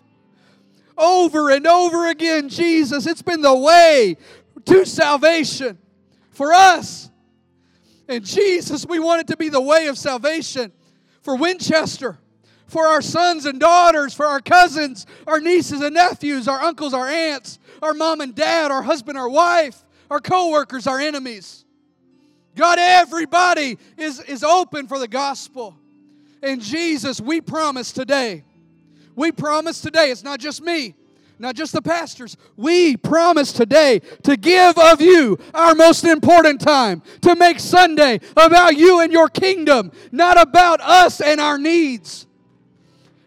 Over 0.98 1.52
and 1.52 1.68
over 1.68 2.08
again, 2.08 2.50
Jesus, 2.50 3.06
it's 3.06 3.22
been 3.22 3.42
the 3.42 3.56
way 3.56 4.16
to 4.66 4.86
salvation 4.86 5.78
for 6.32 6.54
us. 6.54 7.12
And 8.08 8.24
Jesus, 8.24 8.86
we 8.88 9.00
want 9.00 9.22
it 9.22 9.28
to 9.28 9.38
be 9.38 9.50
the 9.50 9.62
way 9.62 9.88
of 9.88 9.98
salvation 9.98 10.72
for 11.22 11.36
Winchester, 11.36 12.18
for 12.68 12.88
our 12.88 13.02
sons 13.02 13.46
and 13.46 13.60
daughters, 13.60 14.14
for 14.14 14.26
our 14.26 14.40
cousins, 14.40 15.06
our 15.28 15.40
nieces 15.40 15.82
and 15.82 15.96
nephews, 15.96 16.48
our 16.48 16.62
uncles, 16.62 16.94
our 16.94 17.08
aunts, 17.08 17.60
our 17.82 17.94
mom 17.94 18.22
and 18.22 18.34
dad, 18.34 18.72
our 18.72 18.84
husband, 18.84 19.18
our 19.18 19.30
wife, 19.30 19.84
our 20.10 20.22
co-workers, 20.22 20.88
our 20.88 21.00
enemies. 21.00 21.65
God, 22.56 22.80
everybody 22.80 23.78
is, 23.98 24.20
is 24.22 24.44
open 24.44 24.88
for 24.88 24.98
the 24.98 25.08
gospel. 25.08 25.76
And 26.42 26.62
Jesus, 26.62 27.20
we 27.20 27.42
promise 27.42 27.92
today, 27.92 28.44
we 29.16 29.32
promise 29.32 29.82
today, 29.82 30.12
it's 30.12 30.24
not 30.24 30.40
just 30.40 30.62
me, 30.62 30.96
not 31.40 31.56
just 31.56 31.74
the 31.74 31.82
pastors. 31.82 32.38
We 32.56 32.98
promise 32.98 33.52
today 33.52 34.00
to 34.24 34.38
give 34.38 34.78
of 34.78 35.02
you 35.02 35.38
our 35.54 35.76
most 35.76 36.04
important 36.04 36.62
time, 36.62 37.02
to 37.22 37.36
make 37.36 37.60
Sunday 37.60 38.20
about 38.38 38.78
you 38.78 39.00
and 39.00 39.12
your 39.12 39.30
kingdom, 39.30 39.92
not 40.12 40.40
about 40.40 40.82
us 40.82 41.22
and 41.22 41.40
our 41.40 41.58
needs. 41.58 42.28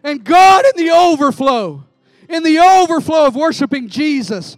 And 0.03 0.23
God, 0.23 0.65
in 0.65 0.85
the 0.85 0.91
overflow, 0.91 1.83
in 2.29 2.43
the 2.43 2.59
overflow 2.59 3.25
of 3.25 3.35
worshiping 3.35 3.89
Jesus, 3.89 4.55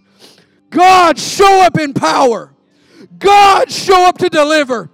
God, 0.70 1.18
show 1.18 1.62
up 1.62 1.78
in 1.78 1.92
power. 1.94 2.51
God, 3.18 3.70
show 3.70 4.06
up 4.06 4.18
to 4.18 4.28
deliver. 4.28 4.90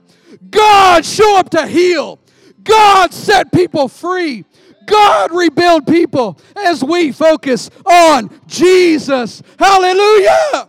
God, 0.50 1.04
show 1.04 1.38
up 1.38 1.50
to 1.50 1.66
heal. 1.66 2.18
God, 2.62 3.12
set 3.12 3.52
people 3.52 3.88
free. 3.88 4.44
God 4.86 5.32
rebuild 5.32 5.86
people 5.86 6.38
as 6.56 6.82
we 6.82 7.12
focus 7.12 7.70
on 7.84 8.30
Jesus. 8.46 9.42
Hallelujah. 9.58 10.68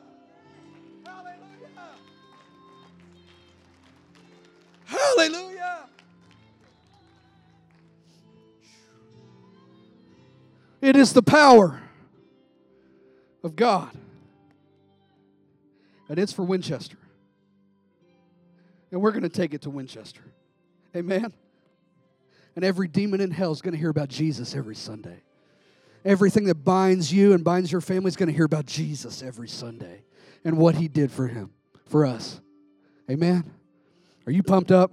Hallelujah. 1.06 1.70
Hallelujah. 4.86 5.80
It 10.82 10.96
is 10.96 11.14
the 11.14 11.24
power 11.24 11.82
of 13.44 13.56
God. 13.56 13.92
And 16.10 16.20
it's 16.20 16.34
for 16.34 16.44
Winchester. 16.44 16.99
And 18.92 19.02
we're 19.02 19.12
going 19.12 19.24
to 19.24 19.30
take 19.30 19.54
it 19.54 19.62
to 19.64 19.70
Winchester. 19.70 20.22
Amen. 20.96 21.32
And 22.56 22.66
every 22.66 22.88
demon 22.88 23.22
in 23.22 23.32
hell 23.32 23.52
is 23.52 23.62
going 23.62 23.74
to 23.74 23.80
hear 23.80 23.90
about 23.90 24.10
Jesus 24.10 24.56
every 24.56 24.76
Sunday. 24.76 25.22
Everything 26.04 26.46
that 26.46 26.56
binds 26.56 27.12
you 27.14 27.34
and 27.34 27.44
binds 27.44 27.72
your 27.72 27.82
family 27.82 28.08
is 28.08 28.16
going 28.16 28.30
to 28.30 28.36
hear 28.36 28.46
about 28.46 28.66
Jesus 28.66 29.22
every 29.22 29.50
Sunday 29.50 30.04
and 30.44 30.58
what 30.58 30.76
he 30.76 30.88
did 30.88 31.12
for 31.12 31.28
him, 31.28 31.52
for 31.88 32.06
us. 32.06 32.40
Amen. 33.10 33.52
Are 34.26 34.32
you 34.32 34.44
pumped 34.44 34.72
up? 34.72 34.92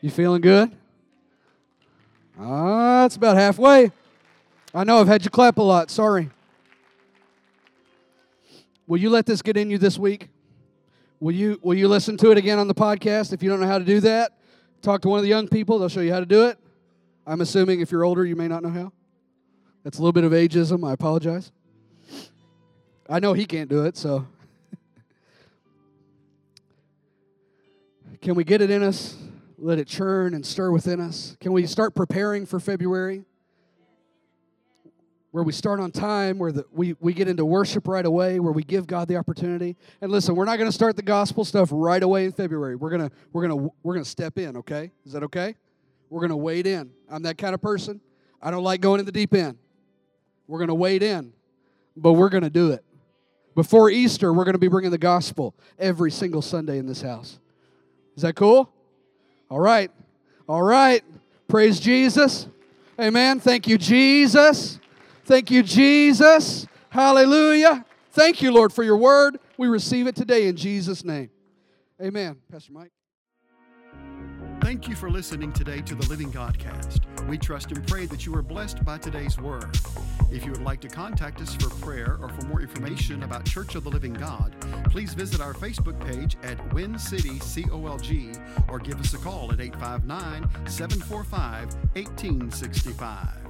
You 0.00 0.10
feeling 0.10 0.42
good? 0.42 0.70
Ah, 2.38 3.06
it's 3.06 3.16
about 3.16 3.36
halfway. 3.36 3.90
I 4.74 4.84
know 4.84 4.98
I've 4.98 5.06
had 5.06 5.24
you 5.24 5.30
clap 5.30 5.58
a 5.58 5.62
lot. 5.62 5.90
Sorry. 5.90 6.30
Will 8.86 8.98
you 8.98 9.08
let 9.08 9.24
this 9.24 9.40
get 9.40 9.56
in 9.56 9.70
you 9.70 9.78
this 9.78 9.98
week? 9.98 10.28
Will 11.20 11.34
you 11.34 11.58
will 11.62 11.76
you 11.76 11.88
listen 11.88 12.16
to 12.18 12.30
it 12.30 12.38
again 12.38 12.58
on 12.58 12.68
the 12.68 12.74
podcast 12.74 13.32
if 13.32 13.42
you 13.42 13.48
don't 13.48 13.60
know 13.60 13.66
how 13.66 13.78
to 13.78 13.84
do 13.84 14.00
that? 14.00 14.32
Talk 14.82 15.00
to 15.02 15.08
one 15.08 15.18
of 15.18 15.22
the 15.22 15.28
young 15.28 15.48
people, 15.48 15.78
they'll 15.78 15.88
show 15.88 16.00
you 16.00 16.12
how 16.12 16.20
to 16.20 16.26
do 16.26 16.46
it. 16.46 16.58
I'm 17.26 17.40
assuming 17.40 17.80
if 17.80 17.90
you're 17.90 18.04
older, 18.04 18.24
you 18.24 18.36
may 18.36 18.48
not 18.48 18.62
know 18.62 18.68
how. 18.68 18.92
That's 19.82 19.98
a 19.98 20.02
little 20.02 20.12
bit 20.12 20.24
of 20.24 20.32
ageism. 20.32 20.86
I 20.86 20.92
apologize. 20.92 21.52
I 23.08 23.20
know 23.20 23.32
he 23.32 23.44
can't 23.44 23.68
do 23.68 23.84
it, 23.84 23.96
so. 23.96 24.26
Can 28.20 28.34
we 28.34 28.44
get 28.44 28.62
it 28.62 28.70
in 28.70 28.82
us? 28.82 29.16
Let 29.58 29.78
it 29.78 29.86
churn 29.86 30.34
and 30.34 30.44
stir 30.44 30.70
within 30.70 31.00
us? 31.00 31.36
Can 31.40 31.52
we 31.52 31.66
start 31.66 31.94
preparing 31.94 32.46
for 32.46 32.58
February? 32.58 33.26
Where 35.34 35.42
we 35.42 35.52
start 35.52 35.80
on 35.80 35.90
time, 35.90 36.38
where 36.38 36.52
the, 36.52 36.64
we, 36.70 36.94
we 37.00 37.12
get 37.12 37.26
into 37.26 37.44
worship 37.44 37.88
right 37.88 38.06
away, 38.06 38.38
where 38.38 38.52
we 38.52 38.62
give 38.62 38.86
God 38.86 39.08
the 39.08 39.16
opportunity. 39.16 39.74
And 40.00 40.12
listen, 40.12 40.36
we're 40.36 40.44
not 40.44 40.58
going 40.58 40.68
to 40.68 40.72
start 40.72 40.94
the 40.94 41.02
gospel 41.02 41.44
stuff 41.44 41.70
right 41.72 42.04
away 42.04 42.26
in 42.26 42.30
February. 42.30 42.76
We're 42.76 42.90
going 42.90 43.10
to 43.10 43.16
we're 43.32 43.48
going 43.48 43.58
to 43.58 43.74
we're 43.82 43.94
going 43.94 44.04
to 44.04 44.08
step 44.08 44.38
in, 44.38 44.56
okay? 44.58 44.92
Is 45.04 45.10
that 45.10 45.24
okay? 45.24 45.56
We're 46.08 46.20
going 46.20 46.30
to 46.30 46.36
wade 46.36 46.68
in. 46.68 46.92
I'm 47.10 47.24
that 47.24 47.36
kind 47.36 47.52
of 47.52 47.60
person. 47.60 48.00
I 48.40 48.52
don't 48.52 48.62
like 48.62 48.80
going 48.80 49.00
in 49.00 49.06
the 49.06 49.10
deep 49.10 49.34
end. 49.34 49.58
We're 50.46 50.60
going 50.60 50.68
to 50.68 50.74
wade 50.76 51.02
in, 51.02 51.32
but 51.96 52.12
we're 52.12 52.28
going 52.28 52.44
to 52.44 52.48
do 52.48 52.70
it. 52.70 52.84
Before 53.56 53.90
Easter, 53.90 54.32
we're 54.32 54.44
going 54.44 54.52
to 54.52 54.60
be 54.60 54.68
bringing 54.68 54.92
the 54.92 54.98
gospel 54.98 55.52
every 55.80 56.12
single 56.12 56.42
Sunday 56.42 56.78
in 56.78 56.86
this 56.86 57.02
house. 57.02 57.40
Is 58.14 58.22
that 58.22 58.36
cool? 58.36 58.72
All 59.50 59.58
right. 59.58 59.90
All 60.48 60.62
right. 60.62 61.02
Praise 61.48 61.80
Jesus. 61.80 62.46
Amen. 63.00 63.40
Thank 63.40 63.66
you, 63.66 63.78
Jesus. 63.78 64.78
Thank 65.24 65.50
you, 65.50 65.62
Jesus. 65.62 66.66
Hallelujah. 66.90 67.84
Thank 68.12 68.42
you, 68.42 68.52
Lord, 68.52 68.72
for 68.72 68.84
your 68.84 68.96
word. 68.96 69.38
We 69.56 69.68
receive 69.68 70.06
it 70.06 70.14
today 70.14 70.46
in 70.46 70.56
Jesus' 70.56 71.04
name. 71.04 71.30
Amen. 72.00 72.36
Pastor 72.50 72.72
Mike. 72.72 72.92
Thank 74.60 74.88
you 74.88 74.94
for 74.94 75.10
listening 75.10 75.52
today 75.52 75.80
to 75.82 75.94
the 75.94 76.06
Living 76.08 76.32
Godcast. 76.32 77.00
We 77.28 77.36
trust 77.36 77.70
and 77.72 77.86
pray 77.86 78.06
that 78.06 78.24
you 78.24 78.34
are 78.34 78.42
blessed 78.42 78.84
by 78.84 78.98
today's 78.98 79.38
word. 79.38 79.78
If 80.30 80.44
you 80.44 80.52
would 80.52 80.62
like 80.62 80.80
to 80.80 80.88
contact 80.88 81.40
us 81.40 81.54
for 81.54 81.68
prayer 81.84 82.18
or 82.20 82.28
for 82.30 82.46
more 82.46 82.62
information 82.62 83.22
about 83.22 83.44
Church 83.44 83.74
of 83.74 83.84
the 83.84 83.90
Living 83.90 84.14
God, 84.14 84.54
please 84.90 85.12
visit 85.14 85.40
our 85.40 85.52
Facebook 85.52 86.00
page 86.06 86.36
at 86.42 86.72
Win 86.72 86.98
City 86.98 87.38
COLG 87.40 88.40
or 88.68 88.78
give 88.78 88.98
us 89.00 89.12
a 89.14 89.18
call 89.18 89.52
at 89.52 89.60
859 89.60 90.48
745 90.66 91.74
1865. 91.94 93.43